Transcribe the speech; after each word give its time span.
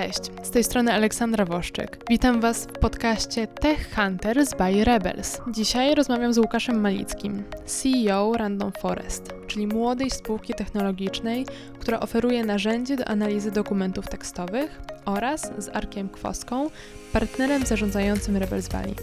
Cześć, 0.00 0.30
z 0.42 0.50
tej 0.50 0.64
strony 0.64 0.92
Aleksandra 0.92 1.44
Woszczyk. 1.44 2.04
Witam 2.08 2.40
Was 2.40 2.66
w 2.66 2.72
podcaście 2.72 3.46
Tech 3.46 3.94
Hunters 3.94 4.54
by 4.54 4.84
Rebels. 4.84 5.40
Dzisiaj 5.50 5.94
rozmawiam 5.94 6.32
z 6.32 6.38
Łukaszem 6.38 6.80
Malickim, 6.80 7.44
CEO 7.66 8.32
Random 8.32 8.72
Forest, 8.72 9.32
czyli 9.46 9.66
młodej 9.66 10.10
spółki 10.10 10.54
technologicznej, 10.54 11.46
która 11.78 12.00
oferuje 12.00 12.44
narzędzie 12.44 12.96
do 12.96 13.08
analizy 13.08 13.50
dokumentów 13.50 14.08
tekstowych 14.08 14.80
oraz 15.04 15.50
z 15.58 15.68
Arkiem 15.68 16.08
Kwoską, 16.08 16.70
partnerem 17.12 17.66
zarządzającym 17.66 18.36
Rebels 18.36 18.68
Valley. 18.68 18.94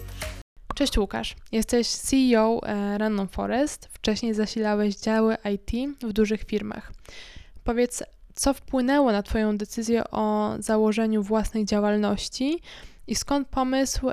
Cześć 0.75 0.97
Łukasz, 0.97 1.35
jesteś 1.51 1.87
CEO 1.87 2.61
e, 2.63 2.97
Random 2.97 3.27
Forest, 3.27 3.87
wcześniej 3.91 4.33
zasilałeś 4.33 4.95
działy 4.95 5.37
IT 5.53 5.97
w 6.01 6.13
dużych 6.13 6.43
firmach. 6.43 6.91
Powiedz, 7.63 8.03
co 8.37 8.53
wpłynęło 8.53 9.11
na 9.11 9.23
Twoją 9.23 9.57
decyzję 9.57 10.03
o 10.11 10.55
założeniu 10.59 11.23
własnej 11.23 11.65
działalności 11.65 12.61
i 13.07 13.15
skąd 13.15 13.47
pomysł 13.47 14.09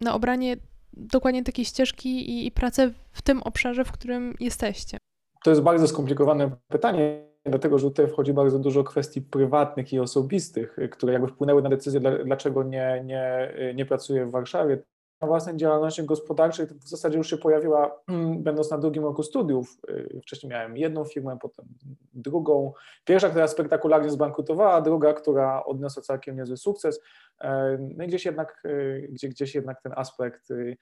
na 0.00 0.14
obranie 0.14 0.56
dokładnie 0.92 1.44
takiej 1.44 1.64
ścieżki 1.64 2.46
i, 2.46 2.52
pracę 2.52 2.90
w 3.12 3.22
tym 3.22 3.42
obszarze, 3.42 3.84
w 3.84 3.92
którym 3.92 4.34
jesteście? 4.40 4.98
To 5.44 5.50
jest 5.50 5.62
bardzo 5.62 5.88
skomplikowane 5.88 6.50
pytanie, 6.68 7.22
dlatego 7.44 7.78
że 7.78 7.88
tutaj 7.88 8.08
wchodzi 8.08 8.32
bardzo 8.32 8.58
dużo 8.58 8.84
kwestii 8.84 9.22
prywatnych 9.22 9.92
i 9.92 10.00
osobistych, 10.00 10.76
które 10.90 11.12
jakby 11.12 11.28
wpłynęły 11.28 11.62
na 11.62 11.68
decyzję, 11.68 12.00
dlaczego 12.24 12.62
nie, 12.62 13.02
nie, 13.04 13.54
nie 13.74 13.86
pracuję 13.86 14.26
w 14.26 14.30
Warszawie 14.30 14.82
własnej 15.20 15.56
działalności 15.56 16.04
gospodarczej 16.04 16.66
w 16.66 16.88
zasadzie 16.88 17.18
już 17.18 17.30
się 17.30 17.36
pojawiła, 17.36 18.00
mm, 18.08 18.42
będąc 18.42 18.70
na 18.70 18.78
drugim 18.78 19.02
roku 19.02 19.22
studiów. 19.22 19.78
Y, 19.90 20.20
wcześniej 20.22 20.50
miałem 20.50 20.76
jedną 20.76 21.04
firmę, 21.04 21.38
potem 21.40 21.66
drugą. 22.14 22.72
Pierwsza, 23.04 23.28
która 23.28 23.48
spektakularnie 23.48 24.10
zbankrutowała, 24.10 24.80
druga, 24.80 25.12
która 25.12 25.64
odniosła 25.64 26.02
całkiem 26.02 26.36
niezły 26.36 26.56
sukces. 26.56 27.00
E, 27.40 27.78
no 27.96 28.04
i 28.04 28.06
gdzieś 28.06 28.24
jednak, 28.24 28.62
y, 28.64 29.08
gdzie, 29.12 29.28
gdzieś 29.28 29.54
jednak 29.54 29.82
ten 29.82 29.92
aspekt 29.96 30.50
y, 30.50 30.76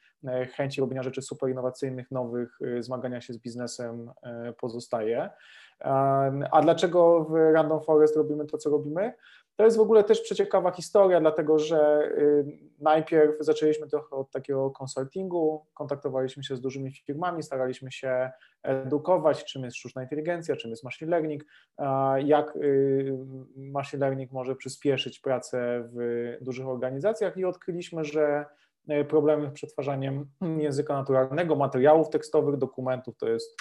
chęci 0.56 0.81
robienia 0.81 1.03
rzeczy 1.03 1.22
super 1.22 1.50
innowacyjnych, 1.50 2.11
nowych, 2.11 2.59
zmagania 2.81 3.20
się 3.20 3.33
z 3.33 3.39
biznesem 3.39 4.11
pozostaje. 4.61 5.31
A 6.50 6.62
dlaczego 6.62 7.25
w 7.25 7.34
Random 7.34 7.81
Forest 7.83 8.16
robimy 8.16 8.47
to, 8.47 8.59
co 8.59 8.70
robimy? 8.70 9.12
To 9.56 9.64
jest 9.64 9.77
w 9.77 9.80
ogóle 9.80 10.05
też 10.05 10.20
przeciekawa 10.20 10.70
historia, 10.70 11.20
dlatego 11.20 11.58
że 11.58 12.10
y, 12.19 12.44
najpierw 12.80 13.34
zaczęliśmy 13.41 13.86
trochę 13.86 14.16
od 14.16 14.30
takiego 14.30 14.70
konsultingu, 14.70 15.66
kontaktowaliśmy 15.74 16.44
się 16.44 16.56
z 16.56 16.60
dużymi 16.60 16.92
firmami, 16.92 17.42
staraliśmy 17.42 17.92
się 17.92 18.30
edukować, 18.62 19.44
czym 19.44 19.64
jest 19.64 19.77
sztuczna 19.77 20.02
inteligencja, 20.02 20.56
czym 20.56 20.70
jest 20.70 20.84
machine 20.84 21.10
learning, 21.10 21.44
jak 22.25 22.56
y, 22.56 23.19
machine 23.56 24.00
learning 24.00 24.32
może 24.32 24.56
przyspieszyć 24.56 25.20
pracę 25.20 25.88
w 25.92 26.36
dużych 26.41 26.66
organizacjach 26.66 27.36
i 27.36 27.44
odkryliśmy, 27.44 28.05
że 28.05 28.44
y, 28.91 29.05
problemy 29.05 29.50
z 29.50 29.52
przetwarzaniem 29.52 30.27
języka 30.58 30.94
naturalnego, 30.94 31.56
materiałów 31.56 32.08
tekstowych, 32.10 32.56
dokumentów 32.56 33.16
to 33.16 33.28
jest 33.28 33.56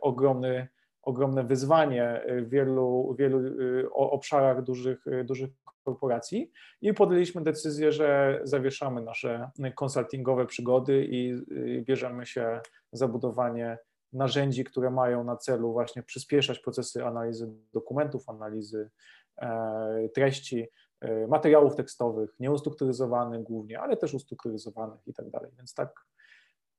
ogromny 0.00 0.68
ogromne 1.02 1.44
wyzwanie 1.44 2.22
w 2.28 2.48
wielu, 2.48 3.14
wielu 3.18 3.38
y, 3.38 3.92
obszarach 3.92 4.62
dużych, 4.62 5.06
y, 5.06 5.24
dużych 5.24 5.50
korporacji 5.84 6.50
i 6.80 6.94
podjęliśmy 6.94 7.42
decyzję, 7.42 7.92
że 7.92 8.40
zawieszamy 8.44 9.02
nasze 9.02 9.50
konsultingowe 9.74 10.46
przygody 10.46 11.04
i 11.04 11.32
y, 11.32 11.84
bierzemy 11.86 12.26
się 12.26 12.60
za 12.92 13.08
budowanie 13.08 13.78
narzędzi, 14.12 14.64
które 14.64 14.90
mają 14.90 15.24
na 15.24 15.36
celu 15.36 15.72
właśnie 15.72 16.02
przyspieszać 16.02 16.58
procesy 16.58 17.04
analizy 17.04 17.52
dokumentów, 17.72 18.28
analizy 18.28 18.90
e, 19.36 20.08
treści, 20.14 20.68
e, 21.00 21.26
materiałów 21.26 21.76
tekstowych, 21.76 22.40
nieustrukturyzowanych 22.40 23.42
głównie, 23.42 23.80
ale 23.80 23.96
też 23.96 24.14
ustrukturyzowanych 24.14 25.00
i 25.06 25.14
tak 25.14 25.30
dalej. 25.30 25.50
Więc 25.56 25.74
tak, 25.74 26.06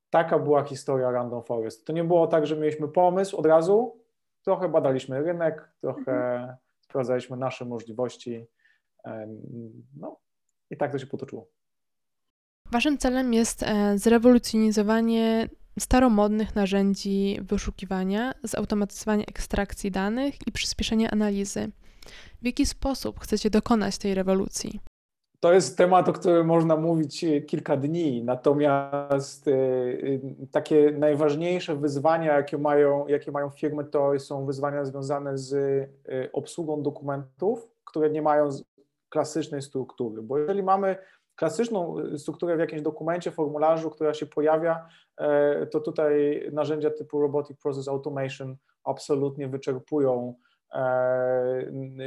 taka 0.09 0.39
była 0.39 0.63
historia 0.63 1.11
Random 1.11 1.43
Forest. 1.43 1.85
To 1.85 1.93
nie 1.93 2.03
było 2.03 2.27
tak, 2.27 2.47
że 2.47 2.55
mieliśmy 2.55 2.87
pomysł 2.87 3.37
od 3.37 3.45
razu, 3.45 3.99
trochę 4.44 4.70
badaliśmy 4.70 5.23
rynek, 5.23 5.70
trochę 5.82 6.11
mhm. 6.11 6.58
sprawdzaliśmy 6.82 7.38
nasze 7.38 7.66
możliwości. 7.66 8.48
No 9.95 10.20
i 10.70 10.77
tak 10.77 10.92
to 10.92 11.00
się 11.00 11.08
potoczyło. 11.08 11.48
Waszym 12.72 12.98
celem 12.98 13.33
jest 13.33 13.64
e, 13.64 13.98
zrewolucjonizowanie 13.98 15.50
staromodnych 15.80 16.55
narzędzi 16.55 17.39
wyszukiwania, 17.42 18.33
zautomatyzowanie 18.44 19.26
ekstrakcji 19.26 19.92
danych 19.92 20.48
i 20.48 20.52
przyspieszenie 20.52 21.11
analizy. 21.11 21.71
W 22.42 22.45
jaki 22.45 22.66
sposób 22.66 23.20
chcecie 23.20 23.50
dokonać 23.50 23.98
tej 23.98 24.14
rewolucji? 24.14 24.80
To 25.39 25.54
jest 25.54 25.77
temat, 25.77 26.10
o 26.10 26.14
którym 26.14 26.48
można 26.48 26.76
mówić 26.77 27.23
e, 27.23 27.42
kilka 27.42 27.77
dni, 27.77 28.23
natomiast 28.23 29.48
e, 29.48 29.52
e, 29.52 29.55
takie 30.52 30.92
najważniejsze 30.92 31.76
wyzwania, 31.76 32.38
jakie 32.38 32.58
mają, 32.58 33.08
jakie 33.08 33.32
mają 33.32 33.50
firmy, 33.50 33.83
to 33.83 34.20
są 34.20 34.45
wyzwania 34.45 34.86
związane 34.86 35.38
z 35.38 35.89
obsługą 36.33 36.83
dokumentów, 36.83 37.70
które 37.86 38.10
nie 38.10 38.22
mają 38.22 38.50
klasycznej 39.10 39.61
struktury. 39.61 40.22
Bo 40.22 40.38
jeżeli 40.38 40.64
mamy 40.64 40.95
klasyczną 41.36 41.95
strukturę 42.17 42.56
w 42.56 42.60
jakimś 42.60 42.82
dokumencie, 42.82 43.32
formularzu, 43.32 43.89
która 43.89 44.14
się 44.14 44.26
pojawia, 44.26 44.88
to 45.71 45.80
tutaj 45.80 46.44
narzędzia 46.54 46.89
typu 46.89 47.21
Robotic 47.21 47.58
Process 47.58 47.88
Automation 47.88 48.58
absolutnie 48.83 49.48
wyczerpują 49.48 50.36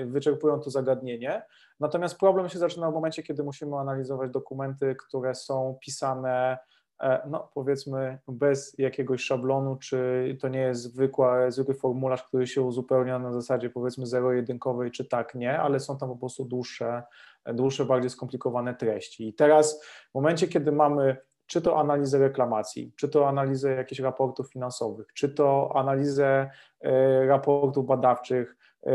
wyczerpują 0.07 0.61
to 0.61 0.71
zagadnienie. 0.71 1.43
Natomiast 1.81 2.19
problem 2.19 2.49
się 2.49 2.59
zaczyna 2.59 2.91
w 2.91 2.95
momencie, 2.95 3.23
kiedy 3.23 3.43
musimy 3.43 3.77
analizować 3.77 4.31
dokumenty, 4.31 4.97
które 5.07 5.35
są 5.35 5.79
pisane, 5.81 6.59
e, 7.01 7.29
no 7.31 7.51
powiedzmy, 7.55 8.19
bez 8.29 8.79
jakiegoś 8.79 9.23
szablonu, 9.23 9.77
czy 9.77 10.37
to 10.41 10.49
nie 10.49 10.61
jest 10.61 10.83
zwykła, 10.83 11.51
zwykły 11.51 11.75
formularz, 11.75 12.23
który 12.23 12.47
się 12.47 12.63
uzupełnia 12.63 13.19
na 13.19 13.33
zasadzie 13.33 13.71
powiedzmy 13.71 14.07
zero-jedynkowej, 14.07 14.91
czy 14.91 15.05
tak, 15.05 15.35
nie, 15.35 15.61
ale 15.61 15.81
są 15.81 15.99
tam 15.99 16.09
po 16.09 16.17
prostu 16.17 16.45
dłuższe, 16.45 17.03
dłuższe, 17.47 17.85
bardziej 17.85 18.11
skomplikowane 18.11 18.75
treści. 18.75 19.29
I 19.29 19.35
teraz 19.35 19.85
w 20.11 20.15
momencie, 20.15 20.49
kiedy 20.49 20.73
mamy 20.73 21.17
czy 21.53 21.63
to 21.63 21.81
analizę 21.81 22.19
reklamacji, 22.19 22.93
czy 22.97 23.09
to 23.09 23.29
analizę 23.29 23.71
jakichś 23.71 24.01
raportów 24.01 24.53
finansowych, 24.53 25.07
czy 25.15 25.29
to 25.29 25.73
analizę 25.75 26.51
e, 26.81 27.27
raportów 27.27 27.87
badawczych, 27.87 28.57
e, 28.87 28.93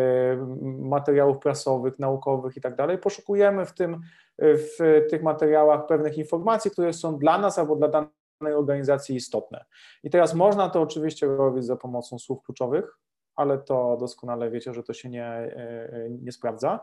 materiałów 0.64 1.40
prasowych, 1.40 2.00
naukowych 2.00 2.58
i 2.58 2.62
tak 2.62 2.76
dalej. 2.76 2.98
Poszukujemy 2.98 3.66
w, 3.66 3.74
tym, 3.74 4.02
w 4.40 5.06
tych 5.10 5.24
materiałach 5.24 5.86
pewnych 5.86 6.18
informacji, 6.18 6.72
które 6.72 6.94
są 6.94 7.18
dla 7.18 7.38
nas 7.38 7.60
albo 7.60 7.76
dla 7.76 7.88
danej 7.88 8.54
organizacji 8.56 9.16
istotne. 9.16 9.66
I 10.04 10.10
teraz 10.10 10.34
można 10.34 10.70
to 10.70 10.82
oczywiście 10.82 11.28
robić 11.28 11.66
za 11.66 11.76
pomocą 11.76 12.20
słów 12.20 12.44
kluczowych, 12.44 12.98
ale 13.36 13.58
to 13.58 13.98
doskonale 14.00 14.52
wiecie, 14.52 14.74
że 14.74 14.84
to 14.84 14.94
się 14.94 15.10
nie, 15.10 15.26
e, 15.26 16.08
nie 16.10 16.32
sprawdza. 16.32 16.80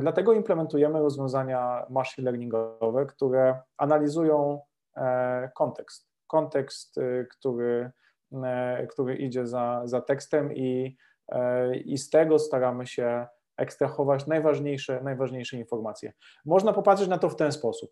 Dlatego 0.00 0.32
implementujemy 0.32 1.00
rozwiązania 1.00 1.86
machine 1.88 2.24
learningowe, 2.24 3.06
które 3.06 3.62
analizują 3.76 4.60
kontekst. 5.54 6.10
Kontekst, 6.26 6.98
y, 6.98 7.26
który, 7.30 7.90
e, 8.32 8.86
który 8.86 9.16
idzie 9.16 9.46
za, 9.46 9.82
za 9.84 10.00
tekstem 10.00 10.54
i, 10.54 10.96
e, 11.28 11.76
i 11.76 11.98
z 11.98 12.10
tego 12.10 12.38
staramy 12.38 12.86
się 12.86 13.26
ekstrahować 13.56 14.26
najważniejsze, 14.26 15.00
najważniejsze 15.02 15.56
informacje. 15.56 16.12
Można 16.44 16.72
popatrzeć 16.72 17.08
na 17.08 17.18
to 17.18 17.28
w 17.28 17.36
ten 17.36 17.52
sposób. 17.52 17.90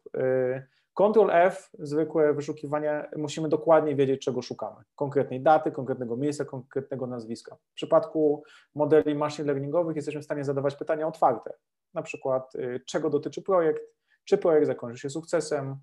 Ctrl 0.95 1.31
F, 1.31 1.71
zwykłe 1.79 2.35
wyszukiwanie, 2.35 3.09
musimy 3.17 3.49
dokładnie 3.49 3.97
wiedzieć, 3.97 4.25
czego 4.25 4.43
szukamy. 4.43 4.77
Konkretnej 4.95 5.41
daty, 5.41 5.73
konkretnego 5.73 6.17
miejsca, 6.17 6.45
konkretnego 6.45 7.07
nazwiska. 7.07 7.57
W 7.57 7.75
przypadku 7.75 8.43
modeli 8.75 9.15
machine 9.15 9.47
learningowych 9.47 9.97
jesteśmy 9.97 10.21
w 10.21 10.25
stanie 10.25 10.45
zadawać 10.45 10.77
pytania 10.77 11.07
otwarte. 11.07 11.53
Na 11.95 12.03
przykład, 12.03 12.53
czego 12.87 13.11
dotyczy 13.11 13.43
projekt, 13.43 13.83
czy 14.25 14.39
projekt 14.39 14.67
zakończy 14.67 15.01
się 15.01 15.11
sukcesem, 15.11 15.77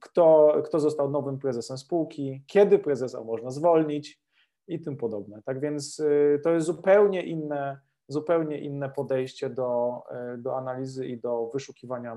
kto, 0.00 0.54
kto 0.64 0.80
został 0.80 1.10
nowym 1.10 1.38
prezesem 1.38 1.78
spółki, 1.78 2.42
kiedy 2.46 2.78
prezesa 2.78 3.24
można 3.24 3.50
zwolnić 3.50 4.20
i 4.68 4.80
tym 4.80 4.96
podobne. 4.96 5.42
Tak 5.44 5.60
więc 5.60 6.00
y, 6.00 6.40
to 6.44 6.50
jest 6.50 6.66
zupełnie 6.66 7.22
inne, 7.22 7.78
zupełnie 8.08 8.60
inne 8.60 8.90
podejście 8.90 9.50
do, 9.50 10.02
y, 10.34 10.38
do 10.38 10.56
analizy 10.56 11.06
i 11.06 11.20
do 11.20 11.50
wyszukiwania 11.54 12.16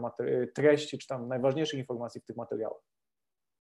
treści, 0.56 0.98
czy 0.98 1.08
tam 1.08 1.28
najważniejszych 1.28 1.80
informacji 1.80 2.22
w 2.22 2.26
tych 2.26 2.38
materiałach. 2.38 2.82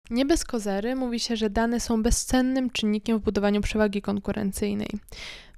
Nie 0.10 0.26
bez 0.26 0.44
kozery 0.46 0.96
mówi 0.96 1.20
się, 1.20 1.36
że 1.36 1.50
dane 1.50 1.80
są 1.80 2.04
bezcennym 2.04 2.70
czynnikiem 2.70 3.20
w 3.20 3.24
budowaniu 3.24 3.62
przewagi 3.62 4.02
konkurencyjnej. 4.02 4.90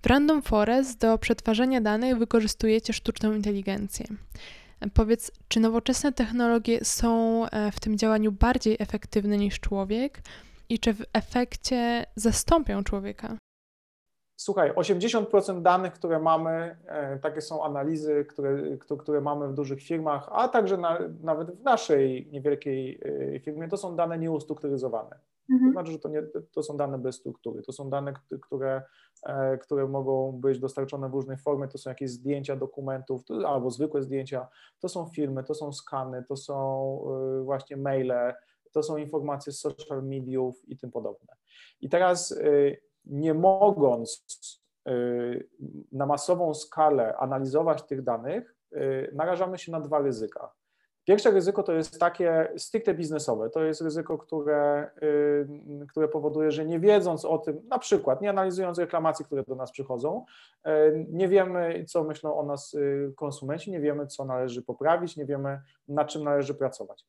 W 0.02 0.08
Random 0.08 0.42
Forest 0.42 1.00
do 1.00 1.18
przetwarzania 1.18 1.82
danych 1.82 2.18
wykorzystujecie 2.18 2.94
sztuczną 2.94 3.34
inteligencję. 3.34 4.06
Powiedz, 4.94 5.32
czy 5.48 5.60
nowoczesne 5.60 6.14
technologie 6.14 6.86
są 6.86 7.46
e, 7.46 7.72
w 7.72 7.80
tym 7.80 7.98
działaniu 7.98 8.32
bardziej 8.32 8.78
efektywne 8.80 9.38
niż 9.38 9.60
człowiek 9.60 10.22
i 10.70 10.80
czy 10.80 10.94
w 10.94 11.06
efekcie 11.14 12.06
zastąpią 12.16 12.84
człowieka? 12.84 13.38
Słuchaj, 14.36 14.74
80% 14.74 15.62
danych, 15.62 15.94
które 15.94 16.20
mamy, 16.20 16.78
e, 16.86 17.20
takie 17.20 17.42
są 17.42 17.64
analizy, 17.64 18.26
które, 18.26 18.78
które 19.00 19.22
mamy 19.22 19.48
w 19.48 19.54
dużych 19.54 19.82
firmach, 19.82 20.30
a 20.32 20.48
także 20.48 20.78
na, 20.78 21.00
nawet 21.22 21.52
w 21.52 21.64
naszej 21.64 22.28
niewielkiej 22.32 23.00
e, 23.36 23.40
firmie, 23.40 23.68
to 23.68 23.78
są 23.78 23.96
dane 23.96 24.20
nieustrukturyzowane. 24.20 25.20
Mhm. 25.52 25.70
To 25.70 25.74
znaczy, 25.74 25.92
że 25.92 26.00
to, 26.00 26.10
nie, 26.10 26.24
to 26.52 26.64
są 26.64 26.78
dane 26.78 26.98
bez 26.98 27.16
struktury. 27.16 27.62
To 27.62 27.72
są 27.72 27.90
dane, 27.90 28.14
które, 28.42 28.82
e, 29.26 29.58
które 29.58 29.88
mogą 29.88 30.32
być 30.32 30.60
dostarczone 30.60 31.10
w 31.10 31.14
różnej 31.14 31.38
formie. 31.38 31.68
To 31.68 31.78
są 31.78 31.90
jakieś 31.90 32.10
zdjęcia 32.10 32.56
dokumentów 32.56 33.22
albo 33.48 33.72
zwykłe 33.72 34.02
zdjęcia. 34.02 34.48
To 34.80 34.90
są 34.90 35.06
filmy, 35.06 35.44
to 35.44 35.54
są 35.54 35.74
skany, 35.74 36.24
to 36.24 36.36
są 36.36 37.00
właśnie 37.44 37.78
maile, 37.78 38.34
to 38.72 38.84
są 38.84 38.98
informacje 38.98 39.54
z 39.54 39.60
social 39.60 40.04
mediów 40.04 40.70
i 40.70 40.78
tym 40.78 40.92
podobne. 40.92 41.34
I 41.82 41.90
teraz 41.90 42.40
nie 43.06 43.34
mogąc 43.34 44.26
na 45.92 46.06
masową 46.06 46.54
skalę 46.54 47.18
analizować 47.18 47.84
tych 47.84 48.04
danych, 48.04 48.56
narażamy 49.14 49.58
się 49.58 49.72
na 49.72 49.80
dwa 49.80 50.00
ryzyka. 50.00 50.59
Pierwsze 51.10 51.32
ryzyko 51.32 51.64
to 51.64 51.74
jest 51.74 52.00
takie 52.00 52.52
stricte 52.58 52.94
biznesowe. 52.94 53.50
To 53.50 53.64
jest 53.64 53.82
ryzyko, 53.82 54.18
które, 54.18 54.92
y, 55.04 55.88
które 55.88 56.08
powoduje, 56.08 56.52
że 56.52 56.66
nie 56.66 56.80
wiedząc 56.80 57.26
o 57.26 57.38
tym, 57.38 57.62
na 57.70 57.80
przykład 57.80 58.22
nie 58.22 58.30
analizując 58.30 58.80
reklamacji, 58.80 59.26
które 59.26 59.44
do 59.44 59.56
nas 59.56 59.72
przychodzą, 59.72 60.26
nie 61.08 61.28
wiemy, 61.28 61.86
co 61.88 62.04
myślą 62.04 62.38
o 62.38 62.44
nas 62.44 62.76
konsumenci, 63.16 63.72
nie 63.72 63.80
wiemy, 63.80 64.08
co 64.08 64.26
należy 64.26 64.62
poprawić, 64.62 65.18
nie 65.18 65.26
wiemy, 65.26 65.62
nad 65.88 66.08
czym 66.08 66.24
należy 66.24 66.54
pracować. 66.54 67.06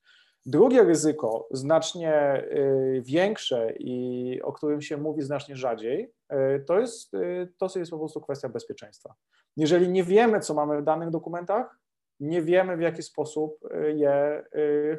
Drugie 0.46 0.84
ryzyko, 0.84 1.48
znacznie 1.50 2.44
y, 2.44 3.02
większe 3.04 3.72
i 3.78 4.42
o 4.42 4.52
którym 4.52 4.82
się 4.82 4.96
mówi 4.96 5.22
znacznie 5.22 5.56
rzadziej, 5.56 6.12
y, 6.32 6.64
to 6.66 6.80
jest, 6.80 7.14
y, 7.14 7.52
to 7.58 7.68
jest 7.76 7.90
po 7.90 7.98
prostu 7.98 8.20
kwestia 8.20 8.48
bezpieczeństwa. 8.48 9.14
Jeżeli 9.56 9.88
nie 9.88 10.04
wiemy, 10.04 10.40
co 10.40 10.54
mamy 10.54 10.80
w 10.80 10.84
danych 10.84 11.10
dokumentach, 11.10 11.78
nie 12.20 12.42
wiemy, 12.42 12.76
w 12.76 12.80
jaki 12.80 13.02
sposób 13.02 13.58
je 13.94 14.44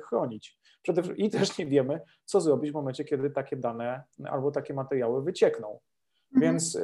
chronić. 0.03 0.59
I 1.15 1.29
też 1.29 1.57
nie 1.57 1.65
wiemy, 1.65 2.01
co 2.25 2.41
zrobić 2.41 2.71
w 2.71 2.73
momencie, 2.73 3.03
kiedy 3.03 3.29
takie 3.29 3.55
dane 3.55 4.03
albo 4.25 4.51
takie 4.51 4.73
materiały 4.73 5.23
wyciekną. 5.23 5.79
Mhm. 6.35 6.41
Więc 6.41 6.77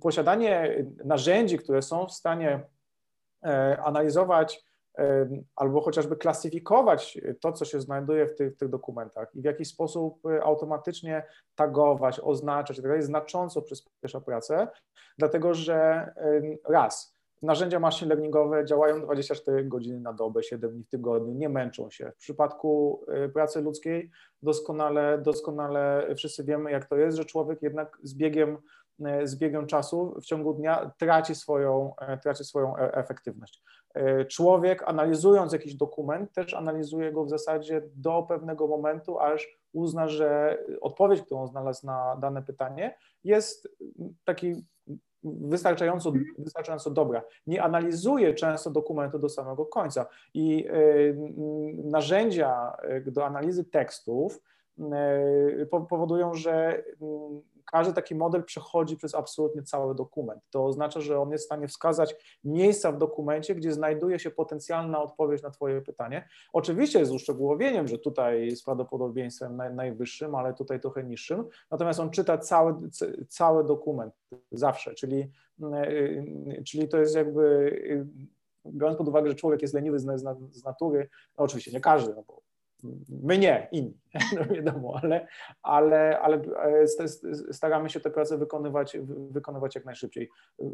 posiadanie 0.00 0.84
narzędzi, 1.04 1.58
które 1.58 1.82
są 1.82 2.06
w 2.06 2.12
stanie 2.12 2.66
analizować 3.84 4.64
albo 5.56 5.80
chociażby 5.80 6.16
klasyfikować 6.16 7.20
to, 7.40 7.52
co 7.52 7.64
się 7.64 7.80
znajduje 7.80 8.26
w 8.26 8.34
tych, 8.34 8.56
tych 8.56 8.68
dokumentach 8.68 9.34
i 9.34 9.40
w 9.40 9.44
jakiś 9.44 9.68
sposób 9.68 10.26
y, 10.26 10.42
automatycznie 10.42 11.26
tagować, 11.54 12.20
oznaczać 12.20 12.76
itd. 12.76 13.02
znacząco 13.02 13.62
przyspiesza 13.62 14.20
pracę, 14.20 14.68
dlatego 15.18 15.54
że 15.54 16.08
raz, 16.68 17.16
narzędzia 17.42 17.80
machine 17.80 18.08
learningowe 18.08 18.64
działają 18.64 19.02
24 19.02 19.64
godziny 19.64 20.00
na 20.00 20.12
dobę, 20.12 20.42
7 20.42 20.70
dni 20.70 20.84
w 20.84 20.88
tygodniu, 20.88 21.34
nie 21.34 21.48
męczą 21.48 21.90
się. 21.90 22.12
W 22.16 22.16
przypadku 22.16 23.00
y, 23.26 23.28
pracy 23.28 23.60
ludzkiej 23.60 24.10
doskonale, 24.42 25.18
doskonale 25.18 26.06
wszyscy 26.16 26.44
wiemy, 26.44 26.70
jak 26.70 26.88
to 26.88 26.96
jest, 26.96 27.16
że 27.16 27.24
człowiek 27.24 27.62
jednak 27.62 27.98
z 28.02 28.14
biegiem 28.14 28.58
E, 29.04 29.26
z 29.26 29.36
biegiem 29.36 29.66
czasu 29.66 30.14
w 30.20 30.24
ciągu 30.24 30.54
dnia 30.54 30.92
traci 30.98 31.34
swoją, 31.34 31.96
e, 31.96 32.18
traci 32.18 32.44
swoją 32.44 32.76
e, 32.76 32.94
efektywność. 32.94 33.62
Człowiek 34.28 34.82
analizując 34.88 35.52
jakiś 35.52 35.74
dokument 35.74 36.32
też 36.32 36.54
analizuje 36.54 37.12
go 37.12 37.24
w 37.24 37.30
zasadzie 37.30 37.82
do 37.94 38.22
pewnego 38.22 38.66
momentu, 38.66 39.18
aż 39.18 39.48
uzna, 39.72 40.08
że 40.08 40.58
odpowiedź, 40.80 41.22
którą 41.22 41.46
znalazł 41.46 41.86
na 41.86 42.16
dane 42.16 42.42
pytanie 42.42 42.98
jest 43.24 43.68
taki 44.24 44.64
wystarczająco, 45.24 46.12
wystarczająco 46.38 46.90
dobra. 46.90 47.22
Nie 47.46 47.62
analizuje 47.62 48.34
często 48.34 48.70
dokumentu 48.70 49.18
do 49.18 49.28
samego 49.28 49.66
końca 49.66 50.06
i 50.34 50.68
narzędzia 51.84 52.72
do 53.06 53.26
analizy 53.26 53.64
tekstów 53.64 54.40
powodują, 55.88 56.34
że 56.34 56.84
każdy 57.64 57.92
taki 57.92 58.14
model 58.14 58.44
przechodzi 58.44 58.96
przez 58.96 59.14
absolutnie 59.14 59.62
cały 59.62 59.94
dokument. 59.94 60.42
To 60.50 60.66
oznacza, 60.66 61.00
że 61.00 61.20
on 61.20 61.30
jest 61.30 61.44
w 61.44 61.46
stanie 61.46 61.68
wskazać 61.68 62.14
miejsca 62.44 62.92
w 62.92 62.98
dokumencie, 62.98 63.54
gdzie 63.54 63.72
znajduje 63.72 64.18
się 64.18 64.30
potencjalna 64.30 65.02
odpowiedź 65.02 65.42
na 65.42 65.50
Twoje 65.50 65.82
pytanie. 65.82 66.28
Oczywiście 66.52 66.98
jest 66.98 67.12
uszczegółowieniem, 67.12 67.88
że 67.88 67.98
tutaj 67.98 68.50
z 68.50 68.62
prawdopodobieństwem 68.62 69.56
naj, 69.56 69.74
najwyższym, 69.74 70.34
ale 70.34 70.54
tutaj 70.54 70.80
trochę 70.80 71.04
niższym. 71.04 71.44
Natomiast 71.70 72.00
on 72.00 72.10
czyta 72.10 72.38
cały, 72.38 72.74
cały 73.28 73.64
dokument 73.64 74.14
zawsze, 74.52 74.94
czyli, 74.94 75.30
yy, 75.58 76.62
czyli 76.66 76.88
to 76.88 76.98
jest 76.98 77.16
jakby 77.16 77.42
yy, 78.64 78.72
biorąc 78.72 78.98
pod 78.98 79.08
uwagę, 79.08 79.28
że 79.28 79.34
człowiek 79.34 79.62
jest 79.62 79.74
leniwy 79.74 79.98
z, 79.98 80.04
z 80.50 80.64
natury, 80.64 81.08
no 81.38 81.44
oczywiście 81.44 81.72
nie 81.72 81.80
każdy, 81.80 82.14
no 82.14 82.22
bo 82.26 82.42
My 83.08 83.38
nie, 83.38 83.68
inni, 83.72 84.00
no 84.38 84.54
wiadomo, 84.54 85.00
ale, 85.02 85.26
ale, 85.62 86.20
ale 86.20 86.36
e, 86.36 86.86
staramy 87.52 87.90
się 87.90 88.00
tę 88.00 88.10
pracę 88.10 88.38
wykonywać, 88.38 88.96
wykonywać 89.30 89.74
jak 89.74 89.84
najszybciej. 89.84 90.30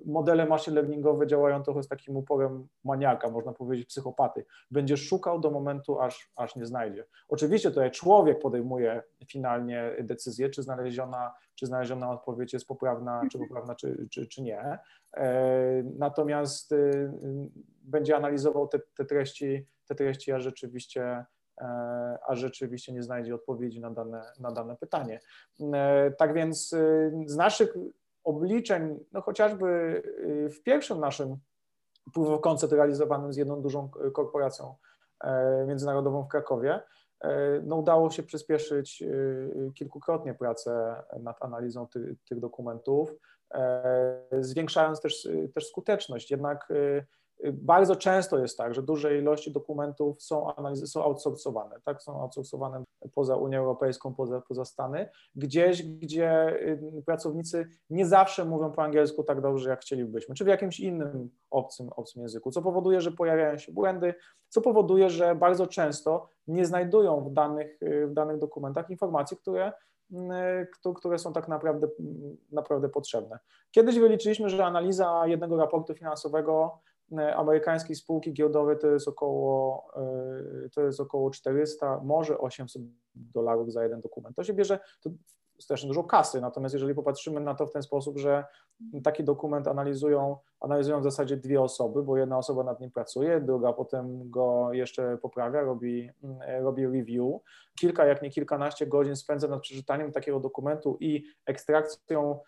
Modele 0.06 0.46
machine 0.46 0.74
learningowe 0.74 1.26
działają 1.26 1.62
trochę 1.62 1.82
z 1.82 1.88
takim 1.88 2.16
uporem 2.16 2.68
maniaka, 2.84 3.30
można 3.30 3.52
powiedzieć 3.52 3.86
psychopaty. 3.86 4.44
Będziesz 4.70 5.06
szukał 5.08 5.40
do 5.40 5.50
momentu, 5.50 6.00
aż, 6.00 6.30
aż 6.36 6.56
nie 6.56 6.66
znajdzie. 6.66 7.04
Oczywiście 7.28 7.70
tutaj 7.70 7.90
człowiek 7.90 8.38
podejmuje 8.38 9.02
finalnie 9.28 9.96
decyzję, 10.00 10.50
czy 10.50 10.62
znaleziona, 10.62 11.34
czy 11.54 11.66
znaleziona 11.66 12.10
odpowiedź 12.10 12.52
jest 12.52 12.66
poprawna, 12.66 13.22
czy 13.32 13.38
poprawna, 13.38 13.74
czy, 13.74 14.08
czy, 14.10 14.26
czy 14.26 14.42
nie. 14.42 14.78
E, 15.16 15.82
natomiast 15.98 16.72
y, 16.72 17.10
będzie 17.82 18.16
analizował 18.16 18.68
te, 18.68 18.78
te 18.78 19.04
treści, 19.04 19.66
te 19.86 19.94
treści, 19.94 20.32
a 20.32 20.40
rzeczywiście 20.40 21.24
a 22.28 22.34
rzeczywiście 22.34 22.92
nie 22.92 23.02
znajdzie 23.02 23.34
odpowiedzi 23.34 23.80
na 23.80 23.90
dane, 23.90 24.32
na 24.40 24.50
dane 24.50 24.76
pytanie. 24.76 25.20
E, 25.74 26.10
tak 26.10 26.34
więc 26.34 26.72
e, 26.72 27.10
z 27.26 27.36
naszych 27.36 27.74
obliczeń, 28.24 28.98
no 29.12 29.20
chociażby 29.20 30.02
w 30.56 30.62
pierwszym 30.62 31.00
naszym 31.00 31.36
proof 32.14 32.28
of 32.28 32.40
concept 32.40 32.72
realizowanym 32.72 33.32
z 33.32 33.36
jedną 33.36 33.62
dużą 33.62 33.90
korporacją 34.14 34.74
międzynarodową 35.66 36.24
w 36.24 36.28
Krakowie, 36.28 36.80
no 37.62 37.76
udało 37.76 38.10
się 38.10 38.22
przyspieszyć 38.22 39.04
kilkukrotnie 39.74 40.34
pracę 40.34 41.02
nad 41.20 41.44
analizą 41.44 41.86
ty, 41.86 42.16
tych 42.28 42.40
dokumentów, 42.40 43.14
zwiększając 44.40 45.00
też, 45.00 45.28
też 45.54 45.68
skuteczność. 45.68 46.30
Jednak 46.30 46.68
bardzo 47.52 47.96
często 47.96 48.38
jest 48.38 48.58
tak, 48.58 48.74
że 48.74 48.82
duże 48.82 49.18
ilości 49.18 49.52
dokumentów 49.52 50.22
są, 50.22 50.54
analizy, 50.54 50.86
są 50.86 51.04
outsourcowane, 51.04 51.80
tak? 51.84 52.02
są 52.02 52.20
outsourcowane 52.22 52.84
poza 53.14 53.36
Unią 53.36 53.58
Europejską, 53.58 54.14
poza, 54.14 54.40
poza 54.40 54.64
Stany, 54.64 55.08
gdzieś, 55.36 55.82
gdzie 55.82 56.60
y, 56.62 57.02
pracownicy 57.06 57.68
nie 57.90 58.06
zawsze 58.06 58.44
mówią 58.44 58.72
po 58.72 58.82
angielsku 58.82 59.24
tak 59.24 59.40
dobrze, 59.40 59.70
jak 59.70 59.80
chcielibyśmy, 59.80 60.34
czy 60.34 60.44
w 60.44 60.48
jakimś 60.48 60.80
innym 60.80 61.30
obcym, 61.50 61.88
obcym 61.96 62.22
języku, 62.22 62.50
co 62.50 62.62
powoduje, 62.62 63.00
że 63.00 63.12
pojawiają 63.12 63.58
się 63.58 63.72
błędy, 63.72 64.14
co 64.48 64.60
powoduje, 64.60 65.10
że 65.10 65.34
bardzo 65.34 65.66
często 65.66 66.28
nie 66.46 66.66
znajdują 66.66 67.20
w 67.20 67.32
danych, 67.32 67.82
y, 67.82 68.06
w 68.06 68.14
danych 68.14 68.38
dokumentach 68.38 68.90
informacji, 68.90 69.36
które 69.36 69.72
y, 70.12 70.94
które 70.96 71.18
są 71.18 71.32
tak 71.32 71.48
naprawdę, 71.48 71.88
naprawdę 72.52 72.88
potrzebne. 72.88 73.38
Kiedyś 73.70 73.98
wyliczyliśmy, 73.98 74.48
że 74.48 74.64
analiza 74.64 75.26
jednego 75.26 75.56
raportu 75.56 75.94
finansowego 75.94 76.80
amerykańskiej 77.36 77.96
spółki 77.96 78.32
giełdowej 78.32 78.78
to 78.78 78.86
jest 78.86 79.08
około, 79.08 79.84
e, 79.96 80.68
to 80.68 80.82
jest 80.82 81.00
około 81.00 81.30
400, 81.30 82.00
może 82.04 82.38
800 82.38 82.82
dolarów 83.14 83.72
za 83.72 83.82
jeden 83.82 84.00
dokument. 84.00 84.36
To 84.36 84.44
się 84.44 84.54
bierze 84.54 84.78
to 85.00 85.10
strasznie 85.58 85.88
dużo 85.88 86.04
kasy, 86.04 86.40
natomiast 86.40 86.72
jeżeli 86.72 86.94
popatrzymy 86.94 87.40
na 87.40 87.54
to 87.54 87.66
w 87.66 87.72
ten 87.72 87.82
sposób, 87.82 88.18
że 88.18 88.44
taki 89.04 89.24
dokument 89.24 89.68
analizują, 89.68 90.36
analizują 90.60 91.00
w 91.00 91.04
zasadzie 91.04 91.36
dwie 91.36 91.62
osoby, 91.62 92.02
bo 92.02 92.16
jedna 92.16 92.38
osoba 92.38 92.64
nad 92.64 92.80
nim 92.80 92.90
pracuje, 92.90 93.40
druga 93.40 93.72
potem 93.72 94.30
go 94.30 94.72
jeszcze 94.72 95.18
poprawia, 95.18 95.60
robi, 95.60 96.10
mm, 96.22 96.64
robi 96.64 96.86
review, 96.86 97.40
kilka, 97.80 98.06
jak 98.06 98.22
nie 98.22 98.30
kilkanaście 98.30 98.86
godzin 98.86 99.16
spędza 99.16 99.48
nad 99.48 99.60
przeczytaniem 99.60 100.12
takiego 100.12 100.40
dokumentu 100.40 100.96
i 101.00 101.24
ekstrakcją 101.46 102.40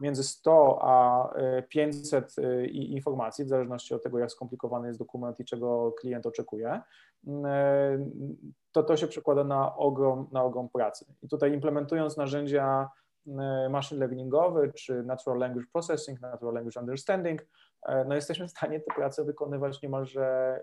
między 0.00 0.24
100 0.24 0.78
a 0.82 1.30
500 1.68 2.38
e, 2.38 2.42
e, 2.42 2.66
informacji, 2.66 3.44
w 3.44 3.48
zależności 3.48 3.94
od 3.94 4.02
tego, 4.02 4.18
jak 4.18 4.30
skomplikowany 4.30 4.86
jest 4.86 4.98
dokument 4.98 5.40
i 5.40 5.44
czego 5.44 5.92
klient 5.92 6.26
oczekuje, 6.26 6.80
mm, 7.26 7.46
e, 7.46 8.10
to 8.72 8.82
to 8.82 8.96
się 8.96 9.06
przekłada 9.06 9.44
na 9.44 9.76
ogrom, 9.76 10.28
na 10.32 10.42
ogrom 10.42 10.68
pracy. 10.68 11.06
I 11.22 11.28
tutaj 11.28 11.52
implementując 11.52 12.16
narzędzia 12.16 12.88
machine 13.70 14.00
learningowe 14.00 14.72
czy 14.72 15.02
natural 15.02 15.38
language 15.38 15.66
processing, 15.72 16.20
natural 16.20 16.54
language 16.54 16.80
understanding, 16.80 17.46
no 18.06 18.14
jesteśmy 18.14 18.48
w 18.48 18.50
stanie 18.50 18.80
tę 18.80 18.94
pracę 18.94 19.24
wykonywać 19.24 19.82
niemalże 19.82 20.60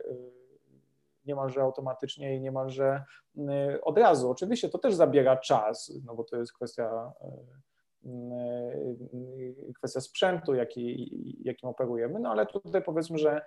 niemalże 1.26 1.62
automatycznie 1.62 2.36
i 2.36 2.42
niemalże 2.42 3.04
od 3.82 3.98
razu. 3.98 4.30
Oczywiście 4.30 4.70
to 4.70 4.78
też 4.78 4.94
zabiera 4.94 5.38
czas, 5.38 5.94
no 6.06 6.16
bo 6.16 6.24
to 6.24 6.38
jest 6.38 6.54
kwestia 6.54 7.14
kwestia 9.78 10.02
sprzętu, 10.02 10.56
jaki, 10.56 11.38
jakim 11.46 11.70
operujemy, 11.70 12.20
no 12.20 12.30
ale 12.30 12.46
tutaj 12.46 12.84
powiedzmy, 12.84 13.18
że 13.18 13.42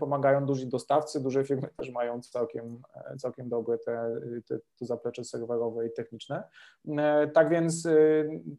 pomagają 0.00 0.46
duzi 0.46 0.66
dostawcy, 0.66 1.22
duże 1.22 1.44
firmy 1.44 1.68
też 1.76 1.90
mają 1.90 2.20
całkiem, 2.22 2.82
całkiem 3.18 3.48
dobre 3.48 3.78
te, 3.78 4.20
te, 4.48 4.86
zaplecze 4.86 5.24
serwerowe 5.24 5.86
i 5.86 5.92
techniczne. 5.92 6.42
Tak 7.34 7.48
więc 7.48 7.88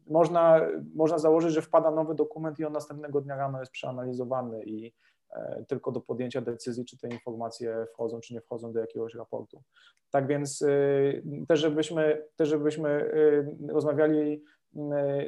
można, 0.06 0.60
można 0.94 1.18
założyć, 1.18 1.52
że 1.52 1.62
wpada 1.62 1.90
nowy 1.90 2.14
dokument 2.14 2.58
i 2.58 2.64
on 2.64 2.72
następnego 2.72 3.20
dnia 3.20 3.36
rano 3.36 3.60
jest 3.60 3.72
przeanalizowany 3.72 4.64
i 4.64 4.92
E, 5.30 5.64
tylko 5.68 5.92
do 5.92 6.00
podjęcia 6.00 6.40
decyzji, 6.40 6.84
czy 6.84 6.98
te 6.98 7.08
informacje 7.08 7.86
wchodzą, 7.92 8.20
czy 8.20 8.34
nie 8.34 8.40
wchodzą 8.40 8.72
do 8.72 8.80
jakiegoś 8.80 9.14
raportu. 9.14 9.62
Tak 10.10 10.26
więc 10.26 10.62
y, 10.62 11.22
też 11.48 11.60
żebyśmy, 11.60 12.22
też 12.36 12.48
żebyśmy 12.48 12.88
y, 12.88 13.72
rozmawiali, 13.72 14.32
y, 14.32 14.42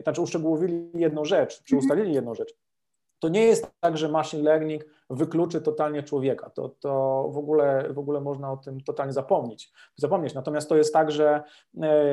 znaczy 0.03 0.21
uszczegółowili 0.21 0.91
jedną 0.95 1.25
rzecz, 1.25 1.63
czy 1.63 1.77
mhm. 1.77 1.79
ustalili 1.79 2.15
jedną 2.15 2.35
rzecz. 2.35 2.55
To 3.19 3.29
nie 3.29 3.47
jest 3.47 3.71
tak, 3.81 3.99
że 3.99 4.09
machine 4.09 4.43
learning 4.43 4.85
wykluczy 5.11 5.61
totalnie 5.61 6.03
człowieka. 6.03 6.51
To, 6.51 6.69
to 6.69 7.29
w, 7.33 7.39
ogóle, 7.39 7.93
w 7.93 7.99
ogóle 7.99 8.21
można 8.21 8.53
o 8.53 8.57
tym 8.57 8.81
totalnie 8.81 9.13
zapomnieć. 9.13 9.73
zapomnieć. 9.97 10.35
Natomiast 10.35 10.69
to 10.69 10.77
jest 10.77 10.93
tak, 10.93 11.11
że 11.11 11.43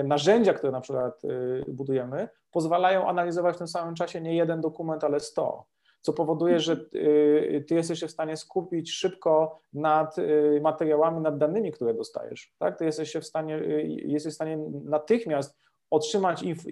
narzędzia, 0.03 0.53
które 0.53 0.71
na 0.71 0.81
przykład 0.81 1.21
budujemy, 1.67 2.29
pozwalają 2.51 3.07
analizować 3.07 3.55
w 3.55 3.57
tym 3.57 3.67
samym 3.67 3.95
czasie 3.95 4.21
nie 4.21 4.35
jeden 4.35 4.61
dokument, 4.61 5.03
ale 5.03 5.19
sto 5.19 5.65
co 6.07 6.13
powoduje, 6.13 6.59
że 6.59 6.73
y, 6.95 7.65
ty 7.67 7.75
jesteś 7.75 7.99
się 7.99 8.07
w 8.07 8.11
stanie 8.11 8.37
skupić 8.37 8.91
szybko 8.91 9.59
nad 9.73 10.17
y, 10.17 10.59
materiałami, 10.63 11.21
nad 11.21 11.37
danymi, 11.37 11.71
które 11.71 11.93
dostajesz. 11.93 12.53
Tak? 12.59 12.77
Ty 12.77 12.85
jesteś 12.85 13.11
się 13.11 13.21
w 13.21 13.25
stanie, 13.25 13.57
y, 13.57 13.87
jesteś 13.87 14.33
w 14.33 14.35
stanie 14.35 14.57
natychmiast 14.83 15.57
otrzymać 15.89 16.43
inf, 16.43 16.65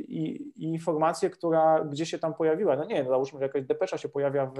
informację, 0.56 1.30
która 1.30 1.86
gdzie 1.86 2.06
się 2.06 2.20
tam 2.20 2.34
pojawiła. 2.34 2.76
No 2.76 2.86
nie, 2.86 3.04
no 3.04 3.10
załóżmy, 3.10 3.40
że 3.40 3.46
jakaś 3.46 3.64
depesza 3.64 3.98
się 3.98 4.10
pojawia 4.10 4.46
w 4.46 4.60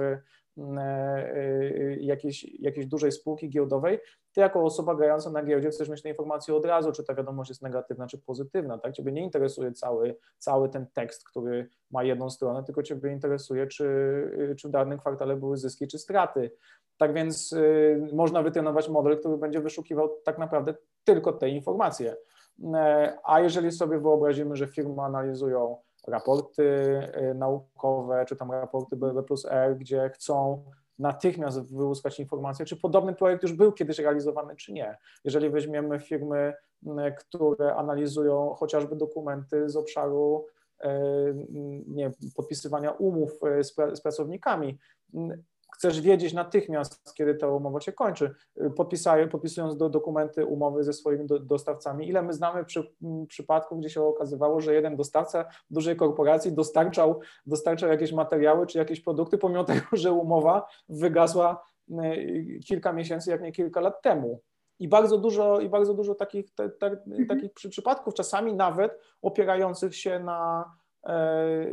mm, 0.58 0.78
e, 0.78 0.82
e, 1.36 1.96
jakiejś, 1.96 2.44
jakiejś 2.44 2.86
dużej 2.86 3.12
spółki 3.12 3.48
giełdowej, 3.50 3.98
ty 4.32 4.40
jako 4.40 4.64
osoba 4.64 4.94
grająca 4.94 5.30
na 5.30 5.42
giełdzie 5.42 5.70
chcesz 5.70 5.88
mieć 5.88 6.02
tę 6.02 6.08
informację 6.08 6.54
od 6.54 6.66
razu, 6.66 6.92
czy 6.92 7.04
ta 7.04 7.14
wiadomość 7.14 7.50
jest 7.50 7.62
negatywna, 7.62 8.06
czy 8.06 8.18
pozytywna, 8.18 8.78
tak? 8.78 8.92
Ciebie 8.92 9.12
nie 9.12 9.22
interesuje 9.22 9.72
cały, 9.72 10.16
cały 10.38 10.68
ten 10.68 10.86
tekst, 10.86 11.28
który 11.28 11.68
ma 11.90 12.04
jedną 12.04 12.30
stronę, 12.30 12.64
tylko 12.64 12.82
Ciebie 12.82 13.12
interesuje, 13.12 13.66
czy, 13.66 14.56
czy 14.58 14.68
w 14.68 14.70
danym 14.70 14.98
kwartale 14.98 15.36
były 15.36 15.56
zyski, 15.56 15.86
czy 15.86 15.98
straty. 15.98 16.50
Tak 16.98 17.14
więc 17.14 17.52
y, 17.52 18.08
można 18.12 18.42
wytrenować 18.42 18.88
model, 18.88 19.18
który 19.18 19.36
będzie 19.36 19.60
wyszukiwał 19.60 20.20
tak 20.24 20.38
naprawdę 20.38 20.74
tylko 21.04 21.32
te 21.32 21.48
informacje. 21.48 22.16
E, 22.64 23.18
a 23.24 23.40
jeżeli 23.40 23.72
sobie 23.72 23.98
wyobrazimy, 23.98 24.56
że 24.56 24.66
firmy 24.66 25.02
analizują 25.02 25.76
raporty 26.06 26.64
e, 27.12 27.34
naukowe, 27.34 28.24
czy 28.28 28.36
tam 28.36 28.52
raporty 28.52 28.96
BB 28.96 29.22
plus 29.22 29.46
R, 29.50 29.78
gdzie 29.78 30.10
chcą 30.14 30.64
natychmiast 30.98 31.76
wyłuskać 31.76 32.20
informacje, 32.20 32.66
czy 32.66 32.76
podobny 32.76 33.14
projekt 33.14 33.42
już 33.42 33.52
był 33.52 33.72
kiedyś 33.72 33.98
realizowany, 33.98 34.56
czy 34.56 34.72
nie. 34.72 34.96
Jeżeli 35.24 35.50
weźmiemy 35.50 36.00
firmy, 36.00 36.54
które 37.18 37.74
analizują 37.74 38.54
chociażby 38.54 38.96
dokumenty 38.96 39.68
z 39.68 39.76
obszaru 39.76 40.46
e, 40.80 41.00
nie, 41.86 42.10
podpisywania 42.36 42.90
umów 42.90 43.32
z, 43.60 43.74
z 43.98 44.00
pracownikami, 44.00 44.78
chcesz 45.76 46.00
wiedzieć 46.00 46.32
natychmiast, 46.32 47.14
kiedy 47.14 47.34
ta 47.34 47.48
umowa 47.48 47.80
się 47.80 47.92
kończy, 47.92 48.34
podpisując 49.30 49.76
do 49.76 49.88
dokumenty 49.88 50.46
umowy 50.46 50.84
ze 50.84 50.92
swoimi 50.92 51.26
do, 51.26 51.38
dostawcami. 51.38 52.08
Ile 52.08 52.22
my 52.22 52.32
znamy 52.32 52.64
przy, 52.64 52.94
przypadków, 53.28 53.78
gdzie 53.78 53.90
się 53.90 54.02
okazywało, 54.02 54.60
że 54.60 54.74
jeden 54.74 54.96
dostawca 54.96 55.44
dużej 55.70 55.96
korporacji 55.96 56.52
dostarczał, 56.52 57.20
dostarczał 57.46 57.90
jakieś 57.90 58.12
materiały 58.12 58.66
czy 58.66 58.78
jakieś 58.78 59.00
produkty, 59.00 59.38
pomimo 59.38 59.64
tego, 59.74 59.86
że 59.92 60.12
umowa 60.12 60.66
wygasła 60.88 61.66
kilka 62.66 62.92
miesięcy, 62.92 63.30
jak 63.30 63.42
nie 63.42 63.52
kilka 63.52 63.80
lat 63.80 64.02
temu. 64.02 64.40
I 64.78 64.88
bardzo 64.88 65.18
dużo, 65.18 65.60
i 65.60 65.68
bardzo 65.68 65.94
dużo 65.94 66.14
takich, 66.14 66.54
te, 66.54 66.68
te, 66.68 66.86
mhm. 66.86 67.26
takich 67.26 67.52
przypadków, 67.52 68.14
czasami 68.14 68.54
nawet 68.54 68.98
opierających 69.22 69.96
się 69.96 70.20
na, 70.20 70.64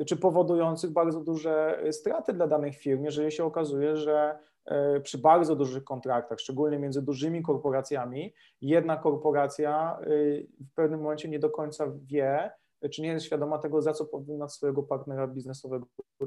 czy 0.07 0.17
powodujących 0.17 0.91
bardzo 0.91 1.19
duże 1.19 1.83
straty 1.91 2.33
dla 2.33 2.47
danych 2.47 2.75
firm, 2.77 3.03
jeżeli 3.03 3.31
się 3.31 3.45
okazuje, 3.45 3.97
że 3.97 4.39
e, 4.65 4.99
przy 4.99 5.17
bardzo 5.17 5.55
dużych 5.55 5.83
kontraktach, 5.83 6.39
szczególnie 6.39 6.79
między 6.79 7.01
dużymi 7.01 7.43
korporacjami, 7.43 8.33
jedna 8.61 8.97
korporacja 8.97 9.97
e, 10.01 10.05
w 10.71 10.73
pewnym 10.75 11.01
momencie 11.01 11.29
nie 11.29 11.39
do 11.39 11.49
końca 11.49 11.91
wie, 12.05 12.51
czy 12.91 13.01
nie 13.01 13.07
jest 13.07 13.25
świadoma 13.25 13.57
tego, 13.57 13.81
za 13.81 13.93
co 13.93 14.05
powinna 14.05 14.47
swojego 14.47 14.83
partnera 14.83 15.27
biznesowego 15.27 15.85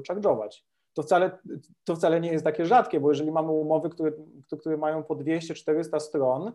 charge'ować. 0.09 0.63
To 0.93 1.03
wcale, 1.03 1.39
to 1.83 1.95
wcale 1.95 2.21
nie 2.21 2.31
jest 2.31 2.45
takie 2.45 2.65
rzadkie, 2.65 2.99
bo 2.99 3.09
jeżeli 3.09 3.31
mamy 3.31 3.51
umowy, 3.51 3.89
które, 3.89 4.11
które 4.59 4.77
mają 4.77 5.03
po 5.03 5.15
200-400 5.15 5.99
stron, 5.99 6.51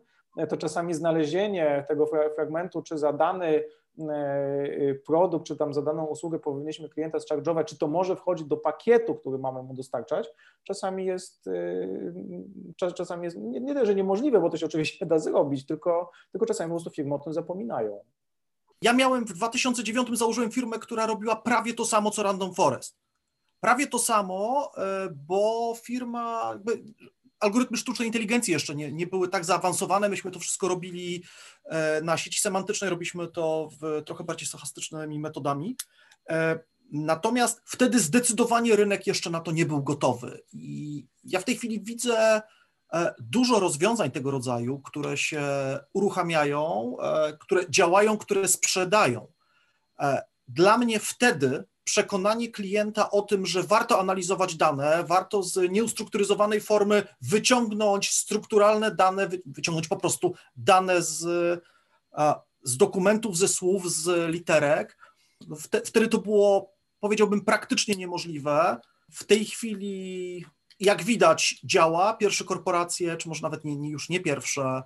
to 0.49 0.57
czasami 0.57 0.95
znalezienie 0.95 1.85
tego 1.89 2.07
fragmentu, 2.37 2.83
czy 2.83 2.99
za 2.99 3.13
dany 3.13 3.65
E, 3.65 3.65
produkt, 5.07 5.47
czy 5.47 5.57
tam 5.57 5.75
za 5.75 5.83
daną 5.83 6.05
usługę 6.05 6.39
powinniśmy 6.39 6.89
klienta 6.89 7.19
zcharge'ować, 7.19 7.65
czy 7.65 7.79
to 7.79 7.89
może 7.89 8.17
wchodzić 8.17 8.47
do 8.47 8.57
pakietu, 8.57 9.15
który 9.15 9.39
mamy 9.39 9.63
mu 9.63 9.75
dostarczać, 9.75 10.29
czasami 10.65 11.05
jest, 11.05 11.47
e, 12.79 12.95
czasami 12.95 13.25
jest 13.25 13.37
nie, 13.37 13.61
nie 13.61 13.87
że 13.87 13.95
niemożliwe, 13.95 14.41
bo 14.41 14.51
to 14.51 14.57
się 14.57 14.67
oczywiście 14.67 15.07
da 15.13 15.19
zrobić, 15.19 15.67
tylko, 15.67 16.11
tylko 16.33 16.47
czasami 16.47 16.69
po 16.69 16.75
prostu 16.75 16.91
firmy 16.91 17.15
o 17.15 17.19
tym 17.19 17.33
zapominają. 17.33 18.01
Ja 18.83 18.93
miałem 18.93 19.25
w 19.25 19.33
2009 19.33 20.19
założyłem 20.19 20.51
firmę, 20.51 20.79
która 20.79 21.07
robiła 21.07 21.37
prawie 21.37 21.75
to 21.75 21.85
samo, 21.85 22.11
co 22.11 22.23
Random 22.23 22.55
Forest. 22.55 22.99
Prawie 23.61 23.87
to 23.87 23.99
samo, 23.99 24.71
e, 24.77 25.09
bo 25.27 25.75
firma, 25.83 26.55
algorytmy 27.43 27.77
sztucznej 27.77 28.09
inteligencji 28.09 28.53
jeszcze 28.53 28.75
nie, 28.75 28.93
nie 28.93 29.07
były 29.07 29.29
tak 29.29 29.45
zaawansowane. 29.45 30.09
Myśmy 30.09 30.31
to 30.31 30.39
wszystko 30.39 30.69
robili 30.69 31.23
e, 31.65 32.01
na 32.03 32.17
sieci 32.17 32.41
semantycznej, 32.41 32.91
robiliśmy 32.91 33.29
to 33.29 33.69
w 33.81 34.03
trochę 34.07 34.25
bardziej 34.25 34.49
stochastycznymi 34.49 35.19
metodami. 35.19 35.77
E, 36.31 36.59
natomiast 36.93 37.63
wtedy 37.65 38.01
zdecydowanie 38.01 38.77
rynek 38.77 39.07
jeszcze 39.07 39.31
na 39.31 39.41
to 39.41 39.53
nie 39.53 39.67
był 39.67 39.83
gotowy. 39.83 40.43
I 40.53 41.07
ja 41.25 41.41
w 41.41 41.45
tej 41.45 41.57
chwili 41.57 41.83
widzę 41.83 42.43
e, 42.93 43.15
dużo 43.19 43.61
rozwiązań 43.61 44.11
tego 44.11 44.31
rodzaju, 44.31 44.81
które 44.81 45.17
się 45.17 45.43
uruchamiają, 45.93 46.97
które 47.41 47.71
działają, 47.71 48.19
które 48.19 48.49
sprzedają. 48.49 49.33
Dla 50.49 50.79
mnie 50.79 51.01
wtedy 51.01 51.65
przekonanie 51.85 52.49
klienta 52.49 53.11
o 53.11 53.23
tym, 53.23 53.47
że 53.47 53.62
warto 53.62 54.01
analizować 54.01 54.57
dane, 54.57 55.05
warto 55.05 55.43
z 55.43 55.71
nieustrukturyzowanej 55.71 56.61
formy 56.61 57.07
wyciągnąć 57.21 58.11
strukturalne 58.11 58.95
dane, 58.95 59.29
wyciągnąć 59.47 59.89
po 59.89 59.97
prostu 59.97 60.35
dane 60.57 61.03
z, 61.03 61.19
z 62.62 62.77
dokumentów, 62.77 63.39
ze 63.39 63.49
słów, 63.49 63.93
z 63.93 64.31
literek. 64.31 64.99
Wtedy 65.85 66.09
to 66.09 66.19
było, 66.19 66.73
powiedziałbym, 67.01 67.45
praktycznie 67.45 67.95
niemożliwe. 67.95 68.77
W 69.11 69.25
tej 69.25 69.45
chwili, 69.45 70.45
jak 70.81 71.03
widać, 71.03 71.61
działa. 71.65 72.15
Pierwsze 72.15 72.45
korporacje, 72.45 73.17
czy 73.17 73.29
może 73.29 73.43
nawet 73.43 73.65
nie, 73.65 73.91
już 73.91 74.09
nie 74.09 74.21
pierwsze, 74.21 74.83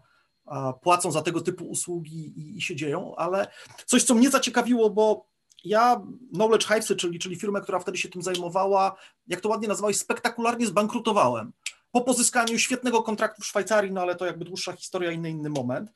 płacą 0.82 1.12
za 1.12 1.22
tego 1.22 1.40
typu 1.40 1.64
usługi 1.64 2.40
i, 2.40 2.56
i 2.56 2.62
się 2.62 2.76
dzieją, 2.76 3.14
ale 3.16 3.46
coś, 3.86 4.04
co 4.04 4.14
mnie 4.14 4.30
zaciekawiło, 4.30 4.90
bo 4.90 5.26
ja 5.68 6.02
Knowledge 6.32 6.66
Hivesy, 6.66 6.96
czyli, 6.96 7.18
czyli 7.18 7.36
firmę, 7.36 7.60
która 7.60 7.78
wtedy 7.78 7.98
się 7.98 8.08
tym 8.08 8.22
zajmowała, 8.22 8.96
jak 9.26 9.40
to 9.40 9.48
ładnie 9.48 9.68
nazwałeś, 9.68 9.96
spektakularnie 9.96 10.66
zbankrutowałem. 10.66 11.52
Po 11.90 12.00
pozyskaniu 12.00 12.58
świetnego 12.58 13.02
kontraktu 13.02 13.42
w 13.42 13.46
Szwajcarii, 13.46 13.92
no 13.92 14.00
ale 14.00 14.16
to 14.16 14.26
jakby 14.26 14.44
dłuższa 14.44 14.72
historia, 14.72 15.12
inny, 15.12 15.30
inny 15.30 15.50
moment. 15.50 15.92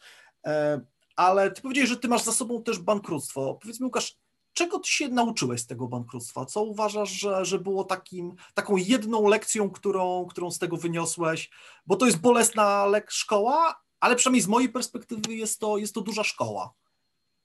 E, 0.46 0.80
ale 1.16 1.50
ty 1.50 1.62
powiedziałeś, 1.62 1.90
że 1.90 1.96
ty 1.96 2.08
masz 2.08 2.22
za 2.22 2.32
sobą 2.32 2.62
też 2.62 2.78
bankructwo. 2.78 3.58
Powiedz 3.62 3.80
mi, 3.80 3.84
Łukasz, 3.84 4.16
czego 4.52 4.78
ty 4.78 4.90
się 4.90 5.08
nauczyłeś 5.08 5.60
z 5.60 5.66
tego 5.66 5.88
bankructwa? 5.88 6.46
Co 6.46 6.62
uważasz, 6.62 7.10
że, 7.10 7.44
że 7.44 7.58
było 7.58 7.84
takim, 7.84 8.34
taką 8.54 8.76
jedną 8.76 9.28
lekcją, 9.28 9.70
którą, 9.70 10.26
którą 10.26 10.50
z 10.50 10.58
tego 10.58 10.76
wyniosłeś? 10.76 11.50
Bo 11.86 11.96
to 11.96 12.06
jest 12.06 12.18
bolesna 12.18 12.86
lek 12.86 13.10
szkoła, 13.10 13.82
ale 14.00 14.16
przynajmniej 14.16 14.42
z 14.42 14.48
mojej 14.48 14.68
perspektywy 14.68 15.34
jest 15.34 15.60
to, 15.60 15.78
jest 15.78 15.94
to 15.94 16.00
duża 16.00 16.24
szkoła. 16.24 16.74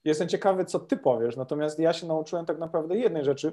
Jestem 0.06 0.28
ciekawy, 0.28 0.64
co 0.64 0.78
ty 0.78 0.96
powiesz, 0.96 1.36
natomiast 1.36 1.78
ja 1.78 1.92
się 1.92 2.06
nauczyłem 2.06 2.46
tak 2.46 2.58
naprawdę 2.58 2.96
jednej 2.96 3.24
rzeczy, 3.24 3.52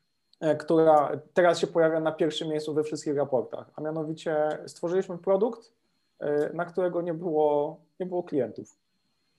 która 0.62 1.10
teraz 1.34 1.58
się 1.58 1.66
pojawia 1.66 2.00
na 2.00 2.12
pierwszym 2.12 2.48
miejscu 2.48 2.74
we 2.74 2.84
wszystkich 2.84 3.16
raportach, 3.16 3.70
a 3.76 3.80
mianowicie 3.80 4.58
stworzyliśmy 4.66 5.18
produkt, 5.18 5.72
e, 6.18 6.52
na 6.52 6.64
którego 6.64 7.02
nie 7.02 7.14
było, 7.14 7.80
nie 8.00 8.06
było 8.06 8.22
klientów. 8.22 8.81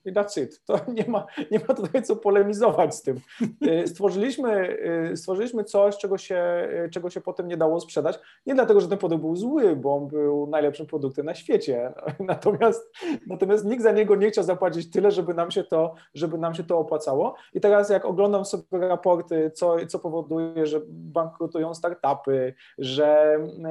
I 0.04 0.12
that's 0.12 0.42
it. 0.42 0.64
To 0.64 0.80
nie 0.98 1.04
ma, 1.08 1.26
nie 1.50 1.58
ma 1.58 1.74
tutaj 1.74 2.02
co 2.02 2.16
polemizować 2.16 2.94
z 2.94 3.02
tym. 3.02 3.20
Y, 3.66 3.88
stworzyliśmy, 3.88 4.78
y, 5.12 5.16
stworzyliśmy 5.16 5.64
coś, 5.64 5.96
czego 5.96 6.18
się, 6.18 6.68
y, 6.86 6.90
czego 6.90 7.10
się 7.10 7.20
potem 7.20 7.48
nie 7.48 7.56
dało 7.56 7.80
sprzedać. 7.80 8.18
Nie 8.46 8.54
dlatego, 8.54 8.80
że 8.80 8.88
ten 8.88 8.98
produkt 8.98 9.20
był 9.20 9.36
zły, 9.36 9.76
bo 9.76 9.96
on 9.96 10.08
był 10.08 10.46
najlepszym 10.46 10.86
produktem 10.86 11.26
na 11.26 11.34
świecie. 11.34 11.92
Natomiast, 12.20 12.92
natomiast 13.26 13.64
nikt 13.64 13.82
za 13.82 13.92
niego 13.92 14.16
nie 14.16 14.30
chciał 14.30 14.44
zapłacić 14.44 14.90
tyle, 14.90 15.10
żeby 15.10 15.34
nam 15.34 15.50
się 15.50 15.64
to, 15.64 15.94
żeby 16.14 16.38
nam 16.38 16.54
się 16.54 16.64
to 16.64 16.78
opłacało. 16.78 17.34
I 17.54 17.60
teraz 17.60 17.90
jak 17.90 18.04
oglądam 18.04 18.44
sobie 18.44 18.64
raporty, 18.72 19.50
co, 19.54 19.86
co 19.86 19.98
powoduje, 19.98 20.66
że 20.66 20.80
bankrutują 20.88 21.74
startupy, 21.74 22.54
że 22.78 23.38
no, 23.58 23.68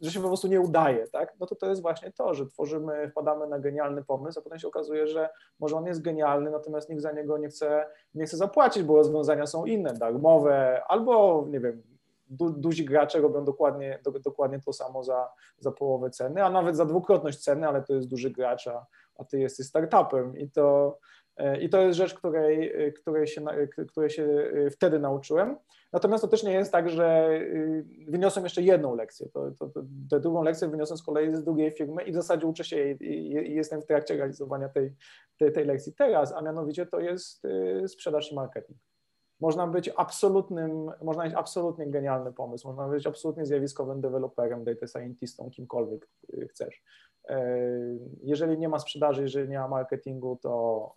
że 0.00 0.10
się 0.10 0.20
po 0.20 0.28
prostu 0.28 0.48
nie 0.48 0.60
udaje, 0.60 1.08
tak? 1.08 1.34
No 1.40 1.46
to 1.46 1.54
to 1.56 1.66
jest 1.66 1.82
właśnie 1.82 2.12
to, 2.12 2.34
że 2.34 2.46
tworzymy, 2.46 3.10
wpadamy 3.10 3.46
na 3.46 3.58
genialny 3.58 4.04
pomysł, 4.04 4.38
a 4.38 4.42
potem 4.42 4.58
się 4.58 4.68
okazuje, 4.68 5.06
że 5.06 5.28
może 5.60 5.76
on 5.76 5.86
jest 5.86 6.02
genialny, 6.02 6.50
natomiast 6.50 6.90
nikt 6.90 7.02
za 7.02 7.12
niego 7.12 7.38
nie 7.38 7.48
chce, 7.48 7.86
nie 8.14 8.26
chce 8.26 8.36
zapłacić, 8.36 8.82
bo 8.82 8.96
rozwiązania 8.96 9.46
są 9.46 9.64
inne, 9.64 9.92
darmowe, 9.92 10.82
albo 10.88 11.44
nie 11.48 11.60
wiem, 11.60 11.82
du, 12.28 12.50
duzi 12.50 12.84
gracze 12.84 13.20
robią 13.20 13.44
dokładnie, 13.44 13.98
do, 14.04 14.10
dokładnie 14.10 14.60
to 14.60 14.72
samo 14.72 15.02
za, 15.02 15.28
za 15.58 15.72
połowę 15.72 16.10
ceny, 16.10 16.44
a 16.44 16.50
nawet 16.50 16.76
za 16.76 16.84
dwukrotność 16.84 17.38
ceny, 17.38 17.68
ale 17.68 17.82
to 17.82 17.94
jest 17.94 18.08
duży 18.08 18.30
gracz, 18.30 18.66
a, 18.66 18.86
a 19.18 19.24
ty 19.24 19.38
jesteś 19.38 19.66
startupem 19.66 20.38
i 20.38 20.50
to, 20.50 20.98
i 21.60 21.68
to 21.68 21.80
jest 21.80 21.96
rzecz, 21.98 22.14
której, 22.14 22.72
której, 22.94 23.26
się, 23.26 23.44
której 23.88 24.10
się 24.10 24.24
e, 24.24 24.70
wtedy 24.70 24.98
nauczyłem. 24.98 25.56
Natomiast 25.92 26.22
to 26.22 26.28
też 26.28 26.42
nie 26.42 26.52
jest 26.52 26.72
tak, 26.72 26.90
że 26.90 27.28
wyniosłem 28.08 28.44
jeszcze 28.44 28.62
jedną 28.62 28.94
lekcję. 28.94 29.28
To, 29.28 29.50
to, 29.58 29.68
to, 29.68 29.82
tę 30.10 30.20
drugą 30.20 30.42
lekcję 30.42 30.68
wyniosłem 30.68 30.98
z 30.98 31.02
kolei 31.02 31.34
z 31.34 31.44
drugiej 31.44 31.70
firmy 31.70 32.02
i 32.02 32.12
w 32.12 32.14
zasadzie 32.14 32.46
uczę 32.46 32.64
się 32.64 32.90
i, 32.90 33.04
i, 33.04 33.32
i 33.32 33.54
jestem 33.54 33.82
w 33.82 33.86
trakcie 33.86 34.16
realizowania 34.16 34.68
tej, 34.68 34.92
tej, 35.38 35.52
tej, 35.52 35.64
lekcji 35.64 35.92
teraz, 35.94 36.32
a 36.32 36.42
mianowicie 36.42 36.86
to 36.86 37.00
jest 37.00 37.42
sprzedaż 37.86 38.32
i 38.32 38.34
marketing. 38.34 38.78
Można 39.40 39.66
być 39.66 39.90
absolutnym, 39.96 40.90
można 41.02 41.24
mieć 41.24 41.34
absolutnie 41.34 41.86
genialny 41.86 42.32
pomysł, 42.32 42.68
można 42.68 42.88
być 42.88 43.06
absolutnie 43.06 43.46
zjawiskowym 43.46 44.00
deweloperem, 44.00 44.64
data 44.64 44.86
scientistą, 44.86 45.50
kimkolwiek 45.50 46.08
y, 46.34 46.48
chcesz. 46.48 46.82
E, 47.28 47.58
jeżeli 48.22 48.58
nie 48.58 48.68
ma 48.68 48.78
sprzedaży, 48.78 49.22
jeżeli 49.22 49.48
nie 49.48 49.58
ma 49.58 49.68
marketingu, 49.68 50.38
to, 50.42 50.94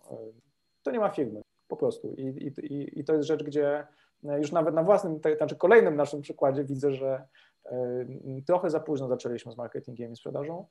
to 0.82 0.90
nie 0.90 1.00
ma 1.00 1.08
firmy, 1.08 1.42
po 1.68 1.76
prostu. 1.76 2.14
I, 2.14 2.52
i, 2.62 3.00
i 3.00 3.04
to 3.04 3.14
jest 3.14 3.28
rzecz, 3.28 3.44
gdzie 3.44 3.86
E, 4.24 4.38
już 4.38 4.52
nawet 4.52 4.74
na 4.74 4.82
własnym, 4.82 5.20
znaczy 5.36 5.56
kolejnym 5.56 5.96
naszym 5.96 6.20
przykładzie 6.20 6.64
widzę, 6.64 6.92
że 6.92 7.26
e, 7.64 8.06
trochę 8.46 8.70
za 8.70 8.80
późno 8.80 9.08
zaczęliśmy 9.08 9.52
z 9.52 9.56
marketingiem 9.56 10.12
i 10.12 10.16
sprzedażą 10.16 10.66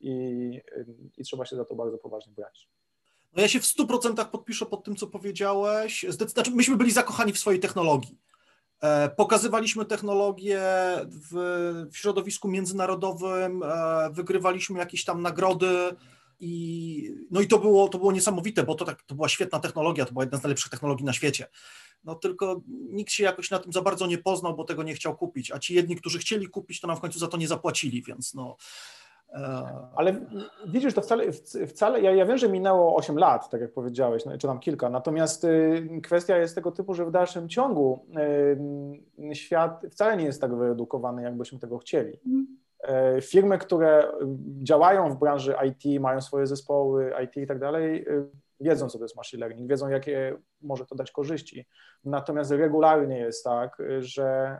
i, 0.00 0.60
i 1.16 1.24
trzeba 1.24 1.44
się 1.44 1.56
za 1.56 1.64
to 1.64 1.74
bardzo 1.74 1.98
poważnie 1.98 2.32
brać. 2.32 2.68
No 3.32 3.42
ja 3.42 3.48
się 3.48 3.60
w 3.60 3.64
100% 3.64 4.24
podpiszę 4.24 4.66
pod 4.66 4.84
tym, 4.84 4.96
co 4.96 5.06
powiedziałeś. 5.06 6.06
Znaczy, 6.08 6.50
myśmy 6.50 6.76
byli 6.76 6.90
zakochani 6.90 7.32
w 7.32 7.38
swojej 7.38 7.60
technologii. 7.60 8.18
Pokazywaliśmy 9.16 9.84
technologię 9.84 10.60
w, 11.04 11.34
w 11.92 11.96
środowisku 11.96 12.48
międzynarodowym, 12.48 13.62
wygrywaliśmy 14.10 14.78
jakieś 14.78 15.04
tam 15.04 15.22
nagrody 15.22 15.96
i, 16.40 17.14
no 17.30 17.40
i 17.40 17.46
to 17.46 17.58
było, 17.58 17.88
to 17.88 17.98
było 17.98 18.12
niesamowite, 18.12 18.62
bo 18.62 18.74
to, 18.74 18.84
tak, 18.84 19.02
to 19.02 19.14
była 19.14 19.28
świetna 19.28 19.60
technologia, 19.60 20.04
to 20.04 20.12
była 20.12 20.24
jedna 20.24 20.38
z 20.38 20.42
najlepszych 20.42 20.70
technologii 20.70 21.04
na 21.04 21.12
świecie. 21.12 21.46
No 22.04 22.14
tylko 22.14 22.60
nikt 22.68 23.12
się 23.12 23.24
jakoś 23.24 23.50
na 23.50 23.58
tym 23.58 23.72
za 23.72 23.82
bardzo 23.82 24.06
nie 24.06 24.18
poznał, 24.18 24.56
bo 24.56 24.64
tego 24.64 24.82
nie 24.82 24.94
chciał 24.94 25.16
kupić, 25.16 25.50
a 25.50 25.58
ci 25.58 25.74
jedni, 25.74 25.96
którzy 25.96 26.18
chcieli 26.18 26.48
kupić, 26.48 26.80
to 26.80 26.86
nam 26.86 26.96
w 26.96 27.00
końcu 27.00 27.18
za 27.18 27.28
to 27.28 27.36
nie 27.36 27.48
zapłacili, 27.48 28.02
więc 28.02 28.34
no. 28.34 28.56
E, 29.32 29.38
Ale 29.94 30.14
widzisz, 30.66 30.94
to 30.94 31.00
wcale, 31.00 31.32
wcale 31.66 32.00
ja, 32.00 32.10
ja 32.10 32.26
wiem, 32.26 32.38
że 32.38 32.48
minęło 32.48 32.96
8 32.96 33.18
lat, 33.18 33.50
tak 33.50 33.60
jak 33.60 33.72
powiedziałeś, 33.72 34.24
no, 34.24 34.38
czy 34.38 34.46
tam 34.46 34.60
kilka, 34.60 34.90
natomiast 34.90 35.44
y, 35.44 36.00
kwestia 36.02 36.36
jest 36.36 36.54
tego 36.54 36.72
typu, 36.72 36.94
że 36.94 37.04
w 37.04 37.10
dalszym 37.10 37.48
ciągu 37.48 38.06
y, 39.30 39.34
świat 39.34 39.86
wcale 39.90 40.16
nie 40.16 40.24
jest 40.24 40.40
tak 40.40 40.54
wyedukowany, 40.54 41.22
jakbyśmy 41.22 41.58
tego 41.58 41.78
chcieli. 41.78 42.20
Mm. 42.26 42.60
E, 42.82 43.20
firmy, 43.20 43.58
które 43.58 44.12
działają 44.62 45.10
w 45.10 45.18
branży 45.18 45.54
IT, 45.68 46.00
mają 46.00 46.20
swoje 46.20 46.46
zespoły 46.46 47.12
IT 47.24 47.36
i 47.36 47.46
tak 47.46 47.58
dalej, 47.58 48.08
y, 48.08 48.26
wiedzą, 48.60 48.88
co 48.88 48.98
to 48.98 49.04
jest 49.04 49.16
machine 49.16 49.40
learning, 49.40 49.70
wiedzą, 49.70 49.88
jakie 49.88 50.36
może 50.62 50.86
to 50.86 50.94
dać 50.94 51.10
korzyści. 51.10 51.66
Natomiast 52.04 52.50
regularnie 52.50 53.18
jest 53.18 53.44
tak, 53.44 53.82
że 53.98 54.58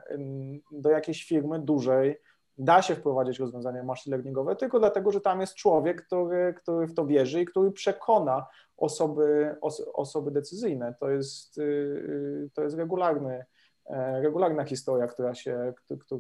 do 0.73 0.91
jakiejś 0.91 1.25
firmy 1.25 1.59
dużej 1.59 2.17
da 2.61 2.83
się 2.83 2.95
wprowadzić 2.95 3.39
rozwiązania 3.39 3.83
machine 3.83 4.17
learningowe 4.17 4.57
tylko 4.57 4.79
dlatego, 4.79 5.13
że 5.13 5.21
tam 5.21 5.41
jest 5.41 5.55
człowiek, 5.55 6.07
który, 6.07 6.55
który 6.55 6.87
w 6.87 6.95
to 6.95 7.07
wierzy 7.07 7.41
i 7.41 7.45
który 7.45 7.73
przekona 7.73 8.47
osoby, 8.77 9.57
osoby 9.95 10.31
decyzyjne. 10.31 10.95
To 11.01 11.11
jest, 11.11 11.59
y, 11.59 11.63
y, 11.63 12.51
to 12.55 12.63
jest 12.63 12.77
regularny, 12.77 13.45
e, 13.87 14.21
regularna 14.23 14.65
historia, 14.65 15.07
która 15.07 15.35
się, 15.35 15.73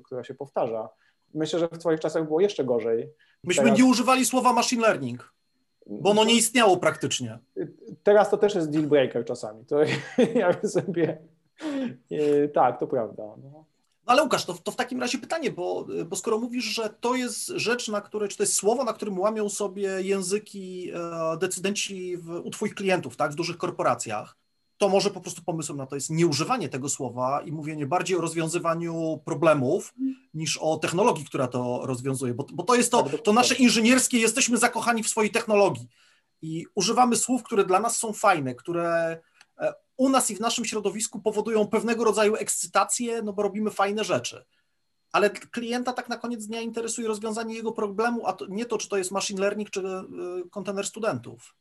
która 0.04 0.24
się 0.24 0.34
powtarza. 0.34 0.88
Myślę, 1.34 1.58
że 1.58 1.68
w 1.68 1.78
Twoich 1.78 2.00
czasach 2.00 2.26
było 2.26 2.40
jeszcze 2.40 2.64
gorzej. 2.64 3.12
Myśmy 3.44 3.64
Teraz... 3.64 3.78
nie 3.78 3.84
używali 3.84 4.24
słowa 4.24 4.52
machine 4.52 4.82
learning, 4.82 5.34
bo 5.86 6.10
ono 6.10 6.24
nie 6.24 6.34
istniało 6.34 6.76
praktycznie. 6.76 7.38
Teraz 8.02 8.30
to 8.30 8.36
też 8.36 8.54
jest 8.54 8.70
deal 8.70 8.84
breaker 8.84 9.24
czasami. 9.24 9.64
To 9.64 9.76
ja 10.40 10.52
sobie. 10.68 11.18
Tak, 12.52 12.80
to 12.80 12.86
prawda. 12.86 13.22
No. 13.22 13.64
Ale 14.10 14.22
Łukasz, 14.22 14.44
to, 14.44 14.54
to 14.54 14.70
w 14.70 14.76
takim 14.76 15.00
razie 15.00 15.18
pytanie, 15.18 15.50
bo, 15.50 15.86
bo 16.06 16.16
skoro 16.16 16.38
mówisz, 16.38 16.64
że 16.64 16.90
to 17.00 17.14
jest 17.14 17.46
rzecz, 17.46 17.88
na 17.88 18.00
której, 18.00 18.28
czy 18.28 18.36
to 18.36 18.42
jest 18.42 18.54
słowo, 18.54 18.84
na 18.84 18.92
którym 18.92 19.18
łamią 19.18 19.48
sobie 19.48 20.02
języki 20.02 20.90
e, 20.90 21.36
decydenci 21.36 22.16
w, 22.16 22.30
u 22.30 22.50
Twoich 22.50 22.74
klientów, 22.74 23.16
tak, 23.16 23.32
w 23.32 23.34
dużych 23.34 23.56
korporacjach, 23.56 24.36
to 24.78 24.88
może 24.88 25.10
po 25.10 25.20
prostu 25.20 25.42
pomysłem 25.42 25.78
na 25.78 25.86
to 25.86 25.94
jest 25.94 26.10
nieużywanie 26.10 26.68
tego 26.68 26.88
słowa 26.88 27.40
i 27.40 27.52
mówienie 27.52 27.86
bardziej 27.86 28.16
o 28.16 28.20
rozwiązywaniu 28.20 29.20
problemów 29.24 29.94
niż 30.34 30.56
o 30.56 30.76
technologii, 30.76 31.24
która 31.24 31.48
to 31.48 31.80
rozwiązuje, 31.84 32.34
bo, 32.34 32.46
bo 32.52 32.62
to 32.62 32.74
jest 32.74 32.90
to, 32.90 33.02
to 33.02 33.32
nasze 33.32 33.54
inżynierskie, 33.54 34.18
jesteśmy 34.18 34.56
zakochani 34.56 35.02
w 35.02 35.08
swojej 35.08 35.30
technologii 35.30 35.88
i 36.42 36.66
używamy 36.74 37.16
słów, 37.16 37.42
które 37.42 37.64
dla 37.64 37.80
nas 37.80 37.98
są 37.98 38.12
fajne, 38.12 38.54
które 38.54 39.20
u 40.00 40.08
nas 40.08 40.30
i 40.30 40.36
w 40.36 40.40
naszym 40.40 40.64
środowisku 40.64 41.20
powodują 41.20 41.66
pewnego 41.66 42.04
rodzaju 42.04 42.34
ekscytację, 42.36 43.22
no 43.22 43.32
bo 43.32 43.42
robimy 43.42 43.70
fajne 43.70 44.04
rzeczy. 44.04 44.44
Ale 45.12 45.30
klienta 45.30 45.92
tak 45.92 46.08
na 46.08 46.16
koniec 46.16 46.46
dnia 46.46 46.60
interesuje 46.60 47.08
rozwiązanie 47.08 47.54
jego 47.54 47.72
problemu, 47.72 48.26
a 48.26 48.32
to, 48.32 48.46
nie 48.46 48.66
to, 48.66 48.78
czy 48.78 48.88
to 48.88 48.96
jest 48.96 49.10
machine 49.10 49.40
learning, 49.40 49.70
czy 49.70 49.80
e, 49.80 50.04
kontener 50.50 50.86
studentów. 50.86 51.54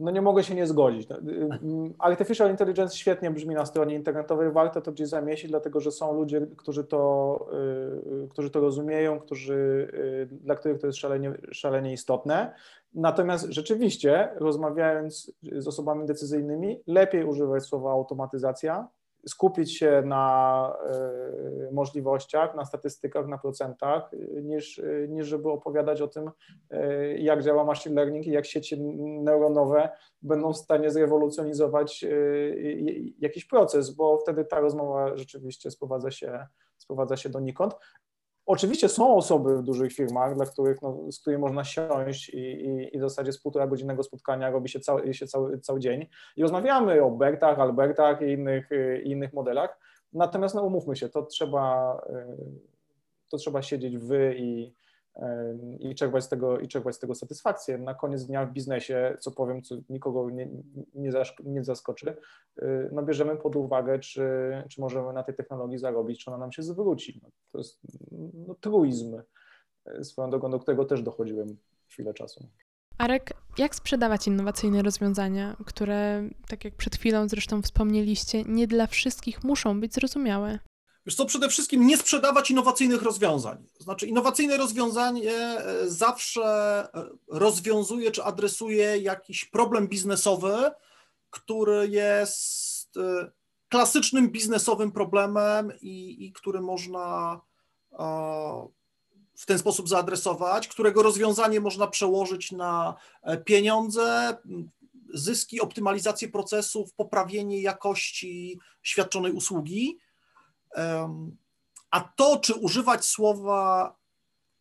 No 0.00 0.10
nie 0.10 0.22
mogę 0.22 0.44
się 0.44 0.54
nie 0.54 0.66
zgodzić. 0.66 1.10
Y, 1.10 1.14
y, 1.14 1.94
Artificial 1.98 2.50
Intelligence 2.50 2.96
świetnie 2.96 3.30
brzmi 3.30 3.54
na 3.54 3.66
stronie 3.66 3.94
internetowej, 3.94 4.52
warto 4.52 4.80
to 4.80 4.92
gdzieś 4.92 5.08
zamieścić, 5.08 5.50
dlatego 5.50 5.80
że 5.80 5.92
są 5.92 6.14
ludzie, 6.14 6.46
którzy 6.56 6.84
to, 6.84 7.48
y, 8.24 8.28
którzy 8.28 8.50
to 8.50 8.60
rozumieją, 8.60 9.20
którzy, 9.20 9.88
dla 10.30 10.54
których 10.54 10.80
to 10.80 10.86
jest 10.86 10.98
szalenie, 10.98 11.34
szalenie 11.52 11.92
istotne. 11.92 12.54
Natomiast 12.96 13.46
rzeczywiście, 13.50 14.28
rozmawiając 14.36 15.32
z 15.42 15.68
osobami 15.68 16.06
decyzyjnymi, 16.06 16.82
lepiej 16.86 17.24
używać 17.24 17.64
słowa 17.64 17.92
automatyzacja, 17.92 18.88
skupić 19.28 19.78
się 19.78 20.02
na 20.06 20.76
e, 21.68 21.72
możliwościach, 21.72 22.54
na 22.54 22.64
statystykach, 22.64 23.26
na 23.26 23.38
procentach, 23.38 24.10
niż, 24.42 24.82
niż 25.08 25.26
żeby 25.26 25.50
opowiadać 25.50 26.02
o 26.02 26.08
tym, 26.08 26.30
e, 26.70 27.18
jak 27.18 27.42
działa 27.42 27.64
machine 27.64 27.94
learning 27.94 28.26
i 28.26 28.30
jak 28.30 28.46
sieci 28.46 28.80
neuronowe 29.22 29.88
będą 30.22 30.52
w 30.52 30.56
stanie 30.56 30.90
zrewolucjonizować 30.90 32.04
e, 32.04 32.08
jakiś 33.18 33.44
proces, 33.44 33.90
bo 33.90 34.18
wtedy 34.18 34.44
ta 34.44 34.60
rozmowa 34.60 35.16
rzeczywiście 35.16 35.70
sprowadza 35.70 36.10
się, 36.10 36.46
sprowadza 36.78 37.16
się 37.16 37.28
donikąd. 37.28 37.74
Oczywiście 38.46 38.88
są 38.88 39.16
osoby 39.16 39.58
w 39.58 39.62
dużych 39.62 39.92
firmach, 39.92 40.36
dla 40.36 40.46
których, 40.46 40.82
no, 40.82 41.12
z 41.12 41.20
którymi 41.20 41.42
można 41.42 41.64
siąść 41.64 42.28
i, 42.28 42.38
i, 42.38 42.96
i 42.96 42.98
w 42.98 43.02
zasadzie 43.02 43.32
z 43.32 43.38
półtora 43.38 43.66
godzinnego 43.66 44.02
spotkania 44.02 44.50
robi 44.50 44.68
się, 44.68 44.80
cały, 44.80 45.14
się 45.14 45.26
cały, 45.26 45.60
cały 45.60 45.80
dzień 45.80 46.06
i 46.36 46.42
rozmawiamy 46.42 47.02
o 47.02 47.10
Bertach, 47.10 47.58
Albertach 47.58 48.22
i 48.22 48.24
innych, 48.24 48.68
i 49.04 49.10
innych 49.10 49.32
modelach. 49.32 49.78
Natomiast 50.12 50.54
no, 50.54 50.62
umówmy 50.62 50.96
się, 50.96 51.08
to 51.08 51.22
trzeba, 51.22 52.00
to 53.30 53.36
trzeba 53.36 53.62
siedzieć 53.62 53.98
wy 53.98 54.34
i, 54.38 54.74
i 55.80 55.94
czerpać, 55.94 56.24
z 56.24 56.28
tego, 56.28 56.58
i 56.58 56.68
czerpać 56.68 56.96
z 56.96 56.98
tego 56.98 57.14
satysfakcję. 57.14 57.78
Na 57.78 57.94
koniec 57.94 58.26
dnia 58.26 58.46
w 58.46 58.52
biznesie, 58.52 59.16
co 59.20 59.30
powiem, 59.30 59.62
co 59.62 59.76
nikogo 59.88 60.30
nie, 60.30 60.48
nie, 60.94 61.12
nie 61.44 61.64
zaskoczy, 61.64 62.16
y, 62.62 62.90
no 62.92 63.02
bierzemy 63.02 63.36
pod 63.36 63.56
uwagę, 63.56 63.98
czy, 63.98 64.28
czy 64.70 64.80
możemy 64.80 65.12
na 65.12 65.22
tej 65.22 65.34
technologii 65.34 65.78
zarobić, 65.78 66.24
czy 66.24 66.30
ona 66.30 66.38
nam 66.38 66.52
się 66.52 66.62
zwróci. 66.62 67.20
No, 67.22 67.30
to 67.52 67.58
jest 67.58 67.80
no, 68.48 68.54
truizm, 68.54 69.22
swoją 70.02 70.30
drogą, 70.30 70.50
do 70.50 70.58
którego 70.58 70.84
też 70.84 71.02
dochodziłem 71.02 71.56
chwilę 71.88 72.14
czasu. 72.14 72.48
Arek, 72.98 73.32
jak 73.58 73.74
sprzedawać 73.74 74.26
innowacyjne 74.26 74.82
rozwiązania, 74.82 75.56
które, 75.66 76.28
tak 76.48 76.64
jak 76.64 76.74
przed 76.74 76.96
chwilą 76.96 77.28
zresztą 77.28 77.62
wspomnieliście, 77.62 78.42
nie 78.44 78.66
dla 78.66 78.86
wszystkich 78.86 79.44
muszą 79.44 79.80
być 79.80 79.94
zrozumiałe? 79.94 80.58
Wiesz 81.06 81.14
co, 81.14 81.26
przede 81.26 81.48
wszystkim 81.48 81.86
nie 81.86 81.96
sprzedawać 81.96 82.50
innowacyjnych 82.50 83.02
rozwiązań. 83.02 83.66
Znaczy, 83.78 84.06
innowacyjne 84.06 84.56
rozwiązanie 84.56 85.32
e, 85.32 85.90
zawsze 85.90 86.44
e, 86.94 87.04
rozwiązuje 87.28 88.10
czy 88.10 88.24
adresuje 88.24 88.98
jakiś 88.98 89.44
problem 89.44 89.88
biznesowy, 89.88 90.70
który 91.30 91.88
jest 91.88 92.96
e, 92.96 93.30
klasycznym 93.68 94.30
biznesowym 94.30 94.92
problemem 94.92 95.72
i, 95.80 96.26
i 96.26 96.32
który 96.32 96.60
można 96.60 97.40
w 99.36 99.46
ten 99.46 99.58
sposób 99.58 99.88
zaadresować, 99.88 100.68
którego 100.68 101.02
rozwiązanie 101.02 101.60
można 101.60 101.86
przełożyć 101.86 102.52
na 102.52 102.94
pieniądze, 103.44 104.36
zyski, 105.14 105.60
optymalizację 105.60 106.28
procesów, 106.28 106.92
poprawienie 106.94 107.60
jakości 107.60 108.60
świadczonej 108.82 109.32
usługi. 109.32 109.98
A 111.90 112.00
to, 112.00 112.36
czy 112.36 112.54
używać 112.54 113.04
słowa 113.04 113.96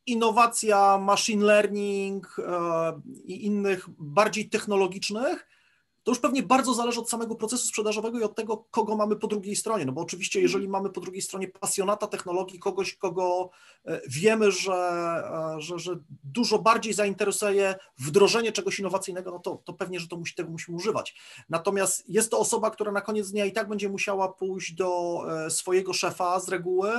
innowacja, 0.05 0.97
machine 0.97 1.45
learning 1.45 2.37
e, 2.39 3.01
i 3.25 3.45
innych 3.45 3.85
bardziej 3.97 4.49
technologicznych, 4.49 5.47
to 6.05 6.11
już 6.11 6.19
pewnie 6.19 6.43
bardzo 6.43 6.73
zależy 6.73 6.99
od 6.99 7.09
samego 7.09 7.35
procesu 7.35 7.67
sprzedażowego 7.67 8.19
i 8.19 8.23
od 8.23 8.35
tego, 8.35 8.57
kogo 8.71 8.95
mamy 8.95 9.15
po 9.15 9.27
drugiej 9.27 9.55
stronie. 9.55 9.85
No 9.85 9.91
bo 9.91 10.01
oczywiście, 10.01 10.41
jeżeli 10.41 10.67
mamy 10.67 10.89
po 10.89 11.01
drugiej 11.01 11.21
stronie 11.21 11.47
pasjonata 11.47 12.07
technologii, 12.07 12.59
kogoś, 12.59 12.95
kogo 12.95 13.49
e, 13.85 14.01
wiemy, 14.07 14.51
że, 14.51 14.73
e, 14.73 15.61
że, 15.61 15.79
że 15.79 15.95
dużo 16.23 16.59
bardziej 16.59 16.93
zainteresuje 16.93 17.75
wdrożenie 17.97 18.51
czegoś 18.51 18.79
innowacyjnego, 18.79 19.31
no 19.31 19.39
to, 19.39 19.61
to 19.65 19.73
pewnie, 19.73 19.99
że 19.99 20.07
to 20.07 20.17
musi, 20.17 20.35
tego 20.35 20.49
musimy 20.49 20.77
używać. 20.77 21.15
Natomiast 21.49 22.09
jest 22.09 22.31
to 22.31 22.39
osoba, 22.39 22.71
która 22.71 22.91
na 22.91 23.01
koniec 23.01 23.31
dnia 23.31 23.45
i 23.45 23.51
tak 23.51 23.69
będzie 23.69 23.89
musiała 23.89 24.33
pójść 24.33 24.73
do 24.73 25.21
e, 25.45 25.49
swojego 25.49 25.93
szefa 25.93 26.39
z 26.39 26.49
reguły, 26.49 26.91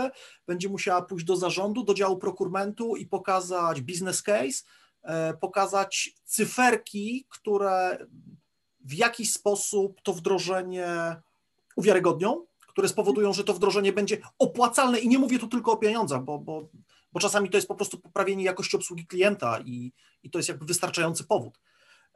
będzie 0.47 0.69
musiała 0.69 1.03
pójść 1.03 1.27
do 1.27 1.37
zarządu, 1.37 1.85
do 1.85 1.95
działu 1.95 2.17
prokurmentu 2.19 2.97
i 2.97 3.07
pokazać 3.07 3.81
business 3.81 4.23
case, 4.23 4.63
pokazać 5.41 6.11
cyferki, 6.25 7.27
które 7.31 7.99
w 8.87 8.95
jaki 8.95 9.27
sposób 9.27 10.01
to 10.03 10.13
wdrożenie 10.13 11.17
uwiarygodnią, 11.77 12.47
które 12.69 12.89
spowodują, 12.89 13.33
że 13.33 13.45
to 13.45 13.55
wdrożenie 13.55 13.93
będzie 13.93 14.19
opłacalne 14.39 14.99
i 14.99 15.09
nie 15.09 15.19
mówię 15.19 15.39
tu 15.39 15.49
tylko 15.49 15.73
o 15.73 15.77
pieniądzach, 15.77 16.25
bo, 16.25 16.39
bo, 16.39 16.69
bo 17.13 17.21
czasami 17.21 17.51
to 17.51 17.57
jest 17.57 17.69
po 17.69 17.75
prostu 17.75 17.99
poprawienie 17.99 18.45
jakości 18.45 18.77
obsługi 18.77 19.07
klienta 19.07 19.61
i, 19.65 19.93
i 20.23 20.31
to 20.31 20.39
jest 20.39 20.49
jakby 20.49 20.67
wystarczający 20.67 21.25
powód. 21.25 21.61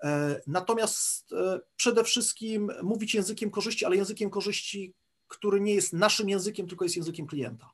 E, 0.02 0.40
natomiast 0.46 1.33
e, 1.33 1.61
przede 1.76 2.04
wszystkim 2.04 2.70
mówić 2.83 3.14
językiem 3.14 3.50
korzyści, 3.50 3.85
ale 3.85 3.96
językiem 3.96 4.30
korzyści, 4.30 4.94
który 5.28 5.61
nie 5.61 5.74
jest 5.74 5.92
naszym 5.92 6.28
językiem, 6.28 6.68
tylko 6.68 6.85
jest 6.85 6.96
językiem 6.96 7.26
klienta. 7.26 7.70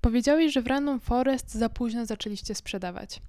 Powiedziałeś, 0.00 0.52
że 0.52 0.62
w 0.62 0.66
Random 0.66 1.00
Forest 1.00 1.54
za 1.54 1.68
późno 1.68 2.06
zaczęliście 2.06 2.54
sprzedawać. 2.54 3.20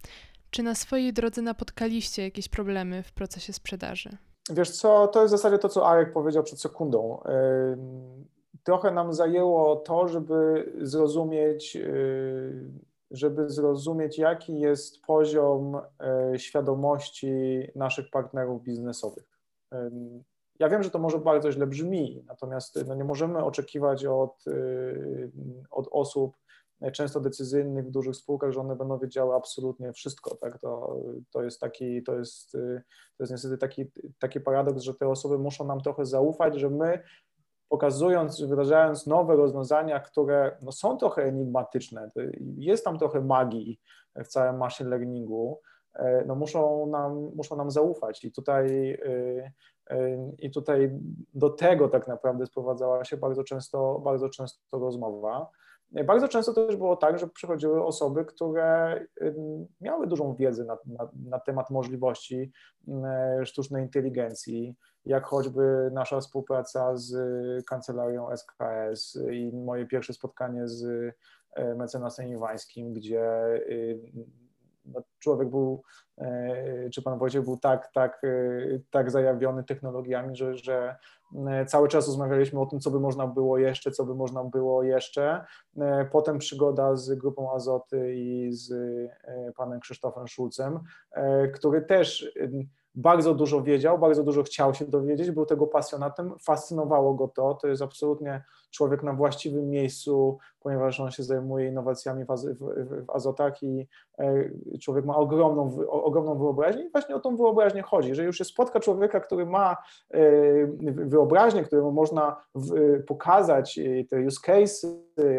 Czy 0.51 0.63
na 0.63 0.75
swojej 0.75 1.13
drodze 1.13 1.41
napotkaliście 1.41 2.21
jakieś 2.23 2.49
problemy 2.49 3.03
w 3.03 3.11
procesie 3.11 3.53
sprzedaży? 3.53 4.17
Wiesz 4.49 4.71
co, 4.71 5.07
to 5.07 5.21
jest 5.21 5.33
w 5.33 5.37
zasadzie 5.37 5.59
to, 5.59 5.69
co 5.69 5.87
Arek 5.87 6.13
powiedział 6.13 6.43
przed 6.43 6.61
sekundą. 6.61 7.21
Trochę 8.63 8.91
nam 8.91 9.13
zajęło 9.13 9.75
to, 9.75 10.07
żeby 10.07 10.71
zrozumieć, 10.81 11.75
y, 11.75 12.71
żeby 13.11 13.49
zrozumieć, 13.49 14.17
jaki 14.17 14.59
jest 14.59 15.01
poziom 15.01 15.81
y, 16.33 16.39
świadomości 16.39 17.31
naszych 17.75 18.09
partnerów 18.09 18.63
biznesowych. 18.63 19.39
Ja 20.59 20.69
wiem, 20.69 20.83
że 20.83 20.89
to 20.89 20.99
może 20.99 21.17
bardzo 21.17 21.51
źle 21.51 21.67
brzmi, 21.67 22.23
natomiast 22.27 22.79
no 22.87 22.95
nie 22.95 23.03
możemy 23.03 23.43
oczekiwać 23.43 24.05
od, 24.05 24.47
y, 24.47 25.31
od 25.71 25.87
osób, 25.91 26.37
często 26.93 27.19
decyzyjnych 27.19 27.85
w 27.85 27.91
dużych 27.91 28.15
spółkach, 28.15 28.51
że 28.51 28.61
one 28.61 28.75
będą 28.75 28.97
wiedziały 28.97 29.35
absolutnie 29.35 29.93
wszystko, 29.93 30.35
tak, 30.35 30.59
to, 30.59 30.97
to 31.31 31.43
jest 31.43 31.59
taki, 31.59 32.03
to 32.03 32.15
jest, 32.15 32.51
to 32.51 33.23
jest 33.23 33.31
niestety 33.31 33.57
taki, 33.57 33.91
taki 34.19 34.39
paradoks, 34.39 34.81
że 34.81 34.93
te 34.93 35.07
osoby 35.07 35.37
muszą 35.37 35.65
nam 35.65 35.81
trochę 35.81 36.05
zaufać, 36.05 36.59
że 36.59 36.69
my 36.69 37.03
pokazując, 37.69 38.41
wyrażając 38.41 39.07
nowe 39.07 39.35
rozwiązania, 39.35 39.99
które 39.99 40.57
no, 40.61 40.71
są 40.71 40.97
trochę 40.97 41.23
enigmatyczne, 41.23 42.11
jest 42.57 42.85
tam 42.85 42.99
trochę 42.99 43.21
magii 43.21 43.79
w 44.15 44.27
całym 44.27 44.57
machine 44.57 44.89
learningu, 44.89 45.59
e, 45.93 46.23
no 46.25 46.35
muszą 46.35 46.87
nam, 46.87 47.31
muszą 47.35 47.55
nam 47.55 47.71
zaufać 47.71 48.23
i 48.23 48.31
tutaj, 48.31 48.91
e, 48.91 49.51
e, 49.89 50.31
i 50.39 50.51
tutaj 50.51 50.91
do 51.33 51.49
tego 51.49 51.87
tak 51.89 52.07
naprawdę 52.07 52.45
sprowadzała 52.45 53.05
się 53.05 53.17
bardzo 53.17 53.43
często, 53.43 53.99
bardzo 53.99 54.29
często 54.29 54.79
rozmowa. 54.79 55.49
Bardzo 55.91 56.27
często 56.27 56.53
też 56.53 56.75
było 56.75 56.95
tak, 56.95 57.19
że 57.19 57.27
przychodziły 57.27 57.85
osoby, 57.85 58.25
które 58.25 58.99
miały 59.81 60.07
dużą 60.07 60.35
wiedzę 60.35 60.65
na, 60.65 60.77
na, 60.85 61.09
na, 61.29 61.39
temat 61.39 61.69
możliwości 61.69 62.51
sztucznej 63.45 63.83
inteligencji, 63.83 64.75
jak 65.05 65.25
choćby 65.25 65.89
nasza 65.93 66.19
współpraca 66.19 66.97
z 66.97 67.15
kancelarią 67.65 68.29
SKS 68.37 69.19
i 69.31 69.51
moje 69.53 69.85
pierwsze 69.85 70.13
spotkanie 70.13 70.67
z 70.67 70.83
e, 71.55 71.75
mecenasem 71.75 72.27
Iwańskim, 72.27 72.93
gdzie 72.93 73.21
no, 74.93 75.01
człowiek 75.19 75.49
był, 75.49 75.83
e, 76.17 76.89
czy 76.89 77.01
pan 77.01 77.19
Wojciech 77.19 77.43
był 77.43 77.57
tak, 77.57 77.91
tak, 77.93 78.21
e, 78.23 78.79
tak 78.89 79.11
zajawiony 79.11 79.63
technologiami, 79.63 80.35
że, 80.35 80.55
że 80.55 80.77
e, 80.77 80.95
cały 81.67 81.87
czas 81.87 82.07
rozmawialiśmy 82.07 82.59
o 82.59 82.65
tym, 82.65 82.79
co 82.79 82.91
by 82.91 82.99
można 82.99 83.27
było 83.27 83.57
jeszcze, 83.57 83.91
co 83.91 84.05
by 84.05 84.15
można 84.15 84.43
było 84.43 84.83
jeszcze. 84.83 85.45
Potem 86.11 86.37
przygoda 86.37 86.95
z 86.95 87.15
grupą 87.15 87.53
Azoty 87.53 88.15
i 88.15 88.49
z 88.51 88.73
panem 89.55 89.79
Krzysztofem 89.79 90.27
Szulcem, 90.27 90.79
który 91.53 91.81
też 91.81 92.33
bardzo 92.95 93.33
dużo 93.35 93.61
wiedział, 93.61 93.99
bardzo 93.99 94.23
dużo 94.23 94.43
chciał 94.43 94.73
się 94.73 94.85
dowiedzieć, 94.85 95.31
był 95.31 95.45
tego 95.45 95.67
pasjonatem, 95.67 96.39
fascynowało 96.39 97.13
go 97.13 97.27
to, 97.27 97.53
to 97.53 97.67
jest 97.67 97.81
absolutnie 97.81 98.43
człowiek 98.71 99.03
na 99.03 99.13
właściwym 99.13 99.69
miejscu, 99.69 100.37
ponieważ 100.59 100.99
on 100.99 101.11
się 101.11 101.23
zajmuje 101.23 101.67
innowacjami 101.67 102.25
w, 102.25 102.31
az, 102.31 102.45
w, 102.45 102.59
w 103.05 103.09
azotach 103.09 103.63
i 103.63 103.87
e, 104.19 104.49
człowiek 104.81 105.05
ma 105.05 105.15
ogromną, 105.15 105.77
ogromną 105.89 106.37
wyobraźnię 106.37 106.83
i 106.83 106.89
właśnie 106.89 107.15
o 107.15 107.19
tą 107.19 107.37
wyobraźnię 107.37 107.81
chodzi, 107.81 108.15
że 108.15 108.23
już 108.23 108.37
się 108.37 108.45
spotka 108.45 108.79
człowieka, 108.79 109.19
który 109.19 109.45
ma 109.45 109.77
e, 110.13 110.21
wyobraźnię, 110.91 111.63
któremu 111.63 111.91
można 111.91 112.41
pokazać 113.07 113.79
e, 113.79 114.03
te 114.03 114.21
use 114.21 114.39
case, 114.43 114.87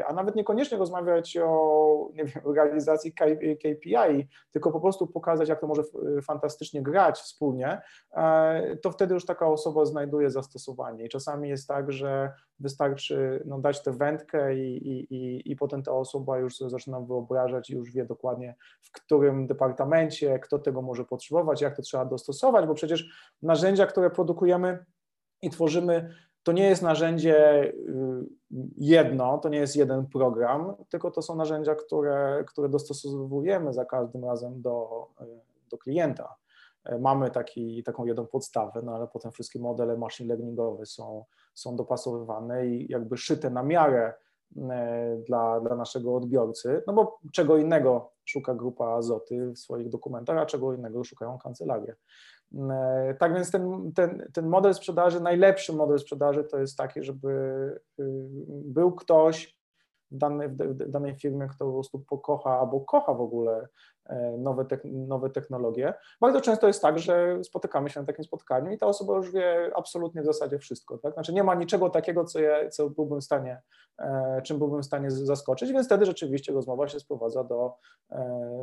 a 0.07 0.13
nawet 0.13 0.37
niekoniecznie 0.37 0.79
rozmawiać 0.79 1.37
o 1.37 2.11
wiem, 2.15 2.27
realizacji 2.57 3.13
KPI, 3.13 4.29
tylko 4.51 4.73
po 4.73 4.81
prostu 4.81 5.07
pokazać, 5.07 5.49
jak 5.49 5.61
to 5.61 5.67
może 5.67 5.83
fantastycznie 6.23 6.83
grać 6.83 7.19
wspólnie, 7.19 7.83
to 8.83 8.91
wtedy 8.91 9.15
już 9.15 9.27
taka 9.27 9.47
osoba 9.47 9.85
znajduje 9.85 10.31
zastosowanie. 10.31 11.05
I 11.05 11.09
czasami 11.09 11.49
jest 11.49 11.69
tak, 11.69 11.93
że 11.93 12.33
wystarczy 12.61 13.20
no, 13.45 13.59
dać 13.59 13.83
tę 13.83 13.93
wędkę 13.93 14.57
i, 14.57 14.89
i, 14.89 15.15
i, 15.15 15.53
i 15.53 15.57
potem 15.57 15.83
ta 15.83 15.93
osoba 15.93 16.39
już 16.39 16.57
sobie 16.57 16.71
zaczyna 16.71 17.01
wyobrażać 17.01 17.71
i 17.71 17.75
już 17.75 17.93
wie 17.93 18.05
dokładnie, 18.05 18.55
w 18.83 18.93
którym 18.93 19.47
departamencie, 19.47 20.39
kto 20.39 20.59
tego 20.59 20.83
może 20.83 21.05
potrzebować, 21.05 21.61
jak 21.61 21.77
to 21.77 21.83
trzeba 21.83 22.05
dostosować, 22.05 22.67
bo 22.67 22.75
przecież 22.75 23.33
narzędzia, 23.43 23.87
które 23.87 24.11
produkujemy 24.11 24.85
i 25.43 25.51
tworzymy, 25.51 26.15
to 26.43 26.53
nie 26.53 26.69
jest 26.69 26.83
narzędzie 26.83 27.65
y, 27.65 27.75
jedno, 28.77 29.39
to 29.39 29.49
nie 29.49 29.59
jest 29.59 29.77
jeden 29.77 30.07
program, 30.07 30.75
tylko 30.89 31.11
to 31.11 31.23
są 31.23 31.37
narzędzia, 31.37 31.75
które, 31.75 32.45
które 32.47 32.69
dostosowujemy 32.69 33.73
za 33.73 33.85
każdym 33.85 34.25
razem 34.25 34.63
do, 34.63 35.07
y, 35.21 35.25
do 35.71 35.79
klienta. 35.79 36.37
E, 36.85 36.99
mamy 36.99 37.31
taki, 37.31 37.83
taką 37.83 38.05
jedną 38.05 38.27
podstawę, 38.27 38.83
no 38.85 38.95
ale 38.95 39.09
potem 39.09 39.33
wszystkie 39.33 39.59
modele 39.59 39.97
machine 39.97 40.29
learningowe 40.29 40.87
są, 40.87 41.25
są 41.55 41.77
dopasowywane 41.77 42.67
i 42.67 42.93
jakby 42.93 43.17
szyte 43.17 43.51
na 43.51 43.63
miarę 43.63 44.15
e, 44.57 45.17
dla, 45.27 45.61
dla 45.61 45.77
naszego 45.77 46.15
odbiorcy, 46.15 46.83
no 46.87 46.93
bo 46.93 47.19
czego 47.33 47.57
innego 47.57 48.13
szuka 48.25 48.55
grupa 48.55 48.87
Azoty 48.87 49.51
w 49.53 49.59
swoich 49.59 49.89
dokumentach, 49.89 50.39
a 50.39 50.47
czego 50.47 50.75
innego 50.75 51.05
szukają 51.05 51.39
kancelarie. 51.39 51.95
E, 52.71 53.15
tak 53.19 53.35
więc 53.35 53.51
ten, 53.51 53.93
ten, 53.93 54.31
ten 54.33 54.49
model 54.49 54.75
sprzedaży, 54.75 55.21
najlepszy 55.21 55.73
model 55.73 55.99
sprzedaży 55.99 56.45
to 56.45 56.59
jest 56.59 56.77
taki, 56.77 57.03
żeby 57.03 57.31
y, 58.01 58.05
był 58.49 58.93
ktoś 58.93 59.61
w 60.11 60.17
danej, 60.17 60.49
w 60.49 60.91
danej 60.91 61.15
firmie, 61.15 61.49
kto 61.49 61.67
po 61.67 61.73
prostu 61.73 61.99
pokocha 61.99 62.61
albo 62.61 62.81
kocha 62.81 63.15
w 63.15 63.21
ogóle 63.21 63.69
nowe, 64.39 64.65
te, 64.65 64.79
nowe 64.85 65.31
technologie. 65.31 65.95
Bardzo 66.21 66.41
często 66.41 66.67
jest 66.67 66.83
tak, 66.83 66.99
że 66.99 67.45
spotykamy 67.45 67.91
się 67.91 68.01
na 68.01 68.07
takim 68.07 68.25
spotkaniu 68.25 68.71
i 68.71 68.79
ta 68.79 68.87
osoba 68.87 69.17
już 69.17 69.33
wie 69.33 69.71
absolutnie 69.77 70.23
w 70.23 70.27
zasadzie 70.27 70.59
wszystko. 70.59 70.99
Tak? 70.99 71.15
Znaczy 71.15 71.33
nie 71.33 71.45
ma 71.45 71.55
niczego 71.55 71.91
takiego, 71.91 72.25
co, 72.25 72.41
je, 72.41 72.69
co 72.71 72.91
byłbym 72.91 73.21
w 73.21 73.25
stanie, 73.25 73.63
czym 74.43 74.59
byłbym 74.59 74.83
w 74.83 74.87
stanie 74.87 75.11
zaskoczyć, 75.11 75.73
więc 75.73 75.87
wtedy 75.87 76.07
rzeczywiście 76.07 76.53
rozmowa 76.53 76.89
się 76.89 77.01
sprowadza 77.01 77.45
do, 77.45 77.75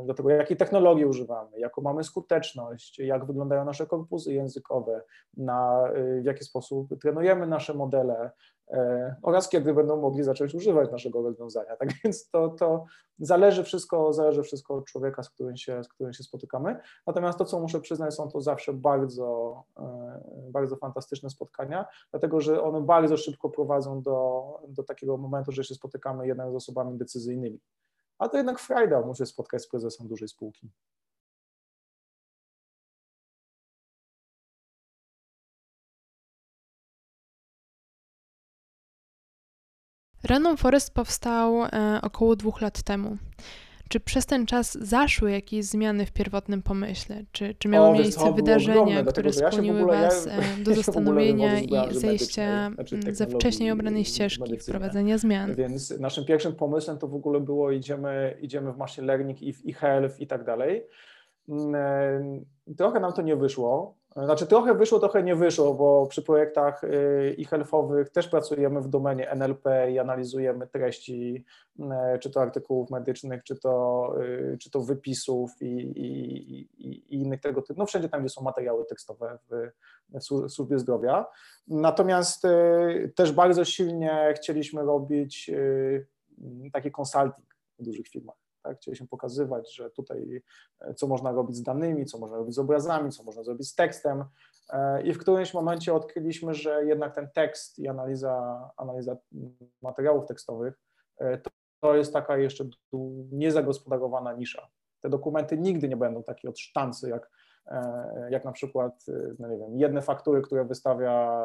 do 0.04 0.14
tego, 0.14 0.30
jakiej 0.30 0.56
technologii 0.56 1.04
używamy, 1.04 1.58
jaką 1.58 1.82
mamy 1.82 2.04
skuteczność, 2.04 2.98
jak 2.98 3.26
wyglądają 3.26 3.64
nasze 3.64 3.86
korpusy 3.86 4.32
językowe, 4.32 5.02
na, 5.36 5.84
w 6.22 6.24
jaki 6.24 6.44
sposób 6.44 7.00
trenujemy 7.00 7.46
nasze 7.46 7.74
modele, 7.74 8.30
E, 8.70 9.14
oraz 9.22 9.48
kiedy 9.48 9.74
będą 9.74 9.96
mogli 9.96 10.24
zacząć 10.24 10.54
używać 10.54 10.90
naszego 10.90 11.22
rozwiązania. 11.22 11.76
Tak 11.76 11.88
więc 12.04 12.30
to, 12.30 12.48
to 12.48 12.84
zależy, 13.18 13.64
wszystko, 13.64 14.12
zależy 14.12 14.42
wszystko 14.42 14.74
od 14.74 14.84
człowieka, 14.84 15.22
z 15.22 15.30
którym, 15.30 15.56
się, 15.56 15.84
z 15.84 15.88
którym 15.88 16.12
się 16.12 16.22
spotykamy. 16.22 16.80
Natomiast 17.06 17.38
to, 17.38 17.44
co 17.44 17.60
muszę 17.60 17.80
przyznać, 17.80 18.14
są 18.14 18.30
to 18.30 18.40
zawsze 18.40 18.72
bardzo, 18.72 19.62
e, 19.76 20.20
bardzo 20.50 20.76
fantastyczne 20.76 21.30
spotkania, 21.30 21.86
dlatego 22.10 22.40
że 22.40 22.62
one 22.62 22.80
bardzo 22.80 23.16
szybko 23.16 23.50
prowadzą 23.50 24.02
do, 24.02 24.44
do 24.68 24.82
takiego 24.82 25.16
momentu, 25.16 25.52
że 25.52 25.64
się 25.64 25.74
spotykamy 25.74 26.26
jednak 26.26 26.52
z 26.52 26.54
osobami 26.54 26.98
decyzyjnymi. 26.98 27.60
A 28.18 28.28
to 28.28 28.36
jednak 28.36 28.58
frajda, 28.58 29.00
muszę 29.00 29.26
spotkać 29.26 29.62
z 29.62 29.68
prezesem 29.68 30.08
dużej 30.08 30.28
spółki. 30.28 30.70
Random 40.28 40.56
Forest 40.56 40.94
powstał 40.94 41.64
e, 41.64 42.00
około 42.02 42.36
dwóch 42.36 42.60
lat 42.60 42.82
temu. 42.82 43.16
Czy 43.88 44.00
przez 44.00 44.26
ten 44.26 44.46
czas 44.46 44.72
zaszły 44.72 45.30
jakieś 45.30 45.64
zmiany 45.64 46.06
w 46.06 46.12
pierwotnym 46.12 46.62
pomyśle? 46.62 47.24
Czy, 47.32 47.54
czy 47.54 47.68
miały 47.68 47.88
o, 47.88 47.92
miejsce 47.92 48.32
wydarzenia, 48.32 48.80
ogromne, 48.80 49.04
które 49.04 49.32
skłoniły 49.32 49.78
ja 49.78 49.82
ogóle, 49.82 50.00
Was 50.00 50.26
ja, 50.26 50.32
e, 50.32 50.64
do 50.64 50.74
zastanowienia 50.74 51.60
i 51.60 51.94
zejścia 51.94 52.70
znaczy 52.74 53.00
ze 53.10 53.26
wcześniej 53.26 53.70
obranej 53.70 54.04
ścieżki, 54.04 54.58
wprowadzenia 54.58 55.18
zmian? 55.18 55.54
Więc 55.54 56.00
naszym 56.00 56.24
pierwszym 56.24 56.52
pomysłem 56.52 56.98
to 56.98 57.08
w 57.08 57.14
ogóle 57.14 57.40
było 57.40 57.70
idziemy, 57.70 58.38
idziemy 58.40 58.72
w 58.72 58.76
machine 58.76 59.06
learning 59.06 59.42
i 59.42 59.52
w 59.52 59.66
e-health 59.68 60.20
i 60.20 60.26
tak 60.26 60.44
dalej. 60.44 60.86
Mm, 61.48 61.74
e, 62.68 62.74
trochę 62.76 63.00
nam 63.00 63.12
to 63.12 63.22
nie 63.22 63.36
wyszło. 63.36 63.97
Znaczy 64.16 64.46
trochę 64.46 64.74
wyszło, 64.74 64.98
trochę 64.98 65.22
nie 65.22 65.36
wyszło, 65.36 65.74
bo 65.74 66.06
przy 66.06 66.22
projektach 66.22 66.84
y, 66.84 67.36
e-healthowych 67.38 68.10
też 68.10 68.28
pracujemy 68.28 68.80
w 68.80 68.88
domenie 68.88 69.30
NLP 69.30 69.90
i 69.92 69.98
analizujemy 69.98 70.66
treści, 70.66 71.44
y, 71.78 72.18
czy 72.20 72.30
to 72.30 72.40
artykułów 72.40 72.90
medycznych, 72.90 73.44
czy 73.44 73.56
to, 73.56 74.14
y, 74.22 74.58
czy 74.60 74.70
to 74.70 74.80
wypisów 74.80 75.50
i, 75.60 75.66
i, 75.66 76.60
i, 76.60 77.14
innych 77.14 77.40
tego 77.40 77.62
typu, 77.62 77.80
no 77.80 77.86
wszędzie 77.86 78.08
tam, 78.08 78.20
gdzie 78.20 78.28
są 78.28 78.42
materiały 78.42 78.84
tekstowe 78.84 79.38
w, 79.50 79.70
w 80.08 80.50
służbie 80.50 80.78
zdrowia. 80.78 81.26
Natomiast 81.68 82.42
też 83.14 83.32
bardzo 83.32 83.64
silnie 83.64 84.34
chcieliśmy 84.36 84.82
robić 84.82 85.50
taki 86.72 86.90
consulting 87.00 87.48
w 87.78 87.84
dużych 87.84 88.08
firmach. 88.08 88.47
Tak? 88.68 88.78
Chcieliśmy 88.78 89.06
pokazywać, 89.06 89.74
że 89.74 89.90
tutaj 89.90 90.42
e, 90.80 90.94
co 90.94 91.06
można 91.06 91.32
robić 91.32 91.56
z 91.56 91.62
danymi, 91.62 92.06
co 92.06 92.18
można 92.18 92.36
robić 92.36 92.54
z 92.54 92.58
obrazami, 92.58 93.10
co 93.10 93.22
można 93.22 93.42
zrobić 93.42 93.68
z 93.68 93.74
tekstem 93.74 94.24
e, 94.70 95.02
i 95.02 95.12
w 95.12 95.18
którymś 95.18 95.54
momencie 95.54 95.94
odkryliśmy, 95.94 96.54
że 96.54 96.84
jednak 96.84 97.14
ten 97.14 97.28
tekst 97.34 97.78
i 97.78 97.88
analiza, 97.88 98.70
analiza 98.76 99.16
materiałów 99.82 100.26
tekstowych 100.26 100.80
e, 101.18 101.38
to, 101.38 101.50
to 101.80 101.96
jest 101.96 102.12
taka 102.12 102.36
jeszcze 102.36 102.64
niezagospodarowana 103.32 104.32
nisza. 104.32 104.68
Te 105.00 105.08
dokumenty 105.08 105.58
nigdy 105.58 105.88
nie 105.88 105.96
będą 105.96 106.22
takie 106.22 106.48
od 106.48 106.58
sztancy, 106.58 107.08
jak 107.08 107.30
jak 108.30 108.44
na 108.44 108.52
przykład, 108.52 109.04
e, 109.08 109.34
no 109.38 109.48
nie 109.48 109.58
wiem, 109.58 109.78
jedne 109.78 110.02
faktury, 110.02 110.42
które 110.42 110.64
wystawia 110.64 111.44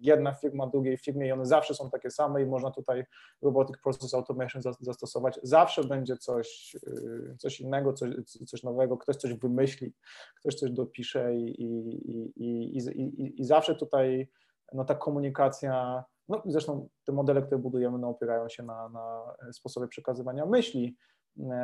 jedna 0.00 0.32
firma 0.32 0.66
drugiej 0.66 0.98
firmie 0.98 1.26
i 1.26 1.32
one 1.32 1.46
zawsze 1.46 1.74
są 1.74 1.90
takie 1.90 2.10
same 2.10 2.42
i 2.42 2.46
można 2.46 2.70
tutaj 2.70 3.04
Robotic 3.42 3.76
Process 3.82 4.14
Automation 4.14 4.62
zastosować. 4.80 5.40
Zawsze 5.42 5.84
będzie 5.84 6.16
coś, 6.16 6.76
e, 6.86 7.36
coś 7.36 7.60
innego, 7.60 7.92
coś, 7.92 8.10
coś 8.46 8.62
nowego, 8.62 8.96
ktoś 8.96 9.16
coś 9.16 9.34
wymyśli, 9.34 9.94
ktoś 10.40 10.54
coś 10.54 10.70
dopisze 10.70 11.34
i, 11.34 11.62
i, 11.62 11.88
i, 12.36 12.76
i, 12.76 13.40
i 13.40 13.44
zawsze 13.44 13.74
tutaj 13.74 14.28
no, 14.72 14.84
ta 14.84 14.94
komunikacja, 14.94 16.04
no 16.28 16.42
zresztą 16.46 16.88
te 17.04 17.12
modele, 17.12 17.42
które 17.42 17.58
budujemy, 17.58 17.98
no, 17.98 18.08
opierają 18.08 18.48
się 18.48 18.62
na, 18.62 18.88
na 18.88 19.34
sposobie 19.52 19.88
przekazywania 19.88 20.46
myśli, 20.46 20.96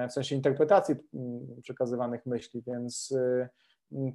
w 0.08 0.12
sensie 0.12 0.36
interpretacji 0.36 0.94
przekazywanych 1.62 2.26
myśli, 2.26 2.62
więc 2.66 3.14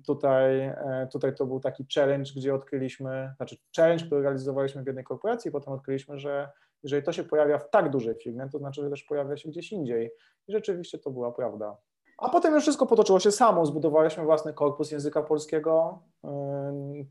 Tutaj, 0.05 0.59
e, 0.61 1.07
tutaj 1.11 1.35
to 1.35 1.45
był 1.45 1.59
taki 1.59 1.85
challenge, 1.95 2.31
gdzie 2.35 2.55
odkryliśmy, 2.55 3.33
znaczy 3.37 3.57
challenge, 3.75 4.05
który 4.05 4.21
realizowaliśmy 4.21 4.83
w 4.83 4.87
jednej 4.87 5.03
korporacji, 5.03 5.51
potem 5.51 5.73
odkryliśmy, 5.73 6.19
że 6.19 6.49
jeżeli 6.83 7.03
to 7.03 7.11
się 7.11 7.23
pojawia 7.23 7.57
w 7.57 7.69
tak 7.69 7.89
dużej 7.89 8.15
firmie, 8.15 8.49
to 8.51 8.57
znaczy, 8.57 8.81
że 8.81 8.89
też 8.89 9.03
pojawia 9.03 9.37
się 9.37 9.49
gdzieś 9.49 9.71
indziej. 9.71 10.11
I 10.47 10.51
rzeczywiście 10.51 10.97
to 10.97 11.11
była 11.11 11.31
prawda. 11.31 11.77
A 12.17 12.29
potem 12.29 12.53
już 12.53 12.63
wszystko 12.63 12.85
potoczyło 12.85 13.19
się 13.19 13.31
samo. 13.31 13.65
Zbudowaliśmy 13.65 14.23
własny 14.23 14.53
korpus 14.53 14.91
języka 14.91 15.23
polskiego. 15.23 15.99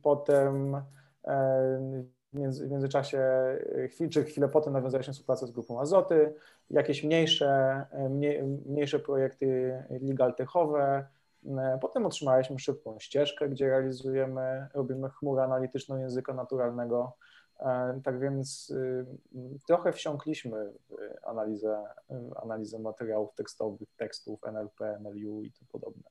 Potem 0.02 0.74
e, 0.74 0.82
w 2.32 2.70
międzyczasie, 2.70 3.22
czy 4.10 4.24
chwilę 4.24 4.48
potem 4.48 4.72
nawiązaliśmy 4.72 5.12
współpracę 5.12 5.46
z 5.46 5.50
grupą 5.50 5.80
Azoty, 5.80 6.34
jakieś 6.70 7.04
mniejsze, 7.04 7.46
e, 7.90 8.08
mniejsze 8.66 8.98
projekty 8.98 9.82
legal 10.00 10.34
techowe, 10.34 11.06
E, 11.06 11.15
potem 11.80 12.06
otrzymaliśmy 12.06 12.58
szybką 12.58 12.98
ścieżkę, 12.98 13.48
gdzie 13.48 13.68
realizujemy, 13.68 14.68
robimy 14.74 15.08
chmurę 15.08 15.42
analityczną 15.42 15.98
języka 15.98 16.34
naturalnego. 16.34 17.16
E, 17.60 18.00
tak 18.04 18.20
więc 18.20 18.70
y, 18.70 19.06
trochę 19.66 19.92
wsiąkliśmy 19.92 20.72
w 20.88 20.94
analizę, 21.28 21.84
analizę 22.42 22.78
materiałów 22.78 23.34
tekstowych, 23.34 23.88
tekstów 23.96 24.40
NLP, 24.44 24.98
NLU 25.00 25.42
i 25.42 25.52
tym 25.52 25.66
podobne. 25.72 26.02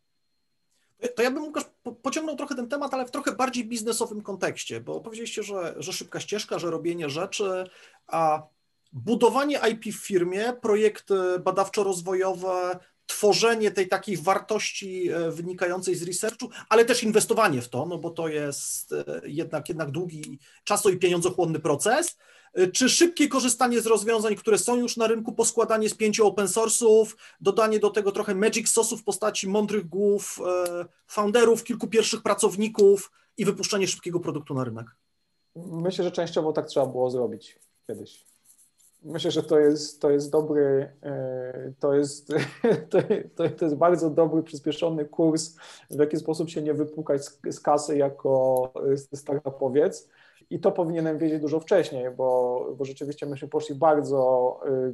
To 1.15 1.24
ja 1.24 1.32
bym 1.32 1.43
Łukasz 1.43 1.65
pociągnął 2.02 2.36
trochę 2.36 2.56
ten 2.56 2.69
temat, 2.69 2.93
ale 2.93 3.06
w 3.06 3.12
trochę 3.12 3.32
bardziej 3.32 3.65
biznesowym 3.65 4.21
kontekście, 4.21 4.82
bo 4.82 5.02
powiedzieliście, 5.02 5.43
że, 5.43 5.76
że 5.78 5.93
szybka 5.93 6.19
ścieżka, 6.19 6.60
że 6.60 6.71
robienie 6.71 7.10
rzeczy, 7.10 7.63
a 8.08 8.48
budowanie 8.93 9.60
IP 9.71 9.86
w 9.86 10.06
firmie, 10.08 10.54
projekty 10.62 11.13
badawczo-rozwojowe, 11.39 12.80
tworzenie 13.05 13.71
tej 13.71 13.87
takiej 13.87 14.17
wartości 14.17 15.09
e, 15.09 15.31
wynikającej 15.31 15.95
z 15.95 16.03
researchu, 16.03 16.49
ale 16.69 16.85
też 16.85 17.03
inwestowanie 17.03 17.61
w 17.61 17.69
to, 17.69 17.85
no 17.85 17.97
bo 17.97 18.09
to 18.09 18.27
jest 18.27 18.93
e, 18.93 19.21
jednak, 19.23 19.69
jednak 19.69 19.91
długi, 19.91 20.39
czaso 20.63 20.89
i 20.89 20.97
pieniądzochłonny 20.97 21.59
proces, 21.59 22.17
e, 22.53 22.67
czy 22.67 22.89
szybkie 22.89 23.27
korzystanie 23.27 23.81
z 23.81 23.85
rozwiązań, 23.85 24.35
które 24.35 24.57
są 24.57 24.75
już 24.75 24.97
na 24.97 25.07
rynku, 25.07 25.33
poskładanie 25.33 25.89
z 25.89 25.93
pięciu 25.93 26.27
open 26.27 26.47
source'ów, 26.47 27.05
dodanie 27.41 27.79
do 27.79 27.89
tego 27.89 28.11
trochę 28.11 28.35
magic 28.35 28.67
sauce'ów 28.67 28.97
w 28.97 29.03
postaci 29.03 29.47
mądrych 29.49 29.89
głów, 29.89 30.39
founderów, 31.07 31.63
kilku 31.63 31.87
pierwszych 31.87 32.21
pracowników 32.21 33.11
i 33.37 33.45
wypuszczenie 33.45 33.87
szybkiego 33.87 34.19
produktu 34.19 34.53
na 34.53 34.63
rynek? 34.63 34.87
Myślę, 35.55 36.03
że 36.03 36.11
częściowo 36.11 36.53
tak 36.53 36.67
trzeba 36.67 36.85
było 36.85 37.09
zrobić 37.09 37.59
kiedyś. 37.87 38.35
Myślę, 39.05 39.31
że 39.31 39.43
to 39.43 39.59
jest, 39.59 40.01
to 40.01 40.11
jest 40.11 40.31
dobry, 40.31 40.91
e, 41.03 41.73
to 41.79 41.93
jest, 41.93 42.33
to, 43.57 43.65
jest 43.65 43.75
bardzo 43.75 44.09
dobry, 44.09 44.43
przyspieszony 44.43 45.05
kurs, 45.05 45.55
w 45.89 45.99
jaki 45.99 46.17
sposób 46.17 46.49
się 46.49 46.61
nie 46.61 46.73
wypukać 46.73 47.25
z, 47.25 47.39
z 47.51 47.59
kasy 47.59 47.97
jako 47.97 48.73
startupowiec. 49.15 50.09
I 50.49 50.59
to 50.59 50.71
powinienem 50.71 51.17
wiedzieć 51.17 51.41
dużo 51.41 51.59
wcześniej, 51.59 52.11
bo, 52.11 52.59
bo 52.77 52.85
rzeczywiście 52.85 53.25
myśmy 53.25 53.47
poszli 53.47 53.75
bardzo 53.75 54.59
e, 54.65 54.93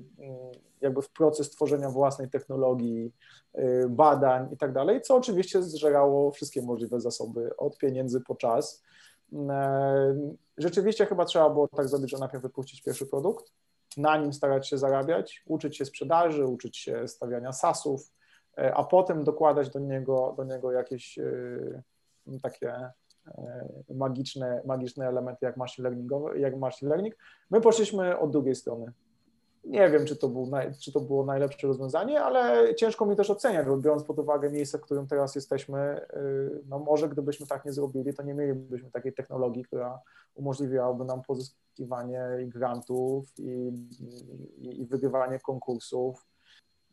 jakby 0.82 1.02
w 1.02 1.10
proces 1.10 1.50
tworzenia 1.50 1.90
własnej 1.90 2.30
technologii, 2.30 3.14
e, 3.54 3.88
badań 3.88 4.54
i 4.54 4.58
tak 4.58 4.74
dalej, 4.74 5.02
co 5.02 5.16
oczywiście 5.16 5.64
zżerało 5.64 6.32
wszystkie 6.32 6.62
możliwe 6.62 7.00
zasoby, 7.00 7.58
od 7.58 7.78
pieniędzy 7.78 8.22
po 8.22 8.36
czas. 8.36 8.84
Rzeczywiście 10.58 11.06
chyba 11.06 11.26
trzeba 11.26 11.50
było 11.50 11.68
tak 11.68 11.90
zrobić, 11.90 12.12
że 12.12 12.18
najpierw 12.18 12.44
wypuścić 12.44 12.82
pierwszy 12.82 13.06
produkt, 13.06 13.52
na 13.98 14.18
nim 14.18 14.34
starać 14.34 14.70
się 14.70 14.78
zarabiać, 14.78 15.44
uczyć 15.46 15.78
się 15.78 15.86
sprzedaży, 15.86 16.46
uczyć 16.46 16.78
się 16.78 17.08
stawiania 17.08 17.52
sasów, 17.52 18.12
e, 18.58 18.76
a 18.76 18.84
potem 18.84 19.24
dokładać 19.24 19.70
do 19.70 19.80
niego, 19.80 20.34
do 20.38 20.44
niego 20.44 20.72
jakieś 20.72 21.20
e, 21.20 21.82
takie 22.42 22.74
e, 23.28 23.66
magiczne, 23.90 24.62
magiczne 24.66 25.08
elementy 25.08 25.46
jak 25.46 25.58
machine, 25.58 25.84
learningowe, 25.84 26.40
jak 26.40 26.58
machine 26.58 26.90
learning. 26.90 27.16
My 27.50 27.62
poszliśmy 27.62 28.20
od 28.20 28.32
drugiej 28.32 28.56
strony. 28.56 28.92
Nie 29.64 29.90
wiem, 29.90 30.06
czy 30.06 30.16
to, 30.16 30.30
był 30.30 30.48
naj, 30.48 30.72
czy 30.80 30.92
to 30.92 31.00
było 31.00 31.26
najlepsze 31.26 31.68
rozwiązanie, 31.68 32.22
ale 32.22 32.76
ciężko 32.76 33.06
mi 33.06 33.16
też 33.16 33.30
oceniać, 33.30 33.68
bo 33.68 33.78
biorąc 33.78 34.04
pod 34.04 34.20
uwagę 34.20 34.52
miejsce, 34.52 34.78
w 34.78 34.82
którym 34.82 35.08
teraz 35.08 35.36
jesteśmy, 35.36 36.06
no 36.66 36.80
może 36.80 37.10
gdybyśmy 37.10 37.48
tak 37.48 37.66
nie 37.66 37.74
zrobili, 37.74 38.14
to 38.14 38.24
nie 38.24 38.34
mielibyśmy 38.34 38.92
takiej 38.92 39.14
technologii, 39.14 39.64
która 39.64 40.00
umożliwiałaby 40.36 41.06
nam 41.06 41.22
pozyskiwanie 41.22 42.22
grantów 42.42 43.28
i, 43.38 43.72
i, 44.58 44.82
i 44.82 44.86
wygrywanie 44.86 45.40
konkursów. 45.40 46.26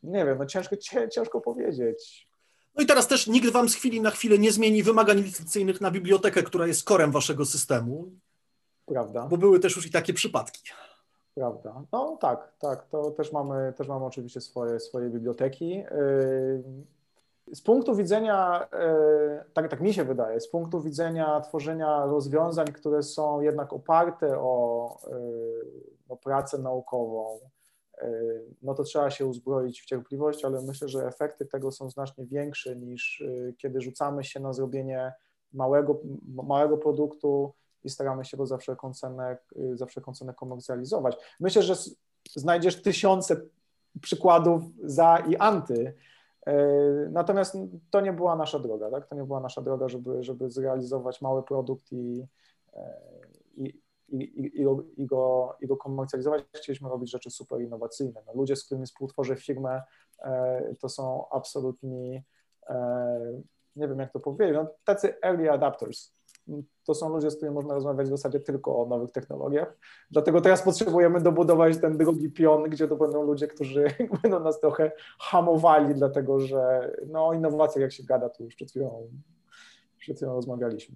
Nie 0.03 0.25
wiem, 0.25 0.37
no 0.37 0.45
ciężko, 0.45 0.75
ciężko 1.11 1.41
powiedzieć. 1.41 2.29
No 2.75 2.83
i 2.83 2.85
teraz 2.85 3.07
też 3.07 3.27
nikt 3.27 3.49
wam 3.49 3.69
z 3.69 3.75
chwili 3.75 4.01
na 4.01 4.11
chwilę 4.11 4.37
nie 4.37 4.51
zmieni 4.51 4.83
wymagań 4.83 5.17
licencyjnych 5.17 5.81
na 5.81 5.91
bibliotekę, 5.91 6.43
która 6.43 6.67
jest 6.67 6.83
korem 6.83 7.11
waszego 7.11 7.45
systemu. 7.45 8.11
Prawda. 8.85 9.27
Bo 9.27 9.37
były 9.37 9.59
też 9.59 9.75
już 9.75 9.85
i 9.85 9.91
takie 9.91 10.13
przypadki. 10.13 10.61
Prawda. 11.39 11.83
No 11.91 12.17
tak, 12.21 12.53
tak. 12.59 12.85
To 12.87 13.11
też 13.11 13.31
mamy, 13.31 13.73
też 13.77 13.87
mamy 13.87 14.05
oczywiście 14.05 14.41
swoje, 14.41 14.79
swoje 14.79 15.09
biblioteki. 15.09 15.69
Yy, 15.69 16.63
z 17.53 17.61
punktu 17.61 17.95
widzenia, 17.95 18.67
yy, 18.73 19.43
tak, 19.53 19.69
tak 19.69 19.81
mi 19.81 19.93
się 19.93 20.03
wydaje, 20.03 20.39
z 20.39 20.49
punktu 20.49 20.81
widzenia 20.81 21.41
tworzenia 21.41 22.05
rozwiązań, 22.05 22.67
które 22.67 23.03
są 23.03 23.41
jednak 23.41 23.73
oparte 23.73 24.39
o, 24.39 24.97
yy, 25.11 25.83
o 26.09 26.17
pracę 26.17 26.57
naukową, 26.57 27.39
no 28.61 28.73
to 28.73 28.83
trzeba 28.83 29.09
się 29.09 29.25
uzbroić 29.25 29.81
w 29.81 29.85
cierpliwość, 29.85 30.45
ale 30.45 30.61
myślę, 30.61 30.87
że 30.89 31.07
efekty 31.07 31.45
tego 31.45 31.71
są 31.71 31.89
znacznie 31.89 32.25
większe 32.25 32.75
niż 32.75 33.23
kiedy 33.57 33.81
rzucamy 33.81 34.23
się 34.23 34.39
na 34.39 34.53
zrobienie 34.53 35.13
małego, 35.53 35.99
małego 36.43 36.77
produktu, 36.77 37.53
i 37.83 37.89
staramy 37.89 38.25
się 38.25 38.37
go 38.37 38.45
za 38.45 38.57
wszelką 38.57 38.93
cenę, 38.93 39.37
y, 39.57 39.77
za 39.77 39.85
wszelką 39.85 40.13
cenę 40.13 40.33
komercjalizować. 40.33 41.17
Myślę, 41.39 41.63
że 41.63 41.75
znajdziesz 42.35 42.81
tysiące 42.81 43.41
przykładów 44.01 44.63
za 44.83 45.17
i 45.17 45.35
anty, 45.35 45.93
y, 46.47 46.51
natomiast 47.11 47.57
to 47.91 48.01
nie 48.01 48.13
była 48.13 48.35
nasza 48.35 48.59
droga, 48.59 48.91
tak? 48.91 49.07
To 49.07 49.15
nie 49.15 49.23
była 49.23 49.39
nasza 49.39 49.61
droga, 49.61 49.89
żeby, 49.89 50.23
żeby 50.23 50.49
zrealizować 50.49 51.21
mały 51.21 51.43
produkt 51.43 51.91
i, 51.91 52.27
y, 52.73 52.79
i, 53.57 53.81
i, 54.09 54.59
i, 54.59 54.63
go, 54.63 54.83
i, 54.97 55.05
go, 55.05 55.55
i 55.61 55.67
go 55.67 55.77
komercjalizować. 55.77 56.43
Chcieliśmy 56.55 56.89
robić 56.89 57.11
rzeczy 57.11 57.31
super 57.31 57.61
innowacyjne. 57.61 58.21
No, 58.27 58.33
ludzie, 58.33 58.55
z 58.55 58.65
którymi 58.65 58.85
współtworzę 58.85 59.35
firmę, 59.35 59.81
to 60.79 60.89
są 60.89 61.29
absolutni, 61.29 62.23
nie 63.75 63.87
wiem 63.87 63.99
jak 63.99 64.11
to 64.11 64.19
powiedzieć, 64.19 64.55
no, 64.55 64.67
tacy 64.83 65.21
early 65.21 65.51
adapters 65.51 66.11
to 66.85 66.93
są 66.93 67.09
ludzie, 67.09 67.31
z 67.31 67.35
którymi 67.35 67.55
można 67.55 67.73
rozmawiać 67.73 68.07
w 68.07 68.09
zasadzie 68.09 68.39
tylko 68.39 68.81
o 68.81 68.85
nowych 68.85 69.11
technologiach. 69.11 69.77
Dlatego 70.11 70.41
teraz 70.41 70.61
potrzebujemy 70.61 71.21
dobudować 71.21 71.77
ten 71.77 71.97
drugi 71.97 72.31
pion, 72.31 72.63
gdzie 72.63 72.87
to 72.87 72.95
będą 72.95 73.23
ludzie, 73.23 73.47
którzy 73.47 73.85
będą 74.23 74.39
nas 74.39 74.59
trochę 74.59 74.91
hamowali, 75.19 75.95
dlatego 75.95 76.39
że 76.39 76.91
no, 77.07 77.27
o 77.27 77.33
innowacjach 77.33 77.81
jak 77.81 77.91
się 77.91 78.03
gada, 78.03 78.29
to 78.29 78.43
już 78.43 78.55
przed 78.55 78.69
chwilą, 78.69 79.09
przed 79.97 80.17
chwilą 80.17 80.33
rozmawialiśmy. 80.33 80.95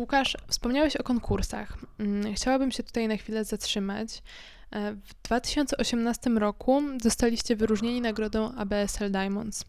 Łukasz, 0.00 0.36
wspomniałeś 0.48 0.96
o 0.96 1.02
konkursach. 1.02 1.78
Mm, 1.98 2.34
chciałabym 2.34 2.70
się 2.70 2.82
tutaj 2.82 3.08
na 3.08 3.16
chwilę 3.16 3.44
zatrzymać. 3.44 4.22
W 4.72 5.22
2018 5.22 6.30
roku 6.30 6.82
zostaliście 7.02 7.56
wyróżnieni 7.56 8.00
nagrodą 8.00 8.52
ABSL 8.54 9.10
Diamonds. 9.10 9.64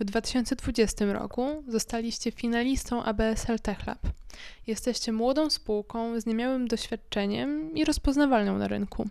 W 0.00 0.04
2020 0.04 1.04
roku 1.12 1.64
zostaliście 1.68 2.32
finalistą 2.32 3.02
ABSL 3.02 3.60
Tech 3.60 3.86
Lab. 3.86 3.98
Jesteście 4.66 5.12
młodą 5.12 5.50
spółką 5.50 6.20
z 6.20 6.26
niemiałym 6.26 6.68
doświadczeniem 6.68 7.74
i 7.74 7.84
rozpoznawalną 7.84 8.58
na 8.58 8.68
rynku. 8.68 9.08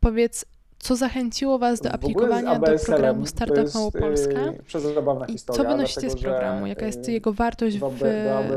Powiedz, 0.00 0.44
co 0.80 0.96
zachęciło 0.96 1.58
Was 1.58 1.80
do 1.80 1.92
aplikowania 1.92 2.58
do 2.58 2.78
programu 2.86 3.26
Startup 3.26 3.74
Małopolska? 3.74 4.40
I 5.28 5.38
co 5.38 5.64
wynosicie 5.64 6.00
dlatego, 6.00 6.20
z 6.20 6.22
programu? 6.22 6.66
Jaka 6.66 6.86
jest 6.86 7.08
y, 7.08 7.12
jego 7.12 7.32
wartość 7.32 7.78
w, 7.78 7.98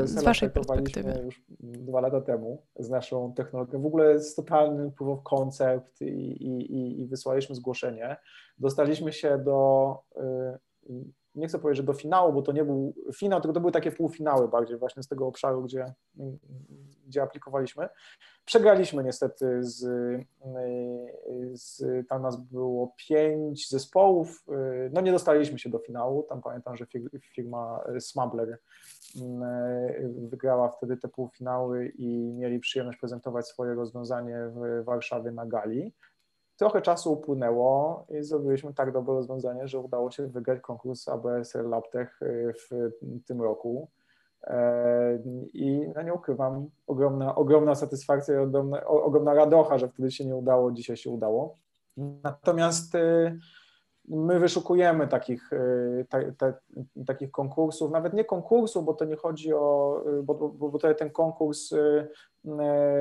z 0.04 0.22
Waszej 0.22 0.50
perspektywy? 0.50 1.20
już 1.24 1.42
dwa 1.60 2.00
lata 2.00 2.20
temu 2.20 2.62
z 2.76 2.90
naszą 2.90 3.34
technologią. 3.34 3.82
W 3.82 3.86
ogóle 3.86 4.12
jest 4.12 4.36
totalny 4.36 4.90
proof 4.90 5.18
of 5.18 5.24
concept 5.24 6.00
i, 6.00 6.04
i, 6.04 7.00
i 7.00 7.06
wysłaliśmy 7.06 7.54
zgłoszenie. 7.54 8.16
Dostaliśmy 8.58 9.12
się 9.12 9.38
do 9.38 9.98
y, 10.16 10.20
nie 11.34 11.48
chcę 11.48 11.58
powiedzieć, 11.58 11.76
że 11.76 11.86
do 11.86 11.92
finału, 11.92 12.32
bo 12.32 12.42
to 12.42 12.52
nie 12.52 12.64
był 12.64 12.94
finał, 13.14 13.40
tylko 13.40 13.52
to 13.52 13.60
były 13.60 13.72
takie 13.72 13.92
półfinały 13.92 14.48
bardziej 14.48 14.78
właśnie 14.78 15.02
z 15.02 15.08
tego 15.08 15.26
obszaru, 15.26 15.62
gdzie, 15.62 15.92
gdzie 17.06 17.22
aplikowaliśmy. 17.22 17.88
Przegraliśmy 18.44 19.04
niestety 19.04 19.62
z, 19.64 19.86
z, 21.52 21.82
tam 22.08 22.22
nas 22.22 22.36
było 22.36 22.94
pięć 23.08 23.68
zespołów, 23.68 24.44
no 24.92 25.00
nie 25.00 25.12
dostaliśmy 25.12 25.58
się 25.58 25.70
do 25.70 25.78
finału, 25.78 26.22
tam 26.22 26.42
pamiętam, 26.42 26.76
że 26.76 26.86
firma 27.34 27.84
Smumbler 28.00 28.58
wygrała 30.04 30.68
wtedy 30.68 30.96
te 30.96 31.08
półfinały 31.08 31.88
i 31.88 32.32
mieli 32.32 32.58
przyjemność 32.58 32.98
prezentować 32.98 33.48
swoje 33.48 33.74
rozwiązanie 33.74 34.38
w 34.54 34.84
Warszawie 34.84 35.30
na 35.30 35.46
gali. 35.46 35.92
Trochę 36.56 36.82
czasu 36.82 37.12
upłynęło 37.12 38.06
i 38.10 38.22
zrobiliśmy 38.22 38.74
tak 38.74 38.92
dobre 38.92 39.14
rozwiązanie, 39.14 39.68
że 39.68 39.78
udało 39.78 40.10
się 40.10 40.26
wygrać 40.26 40.60
konkurs 40.60 41.08
ABSR 41.08 41.64
LabTech 41.64 42.22
y, 42.22 42.52
w 42.62 43.24
tym 43.26 43.42
roku. 43.42 43.88
E, 44.46 45.18
I 45.52 45.88
no 45.94 46.02
nie 46.02 46.14
ukrywam, 46.14 46.66
ogromna, 46.86 47.34
ogromna 47.34 47.74
satysfakcja 47.74 48.34
i 48.34 48.38
ogromna, 48.38 48.84
ogromna 48.84 49.34
radocha, 49.34 49.78
że 49.78 49.88
wtedy 49.88 50.10
się 50.10 50.24
nie 50.24 50.36
udało, 50.36 50.72
dzisiaj 50.72 50.96
się 50.96 51.10
udało. 51.10 51.58
Natomiast 51.96 52.94
y, 52.94 53.38
my 54.08 54.40
wyszukujemy 54.40 55.08
takich, 55.08 55.52
y, 55.52 56.06
ta, 56.08 56.18
ta, 56.38 56.52
takich 57.06 57.30
konkursów, 57.30 57.90
nawet 57.90 58.12
nie 58.12 58.24
konkursów, 58.24 58.84
bo 58.84 58.94
to 58.94 59.04
nie 59.04 59.16
chodzi 59.16 59.52
o, 59.52 60.04
bo, 60.22 60.34
bo, 60.34 60.68
bo 60.68 60.78
ten 60.78 61.10
konkurs 61.10 61.74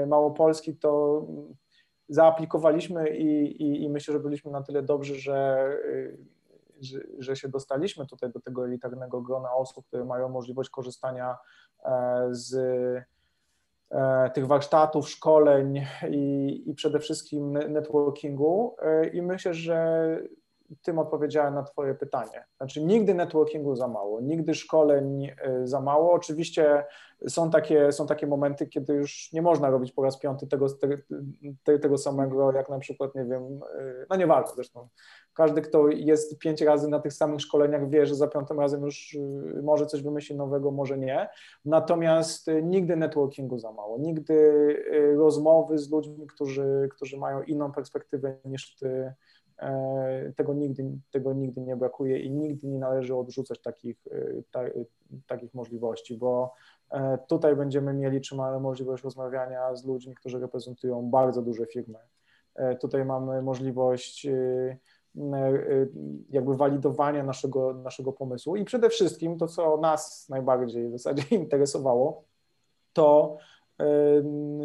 małopolski 0.07 0.77
to 0.77 1.21
zaaplikowaliśmy 2.09 3.09
i, 3.09 3.61
i, 3.63 3.83
i, 3.83 3.89
myślę, 3.89 4.13
że 4.13 4.19
byliśmy 4.19 4.51
na 4.51 4.63
tyle 4.63 4.83
dobrzy, 4.83 5.15
że, 5.15 5.69
że, 6.81 6.99
że, 7.19 7.35
się 7.35 7.49
dostaliśmy 7.49 8.05
tutaj 8.05 8.31
do 8.31 8.39
tego 8.39 8.65
elitarnego 8.65 9.21
grona 9.21 9.53
osób, 9.53 9.85
które 9.87 10.05
mają 10.05 10.29
możliwość 10.29 10.69
korzystania 10.69 11.37
e, 11.85 12.27
z 12.31 12.55
e, 13.91 14.29
tych 14.33 14.47
warsztatów, 14.47 15.09
szkoleń 15.09 15.85
i, 16.09 16.63
i 16.65 16.73
przede 16.73 16.99
wszystkim 16.99 17.53
networkingu. 17.53 18.75
E, 18.81 19.07
I 19.07 19.21
myślę, 19.21 19.53
że 19.53 20.19
tym 20.81 20.99
odpowiedziałem 20.99 21.53
na 21.53 21.63
Twoje 21.63 21.95
pytanie. 21.95 22.45
Znaczy, 22.57 22.83
nigdy 22.83 23.13
networkingu 23.13 23.75
za 23.75 23.87
mało, 23.87 24.21
nigdy 24.21 24.53
szkoleń 24.53 25.25
y, 25.25 25.67
za 25.67 25.81
mało. 25.81 26.13
Oczywiście 26.13 26.83
są 27.27 27.49
takie, 27.49 27.91
są 27.91 28.07
takie 28.07 28.27
momenty, 28.27 28.67
kiedy 28.67 28.93
już 28.93 29.31
nie 29.33 29.41
można 29.41 29.69
robić 29.69 29.91
po 29.91 30.03
raz 30.03 30.19
piąty 30.19 30.47
tego, 30.47 30.67
te, 31.63 31.79
tego 31.79 31.97
samego, 31.97 32.51
jak 32.51 32.69
na 32.69 32.79
przykład, 32.79 33.15
nie 33.15 33.25
wiem, 33.25 33.59
y, 33.79 34.05
no 34.09 34.15
nie 34.15 34.27
warto 34.27 34.55
zresztą. 34.55 34.87
Każdy, 35.33 35.61
kto 35.61 35.87
jest 35.87 36.39
pięć 36.39 36.61
razy 36.61 36.87
na 36.87 36.99
tych 36.99 37.13
samych 37.13 37.41
szkoleniach, 37.41 37.89
wie, 37.89 38.05
że 38.05 38.15
za 38.15 38.27
piątym 38.27 38.59
razem 38.59 38.81
już 38.81 39.13
y, 39.13 39.61
może 39.63 39.85
coś 39.85 40.01
wymyśli 40.01 40.35
nowego, 40.35 40.71
może 40.71 40.97
nie. 40.97 41.29
Natomiast 41.65 42.47
nigdy 42.63 42.95
networkingu 42.95 43.59
za 43.59 43.71
mało, 43.71 43.97
nigdy 43.97 44.33
rozmowy 45.17 45.77
z 45.77 45.91
ludźmi, 45.91 46.27
którzy, 46.27 46.89
którzy 46.91 47.17
mają 47.17 47.43
inną 47.43 47.71
perspektywę 47.71 48.37
niż 48.45 48.75
ty 48.75 49.13
tego 50.35 50.53
nigdy, 50.53 50.91
tego 51.11 51.33
nigdy 51.33 51.61
nie 51.61 51.75
brakuje 51.75 52.19
i 52.19 52.31
nigdy 52.31 52.67
nie 52.67 52.79
należy 52.79 53.15
odrzucać 53.15 53.61
takich, 53.61 54.07
e, 54.11 54.43
ta, 54.51 54.59
takich 55.27 55.53
możliwości, 55.53 56.17
bo 56.17 56.53
e, 56.91 57.17
tutaj 57.27 57.55
będziemy 57.55 57.93
mieli 57.93 58.21
czy 58.21 58.35
mamy 58.35 58.59
możliwość 58.59 59.03
rozmawiania 59.03 59.75
z 59.75 59.85
ludźmi, 59.85 60.15
którzy 60.15 60.39
reprezentują 60.39 61.09
bardzo 61.09 61.41
duże 61.41 61.65
firmy. 61.65 61.99
Tutaj 62.79 63.05
mamy 63.05 63.41
możliwość 63.41 64.27
jakby 66.29 66.57
walidowania 66.57 67.23
naszego, 67.23 67.73
naszego 67.73 68.13
pomysłu 68.13 68.55
i 68.55 68.65
przede 68.65 68.89
wszystkim 68.89 69.37
to, 69.37 69.47
co 69.47 69.77
nas 69.77 70.29
najbardziej 70.29 70.89
w 70.89 70.91
zasadzie 70.91 71.23
interesowało, 71.35 72.23
to 72.93 73.37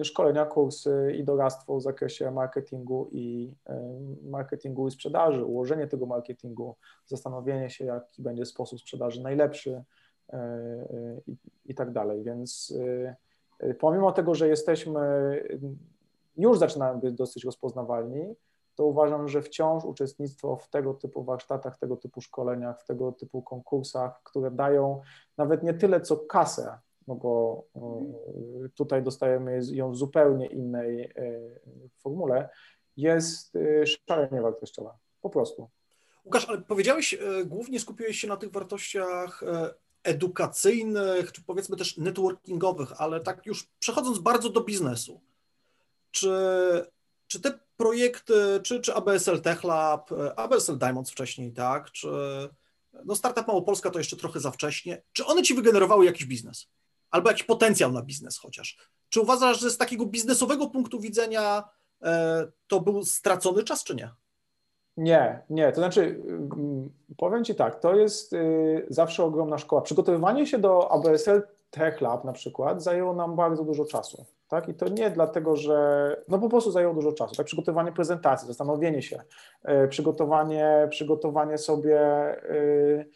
szkolenia, 0.04 0.46
kursy 0.46 1.14
i 1.18 1.24
doradztwo 1.24 1.76
w 1.76 1.82
zakresie 1.82 2.30
marketingu 2.30 3.08
i 3.12 3.54
marketingu 4.22 4.88
i 4.88 4.90
sprzedaży, 4.90 5.44
ułożenie 5.44 5.86
tego 5.86 6.06
marketingu, 6.06 6.76
zastanowienie 7.06 7.70
się, 7.70 7.84
jaki 7.84 8.22
będzie 8.22 8.46
sposób 8.46 8.80
sprzedaży 8.80 9.22
najlepszy 9.22 9.84
e, 10.32 11.20
i, 11.26 11.36
i 11.64 11.74
tak 11.74 11.92
dalej. 11.92 12.22
Więc 12.22 12.74
e, 13.60 13.74
pomimo 13.74 14.12
tego, 14.12 14.34
że 14.34 14.48
jesteśmy, 14.48 15.00
już 16.36 16.58
zaczynamy 16.58 17.00
być 17.00 17.14
dosyć 17.14 17.44
rozpoznawalni, 17.44 18.34
to 18.74 18.86
uważam, 18.86 19.28
że 19.28 19.42
wciąż 19.42 19.84
uczestnictwo 19.84 20.56
w 20.56 20.68
tego 20.68 20.94
typu 20.94 21.24
warsztatach, 21.24 21.78
tego 21.78 21.96
typu 21.96 22.20
szkoleniach, 22.20 22.80
w 22.82 22.84
tego 22.84 23.12
typu 23.12 23.42
konkursach, 23.42 24.22
które 24.22 24.50
dają 24.50 25.00
nawet 25.36 25.62
nie 25.62 25.74
tyle 25.74 26.00
co 26.00 26.16
kasę, 26.16 26.78
no 27.08 27.14
bo 27.14 27.64
e, 27.76 28.68
tutaj 28.68 29.02
dostajemy 29.02 29.60
ją 29.72 29.92
w 29.92 29.96
zupełnie 29.96 30.46
innej 30.46 31.02
e, 31.02 31.12
formule, 31.98 32.48
jest 32.96 33.56
e, 33.56 33.86
szalenie 33.86 34.42
wartościowa. 34.42 34.98
Po 35.20 35.30
prostu. 35.30 35.68
Łukasz, 36.24 36.48
ale 36.48 36.58
powiedziałeś, 36.58 37.18
głównie 37.46 37.80
skupiłeś 37.80 38.20
się 38.20 38.28
na 38.28 38.36
tych 38.36 38.52
wartościach 38.52 39.42
edukacyjnych, 40.02 41.32
czy 41.32 41.42
powiedzmy 41.42 41.76
też 41.76 41.96
networkingowych, 41.96 43.00
ale 43.00 43.20
tak 43.20 43.46
już 43.46 43.68
przechodząc 43.78 44.18
bardzo 44.18 44.50
do 44.50 44.60
biznesu. 44.60 45.20
czy, 46.10 46.30
czy 47.26 47.40
te 47.40 47.58
projekty, 47.76 48.60
czy, 48.62 48.80
czy 48.80 48.94
ABSL 48.94 49.42
Tech 49.42 49.64
Lab, 49.64 50.10
ABSL 50.36 50.78
Diamonds 50.78 51.10
wcześniej, 51.10 51.52
tak, 51.52 51.90
czy 51.90 52.08
no 53.04 53.14
Startup 53.14 53.46
Małopolska 53.46 53.90
to 53.90 53.98
jeszcze 53.98 54.16
trochę 54.16 54.40
za 54.40 54.50
wcześnie, 54.50 55.02
czy 55.12 55.26
one 55.26 55.42
ci 55.42 55.54
wygenerowały 55.54 56.04
jakiś 56.04 56.26
biznes? 56.26 56.68
Albo 57.10 57.28
jakiś 57.28 57.44
potencjał 57.44 57.92
na 57.92 58.02
biznes 58.02 58.38
chociaż? 58.38 58.78
Czy 59.08 59.20
uważasz, 59.20 59.60
że 59.60 59.70
z 59.70 59.78
takiego 59.78 60.06
biznesowego 60.06 60.70
punktu 60.70 61.00
widzenia 61.00 61.64
e, 62.02 62.46
to 62.66 62.80
był 62.80 63.04
stracony 63.04 63.64
czas, 63.64 63.84
czy 63.84 63.94
nie? 63.94 64.10
Nie, 64.98 65.42
nie. 65.50 65.72
To 65.72 65.76
znaczy, 65.76 66.20
mm, 66.28 66.90
powiem 67.16 67.44
Ci 67.44 67.54
tak, 67.54 67.80
to 67.80 67.96
jest 67.96 68.32
y, 68.32 68.86
zawsze 68.90 69.24
ogromna 69.24 69.58
szkoła. 69.58 69.82
Przygotowywanie 69.82 70.46
się 70.46 70.58
do 70.58 70.92
ABSL 70.92 71.42
Tech 71.70 72.00
Lab 72.00 72.24
na 72.24 72.32
przykład 72.32 72.82
zajęło 72.82 73.14
nam 73.14 73.36
bardzo 73.36 73.64
dużo 73.64 73.84
czasu. 73.84 74.24
Tak? 74.48 74.68
I 74.68 74.74
to 74.74 74.88
nie 74.88 75.10
dlatego, 75.10 75.56
że 75.56 76.16
no 76.28 76.38
po 76.38 76.48
prostu 76.48 76.70
zajęło 76.70 76.94
dużo 76.94 77.12
czasu. 77.12 77.34
Tak? 77.34 77.46
Przygotowanie 77.46 77.92
prezentacji, 77.92 78.48
zastanowienie 78.48 79.02
się, 79.02 79.22
y, 79.84 79.88
przygotowanie, 79.88 80.86
przygotowanie 80.90 81.58
sobie, 81.58 82.00
y, 82.50 83.10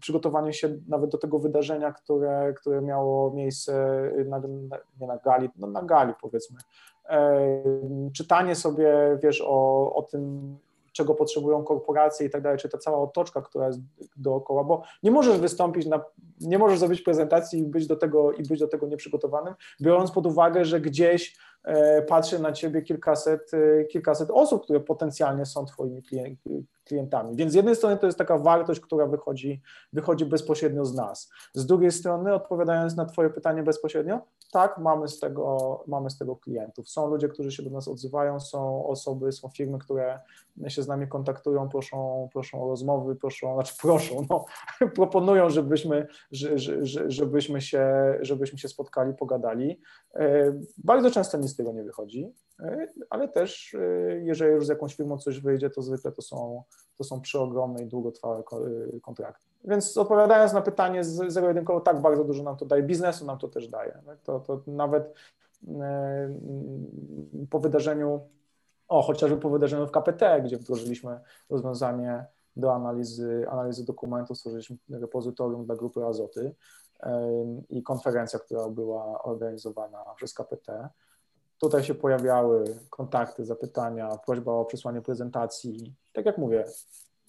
przygotowanie 0.00 0.52
się 0.52 0.76
nawet 0.88 1.10
do 1.10 1.18
tego 1.18 1.38
wydarzenia, 1.38 1.92
które, 1.92 2.54
które 2.56 2.82
miało 2.82 3.30
miejsce 3.30 4.02
na, 4.26 4.42
nie 5.00 5.06
na 5.06 5.16
gali, 5.16 5.48
no 5.56 5.66
na 5.66 5.82
gali 5.82 6.12
powiedzmy, 6.20 6.58
czytanie 8.14 8.54
sobie, 8.54 9.18
wiesz, 9.22 9.42
o, 9.46 9.94
o 9.94 10.02
tym, 10.02 10.56
czego 10.92 11.14
potrzebują 11.14 11.64
korporacje 11.64 12.26
i 12.26 12.30
tak 12.30 12.42
dalej, 12.42 12.58
czy 12.58 12.68
ta 12.68 12.78
cała 12.78 12.98
otoczka, 12.98 13.42
która 13.42 13.66
jest 13.66 13.80
dookoła, 14.16 14.64
bo 14.64 14.82
nie 15.02 15.10
możesz 15.10 15.38
wystąpić 15.38 15.86
na, 15.86 16.04
nie 16.40 16.58
możesz 16.58 16.78
zrobić 16.78 17.02
prezentacji 17.02 17.60
i 17.60 17.64
być 17.64 17.86
do 17.86 17.96
tego, 17.96 18.32
i 18.32 18.42
być 18.42 18.60
do 18.60 18.68
tego 18.68 18.86
nieprzygotowanym, 18.86 19.54
biorąc 19.80 20.10
pod 20.10 20.26
uwagę, 20.26 20.64
że 20.64 20.80
gdzieś 20.80 21.28
e, 21.28 21.36
patrzy 22.08 22.38
na 22.38 22.52
ciebie 22.52 22.82
kilkaset, 22.82 23.50
e, 23.54 23.84
kilkaset 23.84 24.30
osób, 24.30 24.64
które 24.64 24.80
potencjalnie 24.80 25.46
są 25.46 25.64
twoimi 25.64 26.02
klientami. 26.84 27.36
Więc 27.36 27.52
z 27.52 27.54
jednej 27.54 27.76
strony 27.76 27.96
to 27.96 28.06
jest 28.06 28.18
taka 28.18 28.38
wartość, 28.38 28.80
która 28.80 29.06
wychodzi, 29.06 29.62
wychodzi 29.92 30.24
bezpośrednio 30.24 30.84
z 30.84 30.94
nas. 30.94 31.30
Z 31.54 31.66
drugiej 31.66 31.92
strony, 31.92 32.34
odpowiadając 32.34 32.96
na 32.96 33.04
Twoje 33.04 33.30
pytanie 33.30 33.62
bezpośrednio, 33.62 34.20
tak, 34.52 34.78
mamy 34.78 35.08
z 35.08 35.20
tego, 35.20 35.84
mamy 35.86 36.10
z 36.10 36.18
tego 36.18 36.36
klientów. 36.36 36.88
Są 36.88 37.06
ludzie, 37.06 37.28
którzy 37.28 37.52
się 37.52 37.62
do 37.62 37.70
nas 37.70 37.88
odzywają, 37.88 38.40
są 38.40 38.86
osoby, 38.86 39.32
są 39.32 39.48
firmy, 39.48 39.78
które 39.78 40.20
się 40.68 40.82
z 40.82 40.88
nami 40.88 41.08
kontaktują, 41.08 41.68
proszą, 41.68 42.28
proszą 42.32 42.64
o 42.64 42.68
rozmowy, 42.68 43.16
proszą, 43.16 43.54
znaczy 43.54 43.74
proszą, 43.82 44.26
no, 44.30 44.44
proponują, 44.94 45.50
żebyśmy, 45.50 46.06
żebyśmy, 47.06 47.60
się, 47.60 48.14
żebyśmy 48.20 48.58
się 48.58 48.68
spotkali, 48.68 49.14
pogadali. 49.14 49.80
E, 50.14 50.52
bardzo 50.78 51.10
często 51.10 51.38
nic 51.38 51.51
z 51.52 51.56
tego 51.56 51.72
nie 51.72 51.84
wychodzi, 51.84 52.32
e, 52.60 52.88
ale 53.10 53.28
też 53.28 53.74
e, 53.74 53.78
jeżeli 54.22 54.52
już 54.52 54.66
z 54.66 54.68
jakąś 54.68 54.94
firmą 54.94 55.18
coś 55.18 55.40
wyjdzie, 55.40 55.70
to 55.70 55.82
zwykle 55.82 56.12
to 56.12 56.22
są, 56.22 56.62
to 56.98 57.04
są 57.04 57.20
przeogromne 57.20 57.82
i 57.82 57.86
długotrwałe 57.86 58.42
kontrakty. 59.02 59.46
Więc 59.64 59.96
odpowiadając 59.96 60.52
na 60.52 60.62
pytanie 60.62 61.04
zero-jedynkowo, 61.04 61.80
tak 61.80 62.00
bardzo 62.00 62.24
dużo 62.24 62.42
nam 62.42 62.56
to 62.56 62.66
daje, 62.66 62.82
biznesu 62.82 63.26
nam 63.26 63.38
to 63.38 63.48
też 63.48 63.68
daje. 63.68 63.98
To, 64.22 64.40
to 64.40 64.62
nawet 64.66 65.14
po 67.50 67.60
wydarzeniu, 67.60 68.20
o 68.88 69.02
chociażby 69.02 69.36
po 69.36 69.50
wydarzeniu 69.50 69.86
w 69.86 69.90
KPT, 69.90 70.42
gdzie 70.44 70.56
wdrożyliśmy 70.56 71.20
rozwiązanie 71.50 72.26
do 72.56 72.74
analizy, 72.74 73.46
analizy 73.50 73.84
dokumentów, 73.84 74.38
stworzyliśmy 74.38 74.76
repozytorium 74.90 75.66
dla 75.66 75.76
grupy 75.76 76.04
Azoty 76.04 76.54
i 77.68 77.82
konferencja, 77.82 78.38
która 78.38 78.68
była 78.68 79.22
organizowana 79.22 80.04
przez 80.16 80.34
KPT. 80.34 80.88
Tutaj 81.62 81.84
się 81.84 81.94
pojawiały 81.94 82.64
kontakty, 82.90 83.44
zapytania, 83.44 84.18
prośba 84.26 84.52
o 84.52 84.64
przesłanie 84.64 85.02
prezentacji. 85.02 85.94
Tak 86.12 86.26
jak 86.26 86.38
mówię, 86.38 86.64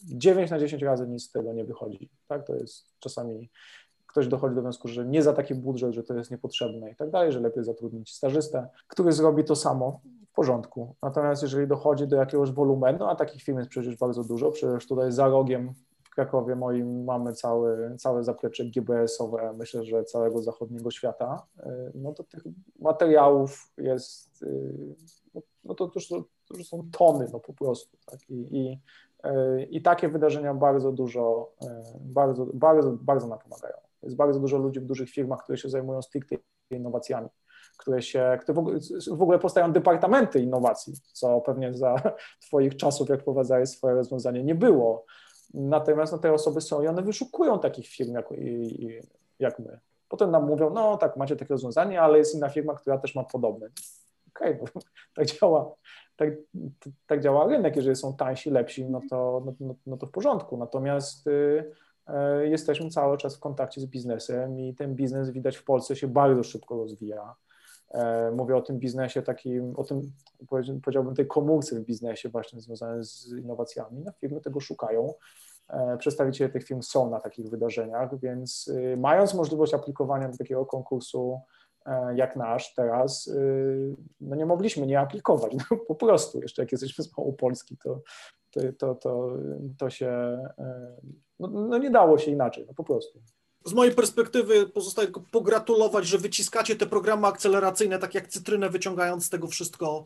9 0.04 0.52
na 0.52 0.60
10 0.60 0.84
razy 0.84 1.08
nic 1.08 1.24
z 1.24 1.32
tego 1.32 1.54
nie 1.54 1.66
wychodzi. 1.66 2.10
Tak? 2.28 2.48
To 2.48 2.56
jest 2.56 2.86
czasami 3.00 3.50
ktoś 4.08 4.28
dochodzi 4.28 4.56
do 4.56 4.62
wniosku, 4.62 4.88
że 4.88 5.06
nie 5.06 5.24
za 5.24 5.34
taki 5.34 5.56
budżet, 5.56 5.94
że 5.94 6.04
to 6.04 6.14
jest 6.14 6.32
niepotrzebne 6.32 6.92
i 6.92 6.96
tak 6.96 7.10
dalej, 7.10 7.32
że 7.32 7.40
lepiej 7.40 7.64
zatrudnić 7.64 8.14
stażystę, 8.14 8.68
który 8.88 9.12
zrobi 9.12 9.44
to 9.44 9.56
samo 9.56 10.02
w 10.32 10.36
porządku. 10.36 10.96
Natomiast 11.02 11.44
jeżeli 11.44 11.68
dochodzi 11.68 12.08
do 12.08 12.16
jakiegoś 12.16 12.52
wolumenu, 12.52 13.06
a 13.06 13.16
takich 13.16 13.44
firm 13.44 13.58
jest 13.58 13.70
przecież 13.70 13.98
bardzo 13.98 14.24
dużo, 14.24 14.52
przecież 14.52 14.88
tutaj 14.88 15.12
za 15.12 15.28
rogiem 15.28 15.74
Krakowie 16.16 16.56
moim 16.56 17.04
mamy 17.04 17.34
cały, 17.34 17.96
całe 17.98 18.24
zaplecze 18.24 18.66
GBS-owe, 18.66 19.54
myślę, 19.54 19.84
że 19.84 20.04
całego 20.04 20.42
zachodniego 20.42 20.92
świata, 20.92 21.46
y, 21.60 21.92
no 21.96 22.14
to 22.14 22.24
tych 22.24 22.44
materiałów 22.80 23.72
jest, 23.78 24.44
y, 24.44 24.96
no, 25.34 25.42
no 25.64 25.76
to, 25.76 25.88
to, 25.88 26.00
to 26.48 26.64
są 26.64 26.90
tony, 26.92 27.28
no 27.34 27.40
po 27.40 27.54
prostu. 27.54 27.98
Tak? 28.06 28.30
I, 28.30 28.58
i, 28.58 28.80
y, 29.26 29.64
I 29.64 29.82
takie 29.82 30.10
wydarzenia 30.10 30.54
bardzo 30.54 30.92
dużo, 30.92 31.54
bardzo, 32.00 32.48
bardzo, 32.54 32.92
bardzo 33.02 33.28
nam 33.28 33.40
pomagają. 33.40 33.78
Jest 34.04 34.16
bardzo 34.16 34.40
dużo 34.40 34.58
ludzi 34.58 34.80
w 34.80 34.86
dużych 34.86 35.10
firmach, 35.10 35.44
które 35.44 35.58
się 35.58 35.70
zajmują 35.70 36.02
stricte 36.02 36.36
innowacjami 36.72 37.30
które 37.78 38.02
się, 38.02 38.38
które 38.42 38.56
w 38.56 38.60
ogóle, 38.60 38.80
w 39.12 39.22
ogóle 39.22 39.40
powstają 39.40 39.72
departamenty 39.72 40.40
innowacji, 40.40 40.94
co 41.14 41.42
pewnie 41.42 41.74
za 41.74 41.96
Twoich 42.48 42.78
czasów, 42.78 43.10
jak 43.10 43.22
wprowadzałeś 43.22 43.70
swoje 43.70 43.96
rozwiązanie, 43.96 44.44
nie 44.44 44.56
było. 44.56 45.06
Natomiast 45.54 46.12
no, 46.12 46.18
te 46.18 46.34
osoby 46.34 46.62
są 46.62 46.84
i 46.84 46.88
one 46.88 47.02
wyszukują 47.02 47.60
takich 47.60 47.88
firm 47.88 48.14
jak, 48.14 48.32
i, 48.32 49.00
jak 49.40 49.60
my. 49.60 49.80
Potem 50.10 50.32
nam 50.32 50.48
mówią, 50.48 50.70
no 50.70 50.98
tak, 50.98 51.18
macie 51.18 51.36
takie 51.36 51.54
rozwiązanie, 51.54 52.02
ale 52.02 52.18
jest 52.18 52.36
inna 52.36 52.50
firma, 52.50 52.76
która 52.76 52.98
też 52.98 53.16
ma 53.16 53.24
podobne. 53.24 53.70
Okej, 54.36 54.62
okay, 54.62 54.82
tak 55.16 55.26
działa, 55.26 55.76
tak, 56.16 56.30
tak 57.08 57.22
działa 57.22 57.48
rynek, 57.48 57.76
jeżeli 57.76 57.96
są 57.96 58.16
tańsi, 58.16 58.50
lepsi, 58.50 58.86
no 58.86 59.02
to, 59.10 59.42
no, 59.46 59.54
no, 59.60 59.76
no 59.86 59.98
to 59.98 60.06
w 60.06 60.12
porządku. 60.12 60.58
Natomiast 60.58 61.28
y, 61.28 61.72
y, 62.42 62.50
jesteśmy 62.50 62.90
cały 62.90 63.18
czas 63.18 63.36
w 63.38 63.40
kontakcie 63.40 63.82
z 63.82 63.86
biznesem 63.86 64.60
i 64.60 64.76
ten 64.76 64.96
biznes 64.96 65.30
widać 65.30 65.58
w 65.58 65.64
Polsce 65.64 65.96
się 65.96 66.08
bardzo 66.08 66.44
szybko 66.44 66.78
rozwija. 66.78 67.36
E, 67.92 68.32
mówię 68.32 68.56
o 68.56 68.62
tym 68.62 68.80
biznesie 68.80 69.22
takim, 69.22 69.74
o 69.76 69.84
tym 69.84 70.12
powiedziałbym 70.82 71.16
tej 71.16 71.28
komórce 71.28 71.80
w 71.80 71.86
biznesie 71.86 72.30
właśnie 72.30 72.62
związanej 72.62 73.04
z 73.04 73.32
innowacjami. 73.32 74.02
No, 74.06 74.12
firmy 74.12 74.42
tego 74.42 74.60
szukają. 74.60 75.14
E, 75.70 75.98
przedstawiciele 75.98 76.50
tych 76.50 76.64
firm 76.64 76.82
są 76.82 77.10
na 77.10 77.20
takich 77.20 77.50
wydarzeniach, 77.50 78.20
więc 78.20 78.68
y, 78.68 78.98
mając 78.98 79.34
możliwość 79.34 79.74
aplikowania 79.74 80.30
do 80.30 80.38
takiego 80.38 80.66
konkursu 80.66 81.42
e, 81.86 82.16
jak 82.16 82.36
nasz 82.36 82.74
teraz, 82.74 83.28
y, 83.28 83.96
no 84.22 84.36
nie 84.36 84.46
mogliśmy 84.46 84.88
nie 84.88 85.00
aplikować, 85.00 85.54
no, 85.72 85.78
po 85.78 85.96
prostu. 85.96 86.42
Jeszcze 86.42 86.62
jak 86.62 86.72
jesteśmy 86.72 87.04
z 87.04 87.18
Małopolski, 87.18 87.78
to, 87.78 88.02
to, 88.52 88.62
to, 88.78 88.96
to, 88.96 89.38
to 89.78 89.90
się, 89.90 90.40
no, 91.40 91.48
no 91.48 91.78
nie 91.78 91.90
dało 91.90 92.18
się 92.18 92.32
inaczej, 92.32 92.66
no 92.68 92.74
po 92.74 92.84
prostu 92.84 93.20
z 93.66 93.74
mojej 93.74 93.96
perspektywy 93.96 94.68
pozostaje 94.68 95.08
tylko 95.08 95.22
pogratulować, 95.32 96.06
że 96.06 96.18
wyciskacie 96.18 96.76
te 96.76 96.86
programy 96.86 97.28
akceleracyjne 97.28 98.00
tak 98.00 98.16
jak 98.16 98.28
cytrynę, 98.28 98.70
wyciągając 98.70 99.26
z 99.26 99.30
tego 99.30 99.48
wszystko, 99.48 100.06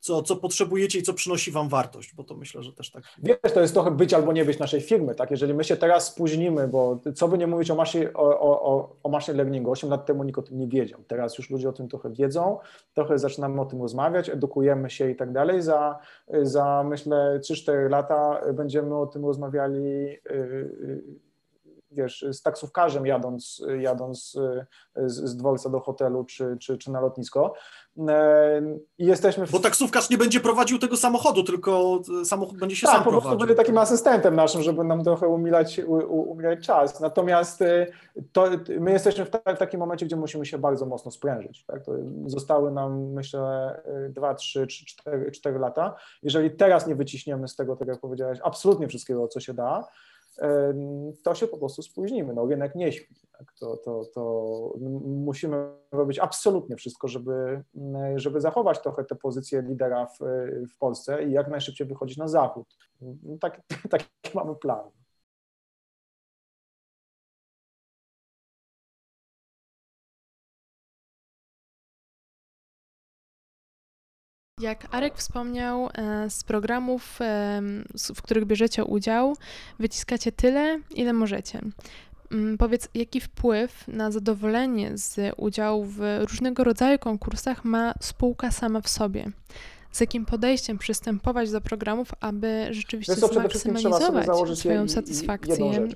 co, 0.00 0.22
co 0.22 0.36
potrzebujecie 0.36 0.98
i 0.98 1.02
co 1.02 1.14
przynosi 1.14 1.50
wam 1.50 1.68
wartość, 1.68 2.14
bo 2.14 2.24
to 2.24 2.34
myślę, 2.34 2.62
że 2.62 2.72
też 2.72 2.90
tak. 2.90 3.02
Wiesz, 3.22 3.52
to 3.54 3.60
jest 3.60 3.74
trochę 3.74 3.90
być 3.90 4.14
albo 4.14 4.32
nie 4.32 4.44
być 4.44 4.58
naszej 4.58 4.80
firmy, 4.80 5.14
tak? 5.14 5.30
Jeżeli 5.30 5.54
my 5.54 5.64
się 5.64 5.76
teraz 5.76 6.06
spóźnimy, 6.06 6.68
bo 6.68 7.00
co 7.14 7.28
by 7.28 7.38
nie 7.38 7.46
mówić 7.46 7.70
o 7.70 7.74
machine, 7.74 8.12
o, 8.14 8.40
o, 8.40 8.96
o 9.02 9.08
machine 9.08 9.36
learningu, 9.36 9.70
8 9.70 9.90
lat 9.90 10.06
temu 10.06 10.24
nikt 10.24 10.38
o 10.38 10.42
tym 10.42 10.58
nie 10.58 10.68
wiedział. 10.68 11.00
Teraz 11.06 11.38
już 11.38 11.50
ludzie 11.50 11.68
o 11.68 11.72
tym 11.72 11.88
trochę 11.88 12.12
wiedzą, 12.12 12.58
trochę 12.94 13.18
zaczynamy 13.18 13.60
o 13.60 13.66
tym 13.66 13.82
rozmawiać, 13.82 14.28
edukujemy 14.28 14.90
się 14.90 15.10
i 15.10 15.16
tak 15.16 15.32
dalej. 15.32 15.62
Za, 15.62 15.98
za 16.42 16.84
myślę 16.88 17.40
3-4 17.42 17.90
lata 17.90 18.40
będziemy 18.54 18.96
o 18.96 19.06
tym 19.06 19.24
rozmawiali 19.24 19.82
yy, 20.30 21.27
wiesz, 21.90 22.24
z 22.32 22.42
taksówkarzem 22.42 23.06
jadąc, 23.06 23.62
jadąc 23.78 24.36
z, 25.06 25.14
z 25.14 25.36
dworca 25.36 25.70
do 25.70 25.80
hotelu 25.80 26.24
czy, 26.24 26.56
czy, 26.60 26.78
czy 26.78 26.90
na 26.90 27.00
lotnisko. 27.00 27.54
E, 28.08 28.62
I 28.98 29.06
jesteśmy 29.06 29.46
w... 29.46 29.50
Bo 29.50 29.58
taksówkarz 29.58 30.10
nie 30.10 30.18
będzie 30.18 30.40
prowadził 30.40 30.78
tego 30.78 30.96
samochodu, 30.96 31.42
tylko 31.42 32.00
samochód 32.24 32.58
będzie 32.58 32.76
się 32.76 32.86
tak, 32.86 32.96
sam 32.96 33.04
po 33.04 33.10
prostu 33.10 33.36
będzie 33.36 33.54
takim 33.54 33.78
asystentem 33.78 34.36
naszym, 34.36 34.62
żeby 34.62 34.84
nam 34.84 35.04
trochę 35.04 35.28
umilać, 35.28 35.80
umilać 36.08 36.66
czas. 36.66 37.00
Natomiast 37.00 37.62
e, 37.62 37.86
to, 38.32 38.46
my 38.80 38.92
jesteśmy 38.92 39.24
w, 39.24 39.30
ta, 39.30 39.54
w, 39.54 39.58
takim 39.58 39.80
momencie, 39.80 40.06
gdzie 40.06 40.16
musimy 40.16 40.46
się 40.46 40.58
bardzo 40.58 40.86
mocno 40.86 41.10
sprężyć. 41.10 41.64
Tak? 41.64 41.80
zostały 42.26 42.70
nam, 42.70 43.12
myślę, 43.12 43.82
dwa, 44.10 44.34
trzy, 44.34 44.66
cztery, 44.66 45.30
cztery 45.30 45.58
lata. 45.58 45.94
Jeżeli 46.22 46.50
teraz 46.50 46.86
nie 46.86 46.94
wyciśniemy 46.94 47.48
z 47.48 47.56
tego, 47.56 47.76
tak 47.76 47.88
jak 47.88 48.00
powiedziałeś, 48.00 48.38
absolutnie 48.42 48.88
wszystkiego, 48.88 49.28
co 49.28 49.40
się 49.40 49.54
da, 49.54 49.88
to 51.24 51.34
się 51.34 51.46
po 51.46 51.58
prostu 51.58 51.82
spóźnimy. 51.82 52.34
No, 52.34 52.46
rynek 52.46 52.74
nie 52.74 52.92
śpi. 52.92 53.14
Tak? 53.38 53.52
To, 53.60 53.76
to, 53.76 54.04
to 54.14 54.72
musimy 55.04 55.70
robić 55.92 56.18
absolutnie 56.18 56.76
wszystko, 56.76 57.08
żeby, 57.08 57.62
żeby 58.16 58.40
zachować 58.40 58.82
trochę 58.82 59.04
tę 59.04 59.16
pozycję 59.16 59.62
lidera 59.62 60.06
w, 60.06 60.18
w 60.74 60.78
Polsce 60.78 61.24
i 61.24 61.32
jak 61.32 61.48
najszybciej 61.48 61.86
wychodzić 61.86 62.16
na 62.16 62.28
zachód. 62.28 62.76
Tak, 63.40 63.60
taki 63.90 64.06
mamy 64.34 64.54
plan. 64.54 64.90
Jak 74.60 74.86
Arek 74.90 75.16
wspomniał, 75.16 75.88
e, 75.94 76.30
z 76.30 76.44
programów, 76.44 77.18
w 78.14 78.22
których 78.22 78.44
bierzecie 78.44 78.84
udział, 78.84 79.36
wyciskacie 79.78 80.32
tyle, 80.32 80.80
ile 80.94 81.12
możecie. 81.12 81.60
Mm, 82.32 82.58
powiedz, 82.58 82.88
jaki 82.94 83.20
wpływ 83.20 83.88
na 83.88 84.10
zadowolenie 84.10 84.98
z 84.98 85.34
udziału 85.36 85.84
w 85.84 86.00
różnego 86.20 86.64
rodzaju 86.64 86.98
konkursach 86.98 87.64
ma 87.64 87.94
spółka 88.00 88.50
sama 88.50 88.80
w 88.80 88.88
sobie? 88.88 89.30
Z 89.92 90.00
jakim 90.00 90.26
podejściem 90.26 90.78
przystępować 90.78 91.50
do 91.50 91.60
programów, 91.60 92.08
aby 92.20 92.68
rzeczywiście 92.70 93.14
zmaksymalizować 93.14 94.26
swoją 94.58 94.88
satysfakcję 94.88 95.88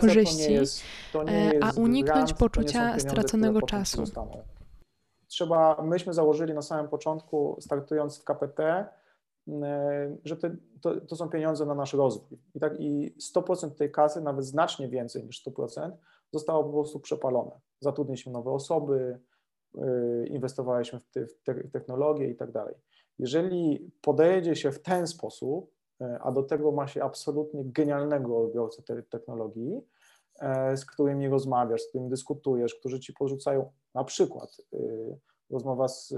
korzyści, 0.00 0.36
to 0.36 0.48
nie 0.48 0.54
jest, 0.54 0.82
to 1.12 1.22
nie 1.22 1.32
jest 1.32 1.64
a 1.64 1.70
uniknąć 1.70 2.32
grant, 2.32 2.38
poczucia 2.38 2.98
straconego 2.98 3.62
czasu? 3.62 4.04
Trzeba, 5.32 5.82
myśmy 5.82 6.14
założyli 6.14 6.54
na 6.54 6.62
samym 6.62 6.88
początku, 6.88 7.56
startując 7.60 8.18
w 8.18 8.24
KPT, 8.24 8.88
E, 9.48 10.16
że 10.24 10.36
to, 10.80 11.00
to, 11.00 11.16
są 11.16 11.28
pieniądze 11.28 11.66
na 11.66 11.74
nasz 11.74 11.92
rozwój. 11.92 12.38
I, 12.54 12.60
tak, 12.60 12.80
I 12.80 13.14
100% 13.36 13.70
tej 13.70 13.92
kasy, 13.92 14.20
nawet 14.20 14.44
znacznie 14.44 14.88
więcej 14.88 15.24
niż 15.24 15.46
100%, 15.46 15.90
zostało 16.32 16.64
po 16.64 16.72
prostu 16.72 17.00
przepalone. 17.00 17.60
Zatrudniliśmy 17.80 18.32
nowe 18.32 18.50
osoby, 18.50 19.18
e, 19.78 20.26
inwestowaliśmy 20.26 21.00
w, 21.00 21.04
te, 21.10 21.26
w, 21.26 21.42
te, 21.42 21.54
w 21.54 21.70
technologię 21.70 22.28
i 22.28 22.36
tak 22.36 22.52
dalej. 22.52 22.74
Jeżeli 23.18 23.90
podejdzie 24.02 24.56
się 24.56 24.72
w 24.72 24.82
ten 24.82 25.06
sposób, 25.06 25.70
e, 26.00 26.18
a 26.22 26.32
do 26.32 26.42
tego 26.42 26.72
ma 26.72 26.86
się 26.86 27.04
absolutnie 27.04 27.64
genialnego 27.64 28.38
odbiorcę 28.38 29.02
technologii, 29.10 29.80
z 30.76 30.86
którymi 30.86 31.28
rozmawiasz, 31.28 31.82
z 31.82 31.88
którym 31.88 32.08
dyskutujesz, 32.08 32.74
którzy 32.74 33.00
ci 33.00 33.12
porzucają 33.12 33.72
na 33.94 34.04
przykład 34.04 34.56
rozmowa 35.50 35.88
z, 35.88 36.08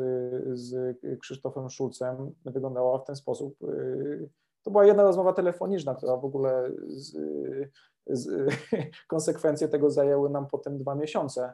z 0.52 0.98
Krzysztofem 1.20 1.70
Szulcem 1.70 2.34
wyglądała 2.44 2.98
w 2.98 3.04
ten 3.04 3.16
sposób. 3.16 3.58
To 4.62 4.70
była 4.70 4.84
jedna 4.84 5.02
rozmowa 5.02 5.32
telefoniczna, 5.32 5.94
która 5.94 6.16
w 6.16 6.24
ogóle 6.24 6.70
z, 6.86 7.16
z, 8.06 8.54
konsekwencje 9.08 9.68
tego 9.68 9.90
zajęły 9.90 10.30
nam 10.30 10.46
potem 10.46 10.78
dwa 10.78 10.94
miesiące. 10.94 11.52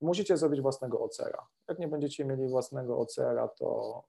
Musicie 0.00 0.36
zrobić 0.36 0.60
własnego 0.60 1.00
OCR-a. 1.00 1.46
Jak 1.68 1.78
nie 1.78 1.88
będziecie 1.88 2.24
mieli 2.24 2.48
własnego 2.48 2.98
OCR-a, 2.98 3.48
to, 3.48 4.02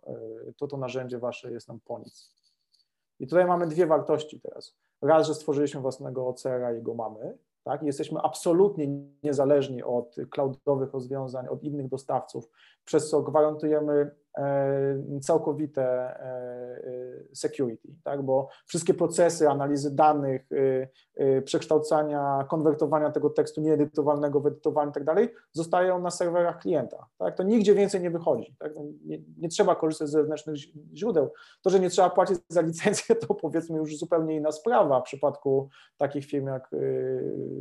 to 0.57 0.67
to 0.67 0.77
narzędzie 0.77 1.19
wasze 1.19 1.51
jest 1.51 1.67
nam 1.67 1.79
po 1.85 1.99
nic. 1.99 2.33
I 3.19 3.27
tutaj 3.27 3.45
mamy 3.45 3.67
dwie 3.67 3.85
wartości 3.85 4.41
teraz. 4.41 4.75
Raz, 5.01 5.27
że 5.27 5.33
stworzyliśmy 5.33 5.81
własnego 5.81 6.27
OCR-a 6.27 6.73
i 6.73 6.81
go 6.81 6.93
mamy, 6.93 7.37
tak? 7.63 7.83
Jesteśmy 7.83 8.19
absolutnie 8.21 8.87
niezależni 9.23 9.83
od 9.83 10.15
cloudowych 10.29 10.93
rozwiązań, 10.93 11.47
od 11.47 11.63
innych 11.63 11.87
dostawców, 11.87 12.49
przez 12.85 13.09
co 13.09 13.21
gwarantujemy 13.21 14.11
całkowite 15.21 15.83
e, 15.83 16.15
e, 17.31 17.35
security, 17.35 17.87
tak? 18.03 18.21
bo 18.21 18.49
wszystkie 18.65 18.93
procesy 18.93 19.49
analizy 19.49 19.95
danych, 19.95 20.49
przekształcania, 21.45 22.45
konwertowania 22.49 23.11
tego 23.11 23.29
tekstu 23.29 23.61
nieedytowalnego 23.61 24.39
w 24.39 24.47
edytowalny 24.47 24.91
i 24.91 24.93
tak 24.93 25.03
dalej, 25.03 25.29
zostają 25.51 25.99
na 25.99 26.11
serwerach 26.11 26.59
klienta. 26.59 27.05
Tak? 27.17 27.35
To 27.35 27.43
nigdzie 27.43 27.75
więcej 27.75 28.01
nie 28.01 28.11
wychodzi. 28.11 28.55
Tak? 28.59 28.75
No, 28.75 28.81
nie, 29.05 29.19
nie, 29.37 29.49
trzeba 29.49 29.75
korzystać 29.75 30.07
z 30.07 30.11
zewnętrznych 30.11 30.55
źródeł. 30.93 31.31
To, 31.61 31.69
że 31.69 31.79
nie 31.79 31.89
trzeba 31.89 32.09
płacić 32.09 32.37
za 32.49 32.61
licencję, 32.61 33.15
to 33.15 33.35
powiedzmy 33.35 33.77
już 33.77 33.97
zupełnie 33.97 34.35
inna 34.35 34.51
sprawa 34.51 35.01
w 35.01 35.03
przypadku 35.03 35.69
takich 35.97 36.25
firm 36.25 36.47
jak 36.47 36.71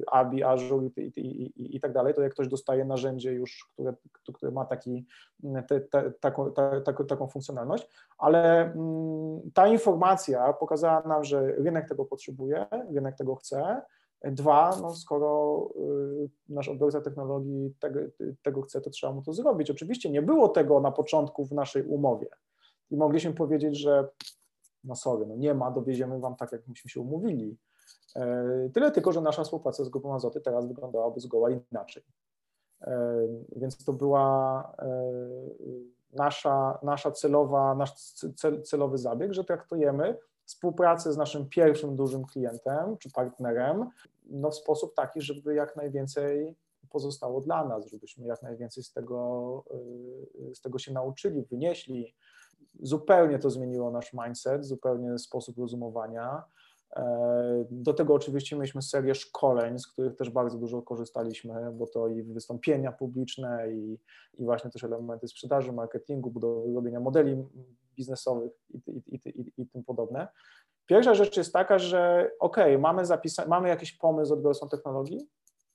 ABI, 0.06 0.42
Azure 0.42 0.86
i, 0.96 1.00
i, 1.00 1.42
i, 1.46 1.76
i 1.76 1.80
tak 1.80 1.92
dalej. 1.92 2.14
To 2.14 2.22
jak 2.22 2.32
ktoś 2.32 2.48
dostaje 2.48 2.84
narzędzie 2.84 3.32
już, 3.32 3.68
które, 3.72 3.94
które 4.34 4.52
ma 4.52 4.64
taki 4.64 5.06
te, 5.68 5.80
te, 5.80 6.12
taką, 6.20 6.52
ta, 6.52 6.63
taką, 7.06 7.26
funkcjonalność, 7.26 7.88
ale 8.18 8.72
mm, 8.72 9.50
ta 9.54 9.68
informacja 9.68 10.52
pokazała 10.52 11.02
nam, 11.08 11.24
że 11.24 11.46
rynek 11.46 11.88
tego 11.88 12.04
potrzebuje, 12.04 12.66
rynek 12.94 13.16
tego 13.16 13.34
chce. 13.34 13.82
Dwa, 14.24 14.76
no 14.82 14.94
skoro 14.94 15.60
y, 15.76 16.28
nasz 16.48 16.68
odbiorca 16.68 17.00
technologii 17.00 17.74
tego, 17.80 18.00
tego 18.42 18.62
chce, 18.62 18.80
to 18.80 18.90
trzeba 18.90 19.12
mu 19.12 19.22
to 19.22 19.32
zrobić. 19.32 19.70
Oczywiście 19.70 20.10
nie 20.10 20.22
było 20.22 20.48
tego 20.48 20.80
na 20.80 20.92
początku 20.92 21.44
w 21.44 21.52
naszej 21.52 21.82
umowie 21.82 22.28
i 22.90 22.96
mogliśmy 22.96 23.32
powiedzieć, 23.32 23.78
że 23.78 24.08
no 24.84 24.96
sorry, 24.96 25.26
no 25.26 25.36
nie 25.36 25.54
ma, 25.54 25.70
dowieziemy 25.70 26.20
wam 26.20 26.36
tak, 26.36 26.52
jak 26.52 26.68
myśmy 26.68 26.90
się 26.90 27.00
umówili. 27.00 27.58
E, 28.16 28.70
tyle 28.74 28.90
tylko, 28.90 29.12
że 29.12 29.20
nasza 29.20 29.44
współpraca 29.44 29.84
z 29.84 29.88
grupą 29.88 30.14
Azoty 30.14 30.40
teraz 30.40 30.68
wyglądałaby 30.68 31.20
zgoła 31.20 31.50
inaczej. 31.50 32.02
Więc 33.56 33.84
to 33.84 33.92
była 33.92 34.72
e, 34.78 34.88
nasza, 36.14 36.78
nasza 36.82 37.10
celowa, 37.10 37.74
nasz 37.74 37.94
cel, 38.36 38.62
celowy 38.62 38.98
zabieg, 38.98 39.32
że 39.32 39.44
traktujemy 39.44 40.18
współpracę 40.44 41.12
z 41.12 41.16
naszym 41.16 41.48
pierwszym 41.48 41.96
dużym 41.96 42.24
klientem 42.24 42.96
czy 42.98 43.10
partnerem 43.10 43.90
no 44.26 44.50
w 44.50 44.54
sposób 44.54 44.94
taki, 44.94 45.20
żeby 45.20 45.54
jak 45.54 45.76
najwięcej 45.76 46.54
pozostało 46.90 47.40
dla 47.40 47.64
nas, 47.64 47.86
żebyśmy 47.86 48.26
jak 48.26 48.42
najwięcej 48.42 48.84
z 48.84 48.92
tego, 48.92 49.64
e, 50.50 50.54
z 50.54 50.60
tego 50.60 50.78
się 50.78 50.92
nauczyli, 50.92 51.42
wynieśli. 51.42 52.14
Zupełnie 52.80 53.38
to 53.38 53.50
zmieniło 53.50 53.90
nasz 53.90 54.12
mindset, 54.12 54.64
zupełnie 54.64 55.18
sposób 55.18 55.58
rozumowania. 55.58 56.42
Do 57.70 57.94
tego 57.94 58.14
oczywiście 58.14 58.56
mieliśmy 58.56 58.82
serię 58.82 59.14
szkoleń, 59.14 59.78
z 59.78 59.86
których 59.86 60.16
też 60.16 60.30
bardzo 60.30 60.58
dużo 60.58 60.82
korzystaliśmy, 60.82 61.72
bo 61.72 61.86
to 61.86 62.08
i 62.08 62.22
wystąpienia 62.22 62.92
publiczne, 62.92 63.72
i, 63.72 63.98
i 64.34 64.44
właśnie 64.44 64.70
też 64.70 64.84
elementy 64.84 65.28
sprzedaży, 65.28 65.72
marketingu, 65.72 66.30
budowy, 66.30 66.74
robienia 66.74 67.00
modeli 67.00 67.44
biznesowych 67.96 68.52
i, 68.70 68.78
i, 69.06 69.28
i, 69.28 69.52
i 69.62 69.66
tym 69.66 69.84
podobne. 69.84 70.28
Pierwsza 70.86 71.14
rzecz 71.14 71.36
jest 71.36 71.52
taka, 71.52 71.78
że 71.78 72.30
ok, 72.40 72.56
mamy, 72.78 73.02
mamy 73.46 73.68
jakiś 73.68 73.92
pomysł 73.92 74.32
odbiorcą 74.32 74.68
technologii, 74.68 75.28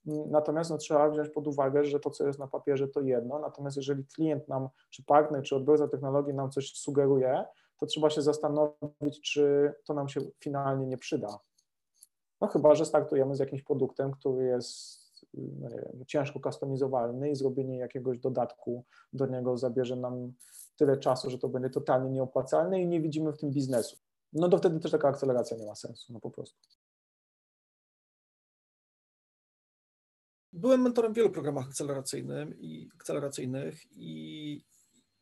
natomiast 0.06 0.70
no, 0.70 0.78
trzeba 0.78 1.10
wziąć 1.10 1.30
pod 1.30 1.48
uwagę, 1.48 1.86
że 1.86 2.00
to, 2.00 2.10
co 2.10 2.28
jest 2.28 2.40
na 2.40 2.48
papierze, 2.48 2.88
to 2.88 3.02
jedno, 3.02 3.40
natomiast 3.40 3.78
jeżeli 3.78 4.06
klient 4.06 4.48
nam, 4.48 4.70
czy 4.90 5.04
partner, 5.04 5.44
czy 5.44 5.56
odbiorca 5.56 5.88
technologii 5.88 6.34
nam 6.34 6.52
coś 6.52 6.74
sugeruje, 6.74 7.46
to 7.80 7.86
trzeba 7.86 8.10
się 8.10 8.22
zastanowić, 8.22 9.22
czy 9.22 9.74
to 9.86 9.94
nam 9.94 10.10
się 10.10 10.22
finalnie 10.40 10.88
nie 10.88 10.98
przyda. 10.98 11.40
No 12.42 12.48
chyba, 12.48 12.76
że 12.76 12.86
startujemy 12.86 13.36
z 13.36 13.40
jakimś 13.40 13.64
produktem, 13.64 14.12
który 14.12 14.46
jest 14.46 15.00
no 15.34 15.70
wiem, 15.70 16.06
ciężko 16.08 16.40
customizowalny 16.40 17.32
i 17.32 17.36
zrobienie 17.36 17.78
jakiegoś 17.78 18.20
dodatku 18.20 18.86
do 19.14 19.26
niego 19.26 19.58
zabierze 19.58 19.96
nam 19.96 20.34
tyle 20.76 20.98
czasu, 20.98 21.30
że 21.30 21.38
to 21.38 21.50
będzie 21.50 21.70
totalnie 21.70 22.10
nieopłacalne 22.10 22.82
i 22.82 22.88
nie 22.88 23.02
widzimy 23.02 23.32
w 23.32 23.38
tym 23.38 23.52
biznesu. 23.52 23.98
No 24.34 24.50
to 24.50 24.58
wtedy 24.58 24.80
też 24.80 24.92
taka 24.92 25.08
akceleracja 25.08 25.58
nie 25.58 25.66
ma 25.66 25.76
sensu, 25.76 26.14
no 26.14 26.20
po 26.20 26.32
prostu. 26.32 26.58
Byłem 30.54 30.82
mentorem 30.82 31.14
w 31.14 31.16
wielu 31.16 31.30
programach 31.30 31.68
akceleracyjnych 31.68 32.60
i 32.60 32.90
akceleracyjnych 32.96 33.82
i 33.92 34.66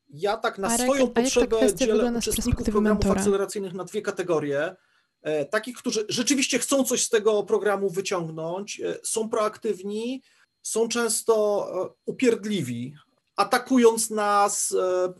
ja 0.10 0.38
tak 0.38 0.58
na 0.58 0.68
Arek, 0.68 0.82
swoją 0.82 1.08
potrzebę 1.08 1.76
dzielę 1.76 2.14
uczestników 2.18 2.66
programów 2.66 3.04
mentora? 3.04 3.22
akceleracyjnych 3.22 3.74
na 3.74 3.84
dwie 3.84 4.02
kategorie. 4.02 4.76
E, 5.22 5.46
takich, 5.46 5.78
którzy 5.78 6.06
rzeczywiście 6.10 6.60
chcą 6.60 6.84
coś 6.84 7.04
z 7.04 7.10
tego 7.10 7.44
programu 7.44 7.90
wyciągnąć, 7.90 8.80
e, 8.80 9.00
są 9.04 9.30
proaktywni, 9.30 10.22
są 10.62 10.88
często 10.88 11.68
e, 11.86 11.90
upierdliwi, 12.06 12.94
atakując 13.36 14.10
nas, 14.10 14.76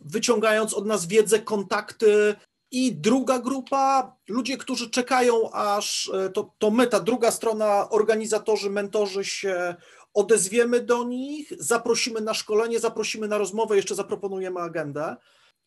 wyciągając 0.06 0.74
od 0.74 0.86
nas 0.86 1.06
wiedzę, 1.06 1.40
kontakty. 1.40 2.36
I 2.72 2.96
druga 2.96 3.40
grupa, 3.40 4.16
ludzie, 4.28 4.58
którzy 4.58 4.90
czekają, 4.90 5.52
aż 5.52 6.12
to, 6.34 6.54
to 6.58 6.72
my, 6.72 6.88
ta 6.88 7.00
druga 7.00 7.32
strona, 7.32 7.90
organizatorzy, 7.90 8.70
mentorzy 8.70 9.24
się 9.24 9.76
odezwiemy 10.18 10.82
do 10.82 11.04
nich, 11.04 11.54
zaprosimy 11.60 12.22
na 12.22 12.34
szkolenie, 12.34 12.80
zaprosimy 12.80 13.28
na 13.28 13.38
rozmowę, 13.38 13.76
jeszcze 13.76 13.96
zaproponujemy 13.96 14.60
agendę. 14.60 15.16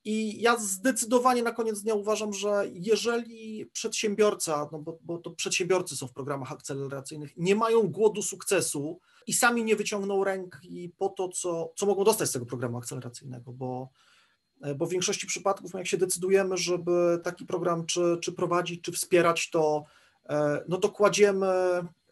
I 0.05 0.41
ja 0.41 0.57
zdecydowanie 0.57 1.43
na 1.43 1.53
koniec 1.53 1.83
dnia 1.83 1.95
uważam, 1.95 2.33
że 2.33 2.65
jeżeli 2.73 3.67
przedsiębiorca, 3.67 4.69
no 4.73 4.79
bo, 4.79 4.99
bo 5.03 5.19
to 5.19 5.31
przedsiębiorcy 5.31 5.97
są 5.97 6.07
w 6.07 6.13
programach 6.13 6.53
akceleracyjnych, 6.53 7.37
nie 7.37 7.55
mają 7.55 7.89
głodu 7.89 8.23
sukcesu 8.23 9.01
i 9.27 9.33
sami 9.33 9.65
nie 9.65 9.77
wyciągną 9.77 10.25
ręki 10.25 10.93
po 10.99 11.09
to, 11.09 11.29
co, 11.29 11.73
co 11.77 11.87
mogą 11.87 12.05
dostać 12.05 12.29
z 12.29 12.33
tego 12.33 12.47
programu 12.47 12.79
akceleracyjnego, 12.79 13.53
bo, 13.53 13.89
bo 14.77 14.87
w 14.87 14.91
większości 14.91 15.27
przypadków, 15.27 15.75
jak 15.75 15.87
się 15.87 15.97
decydujemy, 15.97 16.57
żeby 16.57 17.21
taki 17.25 17.47
program 17.47 17.87
czy, 17.87 18.19
czy 18.23 18.33
prowadzić, 18.33 18.83
czy 18.83 18.93
wspierać, 18.93 19.51
to 19.51 19.85
e, 20.29 20.65
no 20.69 20.77
to 20.77 20.89
kładziemy 20.89 21.47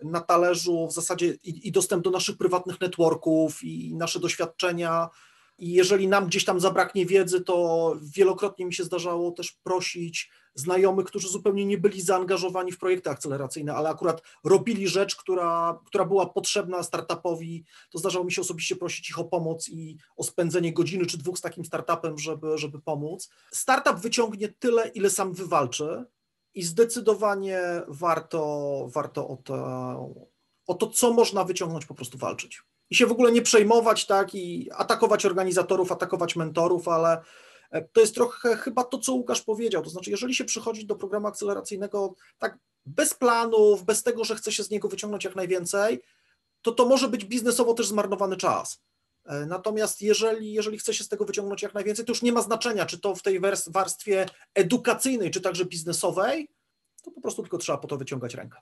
na 0.05 0.21
talerzu 0.21 0.87
w 0.87 0.93
zasadzie 0.93 1.27
i, 1.27 1.69
i 1.69 1.73
dostęp 1.73 2.05
do 2.05 2.11
naszych 2.11 2.37
prywatnych 2.37 2.81
networków 2.81 3.65
i 3.65 3.95
nasze 3.95 4.21
doświadczenia, 4.21 5.09
I 5.59 5.73
jeżeli 5.73 6.09
nam 6.09 6.27
gdzieś 6.27 6.45
tam 6.45 6.61
zabraknie 6.61 7.07
wiedzy, 7.07 7.41
to 7.41 7.97
wielokrotnie 8.03 8.67
mi 8.67 8.75
się 8.75 8.85
zdarzało 8.85 9.31
też 9.31 9.53
prosić 9.53 10.31
znajomych, 10.55 11.07
którzy 11.07 11.29
zupełnie 11.29 11.67
nie 11.67 11.79
byli 11.79 12.03
zaangażowani 12.03 12.73
w 12.73 12.79
projekty 12.79 13.11
akceleracyjne, 13.11 13.75
ale 13.75 13.89
akurat 13.89 14.23
robili 14.45 14.89
rzecz, 14.89 15.17
która, 15.17 15.81
która 15.85 16.05
była 16.05 16.27
potrzebna 16.27 16.83
startupowi, 16.83 17.65
to 17.91 17.99
zdarzało 17.99 18.25
mi 18.25 18.33
się 18.33 18.41
osobiście 18.41 18.77
prosić 18.77 19.11
ich 19.11 19.19
o 19.19 19.25
pomoc 19.25 19.69
i 19.69 19.99
o 20.17 20.25
spędzenie 20.25 20.73
godziny 20.73 21.07
czy 21.07 21.19
dwóch 21.19 21.39
z 21.39 21.41
takim 21.41 21.65
startupem, 21.65 22.19
żeby, 22.19 22.59
żeby 22.59 22.81
pomóc. 22.81 23.31
Startup 23.53 23.97
wyciągnie 23.97 24.49
tyle, 24.49 24.89
ile 24.89 25.11
sam 25.11 25.33
wywalczy 25.33 26.05
i 26.55 26.63
zdecydowanie 26.63 27.61
warto, 27.89 28.87
warto 28.89 29.29
o, 29.29 29.37
to, 29.37 29.55
o 30.67 30.75
to, 30.75 30.87
co 30.87 31.13
można 31.13 31.45
wyciągnąć, 31.45 31.87
po 31.87 31.95
prostu 31.95 32.19
walczyć. 32.19 32.63
I 32.91 32.97
się 32.97 33.07
w 33.07 33.13
ogóle 33.13 33.33
nie 33.33 33.43
przejmować, 33.43 34.07
tak, 34.07 34.35
i 34.35 34.71
atakować 34.73 35.27
organizatorów, 35.27 35.93
atakować 35.93 36.37
mentorów, 36.37 36.89
ale 36.89 37.23
E, 37.71 37.83
to 37.83 38.01
jest 38.01 38.15
trochę 38.15 38.57
chyba 38.57 38.85
to, 38.85 38.99
co 38.99 39.13
Łukasz 39.13 39.43
powiedział. 39.43 39.83
To 39.83 39.91
znaczy, 39.91 40.11
jeżeli 40.11 40.35
się 40.35 40.45
przychodzi 40.45 40.87
do 40.87 40.97
programu 40.97 41.27
akceleracyjnego 41.27 42.15
tak 42.39 42.59
bez 42.87 43.15
planów, 43.15 43.85
bez 43.85 44.03
tego, 44.03 44.25
że 44.25 44.37
chce 44.37 44.53
się 44.53 44.63
z 44.63 44.71
niego 44.71 44.89
wyciągnąć 44.89 45.25
jak 45.25 45.37
najwięcej, 45.37 46.03
to 46.63 46.73
to 46.73 46.87
może 46.87 47.09
być 47.09 47.25
biznesowo 47.25 47.75
też 47.75 47.87
zmarnowany 47.87 48.37
czas. 48.37 48.83
E, 49.29 49.47
natomiast 49.47 50.03
jeżeli, 50.03 50.53
jeżeli 50.53 50.79
chce 50.79 50.95
się 50.95 51.05
z 51.05 51.09
tego 51.09 51.25
wyciągnąć 51.25 51.63
jak 51.63 51.75
najwięcej, 51.75 52.05
to 52.05 52.13
już 52.13 52.23
nie 52.23 52.33
ma 52.33 52.43
znaczenia, 52.43 52.87
czy 52.87 53.01
to 53.01 53.15
w 53.15 53.23
tej 53.23 53.41
warstwie 53.67 54.27
edukacyjnej, 54.55 55.31
czy 55.31 55.41
także 55.41 55.65
biznesowej, 55.65 56.49
to 57.03 57.11
po 57.11 57.21
prostu 57.21 57.43
tylko 57.43 57.59
trzeba 57.59 57.79
po 57.79 57.89
to 57.89 57.97
wyciągać 57.97 58.35
rękę. 58.35 58.59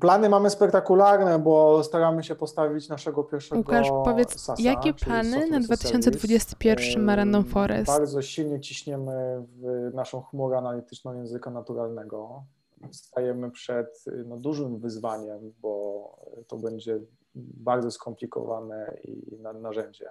Plany 0.00 0.28
mamy 0.28 0.50
spektakularne, 0.50 1.38
bo 1.38 1.84
staramy 1.84 2.24
się 2.24 2.34
postawić 2.34 2.88
naszego 2.88 3.24
pierwszego 3.24 3.58
Łukasz, 3.58 3.88
powiedz, 4.04 4.40
SASa, 4.40 4.62
jakie 4.62 4.94
plany 4.94 5.50
na 5.50 5.60
2021 5.60 7.04
ma 7.04 7.16
Random 7.16 7.44
Forest? 7.44 7.86
Bardzo 7.86 8.22
silnie 8.22 8.60
ciśniemy 8.60 9.46
w 9.48 9.90
naszą 9.94 10.22
chmurę 10.22 10.58
analityczną 10.58 11.14
języka 11.14 11.50
naturalnego. 11.50 12.44
Stajemy 12.92 13.50
przed 13.50 14.04
no, 14.26 14.36
dużym 14.36 14.78
wyzwaniem, 14.78 15.52
bo 15.60 16.04
to 16.48 16.56
będzie 16.56 17.00
bardzo 17.34 17.90
skomplikowane 17.90 18.98
i 19.04 19.38
na, 19.38 19.52
narzędzie. 19.52 20.08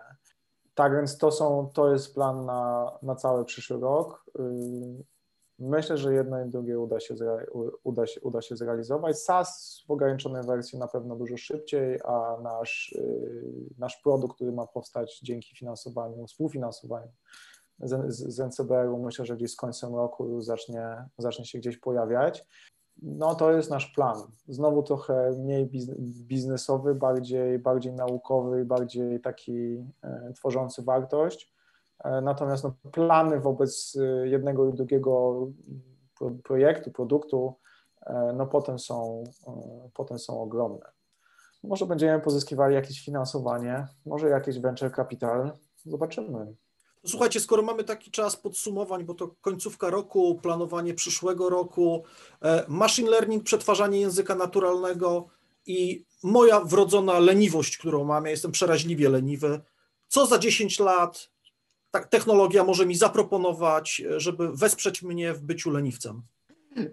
Tak 0.76 0.96
więc 0.96 1.18
to, 1.18 1.32
są, 1.32 1.70
to 1.74 1.92
jest 1.92 2.14
plan 2.14 2.46
na, 2.46 2.92
na 3.02 3.16
cały 3.16 3.46
przyszły 3.46 3.80
rok. 3.80 4.26
Myślę, 5.60 5.98
że 5.98 6.14
jedno 6.14 6.46
i 6.46 6.50
drugie 6.50 6.80
uda 6.80 7.00
się, 7.00 7.16
uda 7.84 8.08
się, 8.08 8.22
uda 8.22 8.42
się 8.42 8.56
zrealizować. 8.56 9.20
SAS 9.20 9.84
w 9.88 9.92
ograniczonej 9.92 10.44
wersji 10.44 10.80
na 10.80 10.88
pewno 10.88 11.16
dużo 11.16 11.38
szybciej, 11.38 12.00
a 12.04 12.38
nasz, 12.42 12.92
y, 12.92 13.44
nasz 13.78 13.98
produkt, 14.04 14.36
który 14.36 14.52
ma 14.52 14.68
powstać 14.68 15.20
dzięki 15.24 15.56
finansowaniu, 15.56 16.28
współfinansowaniu 16.28 17.12
z, 17.82 18.18
z 18.18 18.40
NCBR-u, 18.40 19.04
myślę, 19.04 19.26
że 19.26 19.36
gdzieś 19.36 19.52
z 19.52 19.56
końcem 19.56 19.96
roku 19.96 20.42
zacznie, 20.42 21.06
zacznie 21.18 21.46
się 21.46 21.60
gdzieś 21.60 21.78
pojawiać. 21.78 22.46
No 23.02 23.36
to 23.36 23.52
jest 23.52 23.70
nasz 23.70 23.86
plan. 23.86 24.18
Znowu 24.48 24.84
trochę 24.84 25.32
mniej 25.32 25.70
biznesowy, 26.28 26.96
bardziej, 26.96 27.60
bardziej 27.60 27.94
naukowy, 27.94 28.66
bardziej 28.66 29.22
taki 29.22 29.86
e, 30.04 30.34
tworzący 30.34 30.84
wartość 30.84 31.54
E, 32.04 32.22
natomiast 32.22 32.64
no, 32.64 32.74
plany 32.92 33.40
wobec 33.40 33.98
e, 34.02 34.28
jednego 34.28 34.70
i 34.70 34.74
drugiego 34.74 35.48
projektu, 36.44 36.92
produktu, 36.92 37.56
no 38.34 38.48
potem 38.48 38.80
są, 38.80 39.24
potem 39.94 40.20
są 40.20 40.42
ogromne. 40.42 40.86
Może 41.64 41.86
będziemy 41.86 42.20
pozyskiwali 42.20 42.76
jakieś 42.76 43.06
finansowanie, 43.06 43.88
może 44.06 44.30
jakieś 44.30 44.60
venture 44.60 44.96
capital, 44.96 45.52
zobaczymy. 45.86 46.54
Słuchajcie, 47.06 47.40
skoro 47.40 47.62
mamy 47.62 47.84
taki 47.84 48.12
czas 48.12 48.36
podsumowań, 48.36 49.04
bo 49.04 49.14
to 49.14 49.28
końcówka 49.28 49.90
roku, 49.90 50.40
planowanie 50.44 50.94
przyszłego 50.94 51.50
roku, 51.50 52.04
machine 52.68 53.10
learning, 53.10 53.44
przetwarzanie 53.44 54.00
języka 54.00 54.36
naturalnego 54.36 55.28
i 55.66 56.06
moja 56.24 56.60
wrodzona 56.60 57.20
leniwość, 57.20 57.78
którą 57.78 58.04
mam, 58.04 58.26
ja 58.26 58.32
jestem 58.32 58.52
przeraźliwie 58.52 59.10
leniwy, 59.10 59.62
co 60.08 60.26
za 60.26 60.40
10 60.40 60.80
lat 60.80 61.30
ta 61.92 62.04
technologia 62.04 62.64
może 62.64 62.86
mi 62.86 62.96
zaproponować, 62.96 64.02
żeby 64.18 64.52
wesprzeć 64.54 65.02
mnie 65.02 65.34
w 65.34 65.42
byciu 65.42 65.70
leniwcem? 65.70 66.22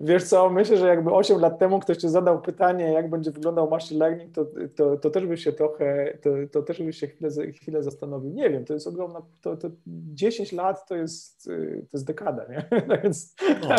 Wiesz 0.00 0.24
co, 0.24 0.50
myślę, 0.50 0.76
że 0.76 0.88
jakby 0.88 1.10
8 1.10 1.40
lat 1.40 1.58
temu 1.58 1.80
ktoś 1.80 1.96
ci 1.96 2.08
zadał 2.08 2.42
pytanie, 2.42 2.92
jak 2.92 3.10
będzie 3.10 3.30
wyglądał 3.30 3.70
machine 3.70 3.98
learning, 4.00 4.34
to, 4.34 4.46
to, 4.76 4.96
to 4.96 5.10
też 5.10 5.26
by 5.26 5.36
się 5.36 5.52
trochę, 5.52 6.18
to, 6.22 6.30
to 6.52 6.62
też 6.62 6.82
by 6.82 6.92
się 6.92 7.06
chwilę, 7.06 7.30
chwilę 7.52 7.82
zastanowił. 7.82 8.32
Nie 8.32 8.50
wiem, 8.50 8.64
to 8.64 8.74
jest 8.74 8.86
ogromna, 8.86 9.22
to, 9.40 9.56
to 9.56 9.68
10 9.86 10.52
lat 10.52 10.88
to 10.88 10.96
jest, 10.96 11.44
to 11.44 11.90
jest 11.92 12.06
dekada, 12.06 12.46
nie? 12.50 12.62
Tak 12.88 13.02
więc, 13.02 13.34
no. 13.60 13.76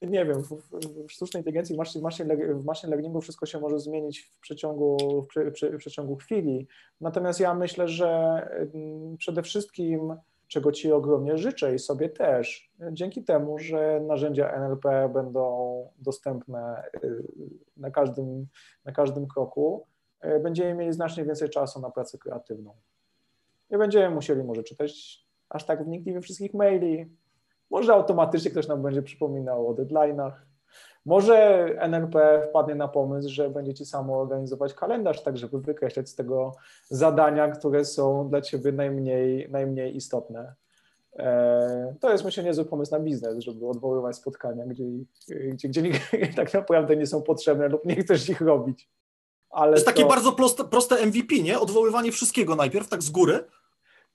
nie 0.02 0.24
wiem, 0.24 0.42
w, 0.42 0.48
w, 0.48 1.12
sztucznej 1.12 1.40
inteligencji, 1.40 1.74
w 1.74 1.78
machine, 1.78 2.36
w 2.36 2.64
machine 2.64 2.90
learningu 2.90 3.20
wszystko 3.20 3.46
się 3.46 3.60
może 3.60 3.80
zmienić 3.80 4.20
w 4.20 4.40
przeciągu, 4.40 5.22
w, 5.22 5.50
w 5.74 5.78
przeciągu 5.78 6.16
chwili. 6.16 6.68
Natomiast 7.00 7.40
ja 7.40 7.54
myślę, 7.54 7.88
że 7.88 8.08
mm, 8.74 9.16
przede 9.16 9.42
wszystkim, 9.42 10.16
czego 10.48 10.72
Ci 10.72 10.92
ogromnie 10.92 11.38
życzę 11.38 11.74
i 11.74 11.78
sobie 11.78 12.08
też, 12.08 12.72
dzięki 12.92 13.24
temu, 13.24 13.58
że 13.58 14.00
narzędzia 14.06 14.52
NLP 14.52 15.08
będą 15.08 15.88
dostępne 15.98 16.82
y, 17.04 17.22
na 17.76 17.90
każdym, 17.90 18.46
na 18.84 18.92
każdym 18.92 19.26
kroku, 19.26 19.86
y, 20.24 20.40
będziemy 20.40 20.74
mieli 20.74 20.92
znacznie 20.92 21.24
więcej 21.24 21.50
czasu 21.50 21.80
na 21.80 21.90
pracę 21.90 22.18
kreatywną. 22.18 22.74
Nie 23.70 23.78
będziemy 23.78 24.14
musieli 24.14 24.44
może 24.44 24.62
czytać 24.62 25.26
aż 25.48 25.64
tak 25.64 25.84
wnikliwie 25.84 26.20
wszystkich 26.20 26.54
maili, 26.54 27.16
może 27.70 27.92
automatycznie 27.92 28.50
ktoś 28.50 28.68
nam 28.68 28.82
będzie 28.82 29.02
przypominał 29.02 29.68
o 29.68 29.74
deadline'ach. 29.74 30.32
Może 31.06 31.66
NLP 31.78 32.42
wpadnie 32.48 32.74
na 32.74 32.88
pomysł, 32.88 33.28
że 33.28 33.50
będziecie 33.50 33.84
samo 33.84 34.20
organizować 34.20 34.74
kalendarz, 34.74 35.22
tak 35.22 35.36
żeby 35.36 35.60
wykreślać 35.60 36.08
z 36.08 36.14
tego 36.14 36.52
zadania, 36.88 37.48
które 37.48 37.84
są 37.84 38.28
dla 38.28 38.40
Ciebie 38.40 38.72
najmniej, 38.72 39.48
najmniej 39.50 39.96
istotne. 39.96 40.54
E, 41.18 41.94
to 42.00 42.12
jest 42.12 42.24
myślę 42.24 42.44
niezły 42.44 42.64
pomysł 42.64 42.92
na 42.92 43.00
biznes, 43.00 43.38
żeby 43.38 43.68
odwoływać 43.68 44.16
spotkania, 44.16 44.66
gdzie, 44.66 44.84
gdzie, 45.52 45.68
gdzie 45.68 45.82
tak 46.36 46.54
naprawdę 46.54 46.96
nie 46.96 47.06
są 47.06 47.22
potrzebne 47.22 47.68
lub 47.68 47.84
nie 47.84 47.96
chcesz 47.96 48.28
ich 48.28 48.40
robić. 48.40 48.90
Ale 49.50 49.72
to 49.72 49.76
jest 49.76 49.86
to... 49.86 49.92
takie 49.92 50.06
bardzo 50.06 50.32
proste, 50.32 50.64
proste 50.64 51.06
MVP, 51.06 51.34
nie? 51.42 51.60
Odwoływanie 51.60 52.12
wszystkiego 52.12 52.56
najpierw, 52.56 52.88
tak 52.88 53.02
z 53.02 53.10
góry, 53.10 53.44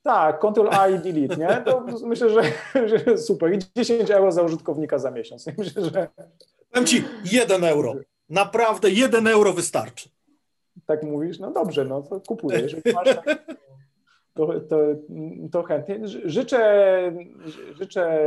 tak, 0.04 0.40
Ctrl 0.40 0.68
A 0.72 0.88
i 0.96 1.00
Delete, 1.00 1.38
nie? 1.38 1.62
To 1.66 1.86
myślę, 2.04 2.30
że, 2.30 2.42
że 2.88 3.18
super. 3.18 3.54
I 3.54 3.60
10 3.78 4.12
euro 4.12 4.32
za 4.32 4.42
użytkownika 4.42 5.00
za 5.00 5.12
miesiąc. 5.12 5.48
Myślę, 5.58 5.86
że... 5.86 6.08
Powiem 6.72 6.88
Ci, 6.88 7.04
1 7.32 7.64
euro. 7.64 7.96
Naprawdę 8.30 8.90
1 8.90 9.28
euro 9.28 9.54
wystarczy. 9.54 10.10
Tak 10.86 11.04
mówisz? 11.04 11.40
No 11.40 11.52
dobrze, 11.52 11.86
no 11.86 12.02
to 12.02 12.22
kupuję. 12.22 12.60
Jeżeli 12.60 12.94
masz 12.94 13.16
tak, 13.16 13.46
to, 14.34 14.60
to, 14.60 14.78
to 15.52 15.64
chętnie. 15.64 16.00
Życzę, 16.26 17.14
życzę 17.74 18.20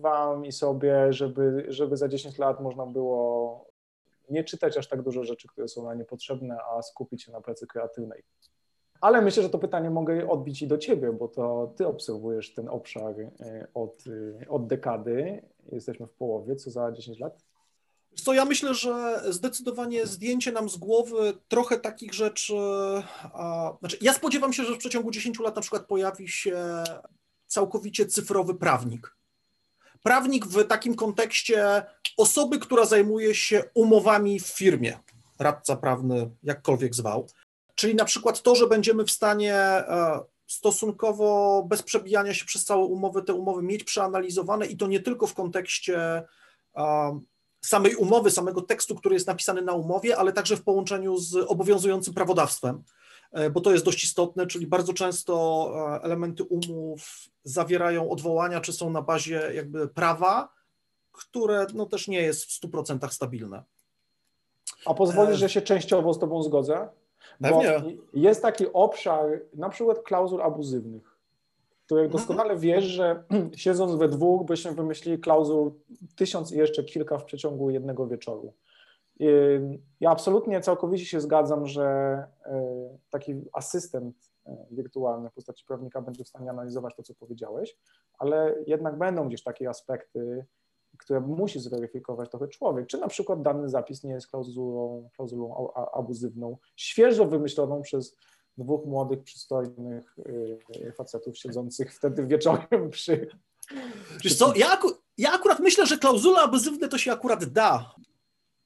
Wam 0.00 0.46
i 0.46 0.52
sobie, 0.52 1.12
żeby, 1.12 1.66
żeby 1.68 1.96
za 1.96 2.08
10 2.08 2.38
lat 2.38 2.60
można 2.60 2.86
było 2.86 3.68
nie 4.30 4.44
czytać 4.44 4.76
aż 4.76 4.88
tak 4.88 5.02
dużo 5.02 5.24
rzeczy, 5.24 5.48
które 5.48 5.68
są 5.68 5.84
na 5.84 5.94
niepotrzebne, 5.94 6.58
a 6.72 6.82
skupić 6.82 7.22
się 7.22 7.32
na 7.32 7.40
pracy 7.40 7.66
kreatywnej. 7.66 8.22
Ale 9.00 9.22
myślę, 9.22 9.42
że 9.42 9.50
to 9.50 9.58
pytanie 9.58 9.90
mogę 9.90 10.28
odbić 10.28 10.62
i 10.62 10.66
do 10.66 10.78
Ciebie, 10.78 11.12
bo 11.12 11.28
to 11.28 11.72
Ty 11.76 11.86
obserwujesz 11.86 12.54
ten 12.54 12.68
obszar 12.68 13.14
e, 13.20 13.66
od, 13.74 14.04
e, 14.42 14.48
od 14.48 14.66
dekady. 14.66 15.42
Jesteśmy 15.72 16.06
w 16.06 16.12
połowie, 16.12 16.56
co 16.56 16.70
za 16.70 16.92
10 16.92 17.18
lat? 17.18 17.44
Co 18.14 18.32
ja 18.32 18.44
myślę, 18.44 18.74
że 18.74 19.22
zdecydowanie 19.28 20.06
zdjęcie 20.06 20.52
nam 20.52 20.68
z 20.68 20.76
głowy 20.76 21.38
trochę 21.48 21.78
takich 21.78 22.14
rzeczy. 22.14 22.54
A, 23.22 23.72
znaczy 23.80 23.98
ja 24.00 24.12
spodziewam 24.12 24.52
się, 24.52 24.64
że 24.64 24.74
w 24.74 24.78
przeciągu 24.78 25.10
10 25.10 25.38
lat 25.38 25.56
na 25.56 25.62
przykład 25.62 25.86
pojawi 25.86 26.28
się 26.28 26.84
całkowicie 27.46 28.06
cyfrowy 28.06 28.54
prawnik. 28.54 29.16
Prawnik 30.02 30.46
w 30.46 30.66
takim 30.66 30.94
kontekście 30.94 31.82
osoby, 32.16 32.58
która 32.58 32.84
zajmuje 32.84 33.34
się 33.34 33.64
umowami 33.74 34.40
w 34.40 34.46
firmie, 34.46 34.98
radca 35.38 35.76
prawny, 35.76 36.30
jakkolwiek 36.42 36.94
zwał. 36.94 37.28
Czyli 37.74 37.94
na 37.94 38.04
przykład 38.04 38.42
to, 38.42 38.54
że 38.54 38.66
będziemy 38.66 39.04
w 39.04 39.10
stanie 39.10 39.54
e, 39.54 40.20
stosunkowo 40.46 41.62
bez 41.68 41.82
przebijania 41.82 42.34
się 42.34 42.44
przez 42.44 42.64
całe 42.64 42.84
umowy 42.84 43.22
te 43.22 43.34
umowy 43.34 43.62
mieć 43.62 43.84
przeanalizowane 43.84 44.66
i 44.66 44.76
to 44.76 44.86
nie 44.86 45.00
tylko 45.00 45.26
w 45.26 45.34
kontekście 45.34 46.22
e, 46.76 47.20
samej 47.60 47.94
umowy, 47.94 48.30
samego 48.30 48.62
tekstu, 48.62 48.94
który 48.94 49.14
jest 49.14 49.26
napisany 49.26 49.62
na 49.62 49.72
umowie, 49.72 50.16
ale 50.16 50.32
także 50.32 50.56
w 50.56 50.62
połączeniu 50.62 51.16
z 51.16 51.34
obowiązującym 51.34 52.14
prawodawstwem, 52.14 52.82
e, 53.32 53.50
bo 53.50 53.60
to 53.60 53.72
jest 53.72 53.84
dość 53.84 54.04
istotne, 54.04 54.46
czyli 54.46 54.66
bardzo 54.66 54.92
często 54.92 55.72
elementy 56.02 56.44
umów 56.44 57.28
zawierają 57.44 58.10
odwołania, 58.10 58.60
czy 58.60 58.72
są 58.72 58.90
na 58.90 59.02
bazie 59.02 59.50
jakby 59.54 59.88
prawa, 59.88 60.52
które 61.12 61.66
no 61.74 61.86
też 61.86 62.08
nie 62.08 62.22
jest 62.22 62.44
w 62.44 62.60
100% 62.60 63.12
stabilne. 63.12 63.64
A 64.84 64.94
pozwolisz, 64.94 65.34
e... 65.34 65.38
że 65.38 65.48
się 65.48 65.62
częściowo 65.62 66.14
z 66.14 66.18
Tobą 66.18 66.42
zgodzę? 66.42 66.88
Pewnie. 67.42 67.80
Bo 67.80 67.90
jest 68.12 68.42
taki 68.42 68.72
obszar, 68.72 69.40
na 69.54 69.68
przykład 69.68 70.02
klauzul 70.02 70.42
abuzywnych, 70.42 71.17
których 71.88 72.04
mhm. 72.04 72.18
doskonale 72.18 72.56
wiesz, 72.56 72.84
że 72.84 73.24
siedząc 73.56 73.94
we 73.94 74.08
dwóch 74.08 74.46
byśmy 74.46 74.72
wymyślili 74.72 75.18
klauzul 75.18 75.72
tysiąc 76.16 76.52
i 76.52 76.58
jeszcze 76.58 76.84
kilka 76.84 77.18
w 77.18 77.24
przeciągu 77.24 77.70
jednego 77.70 78.06
wieczoru. 78.06 78.52
Ja 80.00 80.10
absolutnie 80.10 80.60
całkowicie 80.60 81.04
się 81.04 81.20
zgadzam, 81.20 81.66
że 81.66 81.84
e, 82.44 82.98
taki 83.10 83.34
asystent 83.52 84.16
e, 84.46 84.66
wirtualny 84.70 85.30
w 85.30 85.32
postaci 85.32 85.64
prawnika 85.64 86.02
będzie 86.02 86.24
w 86.24 86.28
stanie 86.28 86.50
analizować 86.50 86.96
to, 86.96 87.02
co 87.02 87.14
powiedziałeś, 87.14 87.76
ale 88.18 88.54
jednak 88.66 88.98
będą 88.98 89.28
gdzieś 89.28 89.42
takie 89.42 89.68
aspekty, 89.68 90.44
które 90.98 91.20
musi 91.20 91.60
zweryfikować 91.60 92.30
trochę 92.30 92.48
człowiek. 92.48 92.86
Czy 92.86 92.98
na 92.98 93.08
przykład 93.08 93.42
dany 93.42 93.68
zapis 93.68 94.04
nie 94.04 94.12
jest 94.12 94.30
klauzulą, 94.30 95.08
klauzulą 95.16 95.72
abuzywną, 95.72 96.56
świeżo 96.76 97.26
wymyśloną 97.26 97.82
przez 97.82 98.16
dwóch 98.58 98.86
młodych, 98.86 99.22
przystojnych 99.22 100.16
y, 100.76 100.92
facetów 100.96 101.38
siedzących 101.38 101.94
wtedy 101.94 102.26
wieczorem 102.26 102.90
przy. 102.90 103.28
Wiesz 104.24 104.36
co, 104.36 104.54
ja, 104.56 104.72
aku 104.72 104.92
ja 105.18 105.32
akurat 105.32 105.60
myślę, 105.60 105.86
że 105.86 105.98
klauzule 105.98 106.40
abuzywne 106.40 106.88
to 106.88 106.98
się 106.98 107.12
akurat 107.12 107.44
da. 107.44 107.94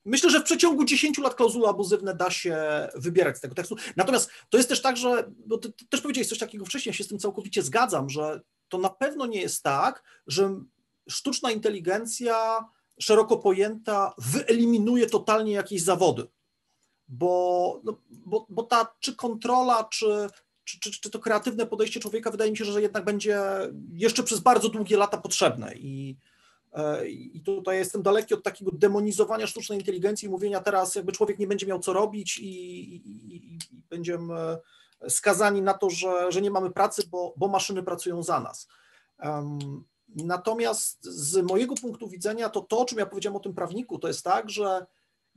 Myślę, 0.04 0.30
że 0.30 0.40
w 0.40 0.44
przeciągu 0.44 0.84
10 0.84 1.18
lat 1.18 1.34
klauzule 1.34 1.68
abuzywne 1.68 2.14
da 2.14 2.30
się 2.30 2.56
wybierać 2.94 3.38
z 3.38 3.40
tego 3.40 3.54
tekstu. 3.54 3.76
Natomiast 3.96 4.30
to 4.48 4.56
jest 4.56 4.68
też 4.68 4.82
tak, 4.82 4.96
że, 4.96 5.30
bo 5.46 5.58
ty, 5.58 5.72
ty 5.72 5.86
też 5.86 6.00
powiedziałeś 6.00 6.28
coś 6.28 6.38
takiego 6.38 6.64
wcześniej, 6.64 6.90
ja 6.90 6.96
się 6.96 7.04
z 7.04 7.08
tym 7.08 7.18
całkowicie 7.18 7.62
zgadzam, 7.62 8.10
że 8.10 8.40
to 8.68 8.78
na 8.78 8.90
pewno 8.90 9.26
nie 9.26 9.40
jest 9.40 9.62
tak, 9.62 10.02
że 10.26 10.60
sztuczna 11.08 11.50
inteligencja 11.50 12.64
szeroko 13.00 13.36
pojęta 13.36 14.14
wyeliminuje 14.18 15.06
totalnie 15.06 15.52
jakieś 15.52 15.82
zawody, 15.82 16.26
bo, 17.12 17.80
no, 17.84 17.96
bo, 18.10 18.46
bo 18.48 18.62
ta 18.62 18.94
czy 19.00 19.16
kontrola, 19.16 19.84
czy, 19.84 20.28
czy, 20.64 20.80
czy, 20.80 21.00
czy, 21.00 21.10
to 21.10 21.18
kreatywne 21.18 21.66
podejście 21.66 22.00
człowieka 22.00 22.30
wydaje 22.30 22.50
mi 22.50 22.56
się, 22.56 22.64
że 22.64 22.82
jednak 22.82 23.04
będzie 23.04 23.40
jeszcze 23.92 24.22
przez 24.22 24.40
bardzo 24.40 24.68
długie 24.68 24.96
lata 24.96 25.18
potrzebne 25.18 25.74
i, 25.74 26.16
e, 26.72 27.08
i 27.08 27.40
tutaj 27.40 27.78
jestem 27.78 28.02
daleki 28.02 28.34
od 28.34 28.42
takiego 28.42 28.70
demonizowania 28.74 29.46
sztucznej 29.46 29.78
inteligencji 29.78 30.26
i 30.26 30.30
mówienia 30.30 30.60
teraz, 30.60 30.94
jakby 30.94 31.12
człowiek 31.12 31.38
nie 31.38 31.46
będzie 31.46 31.66
miał 31.66 31.78
co 31.78 31.92
robić 31.92 32.38
i, 32.38 32.46
i, 32.46 33.54
i 33.54 33.58
będziemy 33.90 34.58
skazani 35.08 35.62
na 35.62 35.74
to, 35.74 35.90
że, 35.90 36.32
że 36.32 36.42
nie 36.42 36.50
mamy 36.50 36.70
pracy, 36.70 37.02
bo, 37.10 37.34
bo 37.36 37.48
maszyny 37.48 37.82
pracują 37.82 38.22
za 38.22 38.40
nas. 38.40 38.68
Um, 39.18 39.84
Natomiast 40.16 41.04
z 41.04 41.42
mojego 41.42 41.74
punktu 41.74 42.08
widzenia 42.08 42.48
to 42.48 42.60
to, 42.60 42.78
o 42.78 42.84
czym 42.84 42.98
ja 42.98 43.06
powiedziałem 43.06 43.36
o 43.36 43.40
tym 43.40 43.54
prawniku, 43.54 43.98
to 43.98 44.08
jest 44.08 44.24
tak, 44.24 44.50
że 44.50 44.86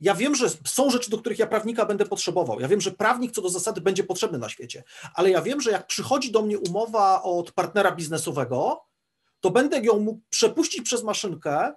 ja 0.00 0.14
wiem, 0.14 0.34
że 0.34 0.46
są 0.66 0.90
rzeczy, 0.90 1.10
do 1.10 1.18
których 1.18 1.38
ja 1.38 1.46
prawnika 1.46 1.86
będę 1.86 2.06
potrzebował. 2.06 2.60
Ja 2.60 2.68
wiem, 2.68 2.80
że 2.80 2.90
prawnik 2.90 3.32
co 3.32 3.42
do 3.42 3.48
zasady 3.48 3.80
będzie 3.80 4.04
potrzebny 4.04 4.38
na 4.38 4.48
świecie, 4.48 4.84
ale 5.14 5.30
ja 5.30 5.42
wiem, 5.42 5.60
że 5.60 5.70
jak 5.70 5.86
przychodzi 5.86 6.32
do 6.32 6.42
mnie 6.42 6.58
umowa 6.58 7.22
od 7.22 7.52
partnera 7.52 7.92
biznesowego, 7.92 8.84
to 9.40 9.50
będę 9.50 9.80
ją 9.80 9.98
mógł 9.98 10.20
przepuścić 10.30 10.82
przez 10.82 11.02
maszynkę, 11.02 11.72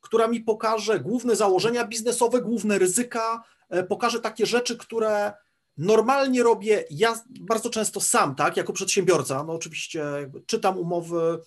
która 0.00 0.28
mi 0.28 0.40
pokaże 0.40 1.00
główne 1.00 1.36
założenia 1.36 1.84
biznesowe, 1.84 2.40
główne 2.40 2.78
ryzyka, 2.78 3.42
e, 3.68 3.84
pokaże 3.84 4.20
takie 4.20 4.46
rzeczy, 4.46 4.76
które 4.76 5.32
normalnie 5.76 6.42
robię 6.42 6.84
ja 6.90 7.20
bardzo 7.40 7.70
często 7.70 8.00
sam, 8.00 8.34
tak, 8.34 8.56
jako 8.56 8.72
przedsiębiorca. 8.72 9.44
No 9.44 9.52
oczywiście 9.52 10.02
czytam 10.46 10.78
umowy, 10.78 11.38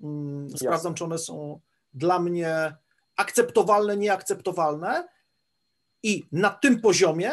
Mm, 0.00 0.50
sprawdzam, 0.50 0.94
czy 0.94 1.04
one 1.04 1.18
są 1.18 1.60
dla 1.94 2.18
mnie 2.18 2.76
akceptowalne, 3.16 3.96
nieakceptowalne 3.96 5.08
i 6.02 6.26
na 6.32 6.50
tym 6.50 6.80
poziomie 6.80 7.30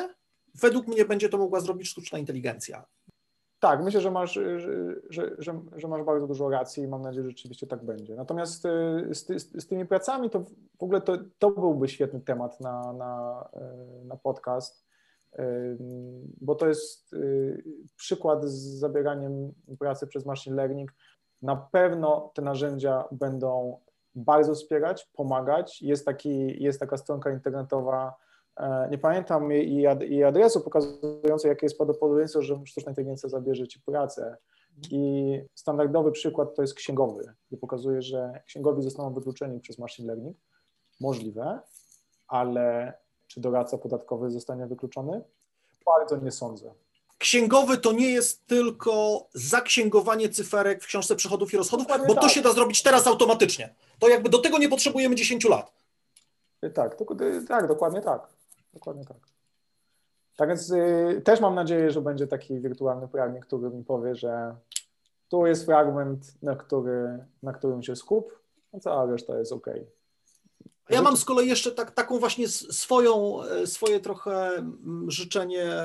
według 0.62 0.88
mnie 0.88 1.06
będzie 1.06 1.30
to 1.30 1.38
mogła 1.38 1.60
zrobić 1.60 1.88
sztuczna 1.88 2.20
inteligencja. 2.20 2.86
Tak, 3.60 3.84
myślę, 3.84 4.02
że 4.02 4.12
masz, 4.12 4.34
że, 4.34 4.60
że, 5.10 5.36
że, 5.78 5.88
masz 5.88 6.04
bardzo 6.04 6.28
dużo 6.28 6.50
racji 6.50 6.84
i 6.84 6.88
mam 6.88 7.02
nadzieję, 7.02 7.24
że 7.24 7.30
rzeczywiście 7.30 7.68
tak 7.68 7.86
będzie. 7.86 8.16
Natomiast 8.16 8.66
y, 8.66 8.70
z, 9.16 9.28
z, 9.28 9.64
z 9.64 9.68
tymi 9.68 9.86
pracami 9.86 10.30
to 10.30 10.40
w 10.80 10.84
ogóle 10.84 11.02
to, 11.02 11.18
to 11.40 11.52
byłby 11.52 11.90
świetny 11.90 12.22
temat 12.22 12.60
na, 12.60 12.94
na, 12.94 13.44
y, 14.02 14.06
na 14.06 14.18
podcast, 14.18 14.86
y, 15.40 15.78
bo 16.42 16.56
to 16.56 16.68
jest 16.68 17.16
przykład 17.96 18.46
z 18.46 18.80
zabieraniem 18.80 19.54
pracy 19.80 20.08
przez 20.08 20.26
machine 20.26 20.56
learning 20.56 20.92
na 21.44 21.56
pewno 21.56 22.32
te 22.34 22.42
narzędzia 22.42 23.04
będą 23.12 23.80
bardzo 24.16 24.56
wspierać, 24.56 25.10
pomagać. 25.14 25.82
Jest, 25.82 26.06
taki, 26.06 26.64
jest 26.64 26.80
taka 26.80 26.98
stronka 26.98 27.32
internetowa, 27.32 28.16
nie 28.92 28.98
pamiętam 28.98 29.52
jej 29.52 30.24
adresu 30.24 30.62
pokazującej, 30.62 31.50
jakie 31.50 31.66
jest 31.66 31.78
prawdopodobieństwo, 31.78 32.42
że 32.42 32.60
sztuczna 32.66 32.90
inteligencja 32.90 33.30
zabierze 33.30 33.68
ci 33.68 33.82
pracę. 33.82 34.38
I 34.92 35.42
standardowy 35.56 36.12
przykład 36.12 36.56
to 36.56 36.62
jest 36.62 36.74
księgowy, 36.74 37.34
który 37.46 37.60
pokazuje, 37.60 38.02
że 38.02 38.42
księgowi 38.46 38.82
zostaną 38.82 39.14
wykluczeni 39.14 39.60
przez 39.60 39.80
machine 39.80 40.08
learning. 40.08 40.38
Możliwe, 41.02 41.60
ale 42.28 42.94
czy 43.28 43.42
doradca 43.42 43.78
podatkowy 43.78 44.32
zostanie 44.32 44.68
wykluczony? 44.68 45.22
Bardzo 45.86 46.18
nie 46.18 46.32
sądzę. 46.32 46.74
Księgowy 47.18 47.78
to 47.78 47.92
nie 47.92 48.12
jest 48.12 48.48
tylko 48.48 49.26
zaksięgowanie 49.34 50.30
cyferek 50.30 50.84
w 50.84 50.88
książce 50.88 51.16
przychodów 51.16 51.54
i 51.54 51.58
rozchodów, 51.58 51.88
bo 52.08 52.16
to 52.16 52.22
tak. 52.22 52.32
się 52.32 52.42
da 52.42 52.52
zrobić 52.52 52.84
teraz 52.84 53.08
automatycznie. 53.08 53.76
To 54.00 54.10
jakby 54.10 54.30
do 54.30 54.38
tego 54.38 54.58
nie 54.58 54.70
potrzebujemy 54.70 55.16
10 55.16 55.46
lat. 55.46 55.72
Tak, 56.74 56.96
to, 56.96 57.06
tak, 57.48 57.68
dokładnie 57.68 58.02
tak. 58.02 58.28
Dokładnie 58.74 59.06
tak. 59.06 59.18
Tak 60.38 60.50
więc 60.50 60.72
y, 60.72 61.22
też 61.26 61.40
mam 61.40 61.56
nadzieję, 61.56 61.92
że 61.92 62.02
będzie 62.02 62.28
taki 62.28 62.60
wirtualny 62.60 63.08
prawnik, 63.08 63.46
który 63.46 63.70
mi 63.70 63.84
powie, 63.84 64.16
że 64.16 64.56
tu 65.30 65.46
jest 65.46 65.66
fragment, 65.66 66.44
na, 66.44 66.56
który, 66.56 67.26
na 67.44 67.54
którym 67.54 67.84
się 67.84 67.96
skup, 67.96 68.40
a 68.74 68.80
cała 68.80 69.06
reszta 69.06 69.40
jest 69.40 69.52
ok. 69.52 69.68
Ja 70.90 71.02
mam 71.02 71.18
z 71.18 71.26
kolei 71.26 71.48
jeszcze 71.48 71.72
tak, 71.72 71.92
taką 71.92 72.20
właśnie 72.20 72.48
swoją, 72.48 73.44
e, 73.44 73.68
swoje 73.68 74.00
trochę 74.00 74.66
życzenie 75.08 75.84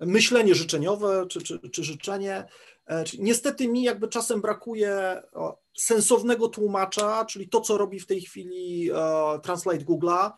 myślenie 0.00 0.54
życzeniowe 0.54 1.26
czy, 1.28 1.42
czy, 1.42 1.58
czy 1.70 1.84
życzenie. 1.84 2.44
E, 2.86 3.04
niestety 3.18 3.68
mi 3.68 3.82
jakby 3.82 4.08
czasem 4.08 4.40
brakuje 4.40 5.22
sensownego 5.76 6.48
tłumacza, 6.48 7.24
czyli 7.24 7.48
to, 7.48 7.60
co 7.60 7.78
robi 7.78 8.00
w 8.00 8.06
tej 8.06 8.20
chwili 8.20 8.90
e, 8.90 8.94
Translate 9.42 9.84
Google'a, 9.84 10.30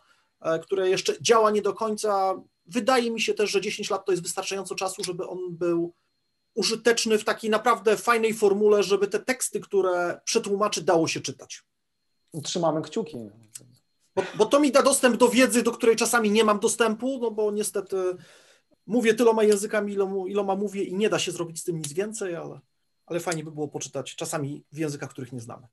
które 0.63 0.89
jeszcze 0.89 1.21
działa 1.21 1.51
nie 1.51 1.61
do 1.61 1.73
końca. 1.73 2.41
Wydaje 2.65 3.11
mi 3.11 3.21
się 3.21 3.33
też, 3.33 3.51
że 3.51 3.61
10 3.61 3.89
lat 3.89 4.05
to 4.05 4.11
jest 4.11 4.23
wystarczająco 4.23 4.75
czasu, 4.75 5.03
żeby 5.03 5.27
on 5.27 5.39
był 5.49 5.93
użyteczny 6.55 7.17
w 7.17 7.23
takiej 7.23 7.49
naprawdę 7.49 7.97
fajnej 7.97 8.33
formule, 8.33 8.83
żeby 8.83 9.07
te 9.07 9.19
teksty, 9.19 9.59
które 9.59 10.21
przetłumaczy, 10.25 10.81
dało 10.81 11.07
się 11.07 11.21
czytać. 11.21 11.63
Trzymamy 12.43 12.81
kciuki. 12.81 13.17
Bo, 14.15 14.23
bo 14.37 14.45
to 14.45 14.59
mi 14.59 14.71
da 14.71 14.83
dostęp 14.83 15.17
do 15.17 15.29
wiedzy, 15.29 15.63
do 15.63 15.71
której 15.71 15.95
czasami 15.95 16.31
nie 16.31 16.43
mam 16.43 16.59
dostępu, 16.59 17.19
no 17.21 17.31
bo 17.31 17.51
niestety 17.51 17.95
mówię 18.87 19.13
tyloma 19.13 19.43
językami, 19.43 19.93
iloma, 19.93 20.27
iloma 20.27 20.55
mówię 20.55 20.83
i 20.83 20.93
nie 20.93 21.09
da 21.09 21.19
się 21.19 21.31
zrobić 21.31 21.59
z 21.59 21.63
tym 21.63 21.77
nic 21.77 21.93
więcej, 21.93 22.35
ale, 22.35 22.59
ale 23.05 23.19
fajnie 23.19 23.43
by 23.43 23.51
było 23.51 23.67
poczytać 23.67 24.15
czasami 24.15 24.63
w 24.71 24.77
językach, 24.77 25.09
których 25.09 25.31
nie 25.31 25.41
znamy. 25.41 25.67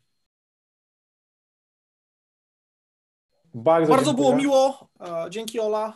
Bardzo, 3.54 3.92
Bardzo 3.92 4.14
było 4.14 4.36
miło. 4.36 4.88
Dzięki 5.30 5.60
Ola. 5.60 5.92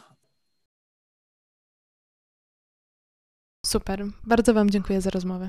Super. 3.66 4.04
Bardzo 4.24 4.54
Wam 4.54 4.70
dziękuję 4.70 5.00
za 5.00 5.10
rozmowę. 5.10 5.48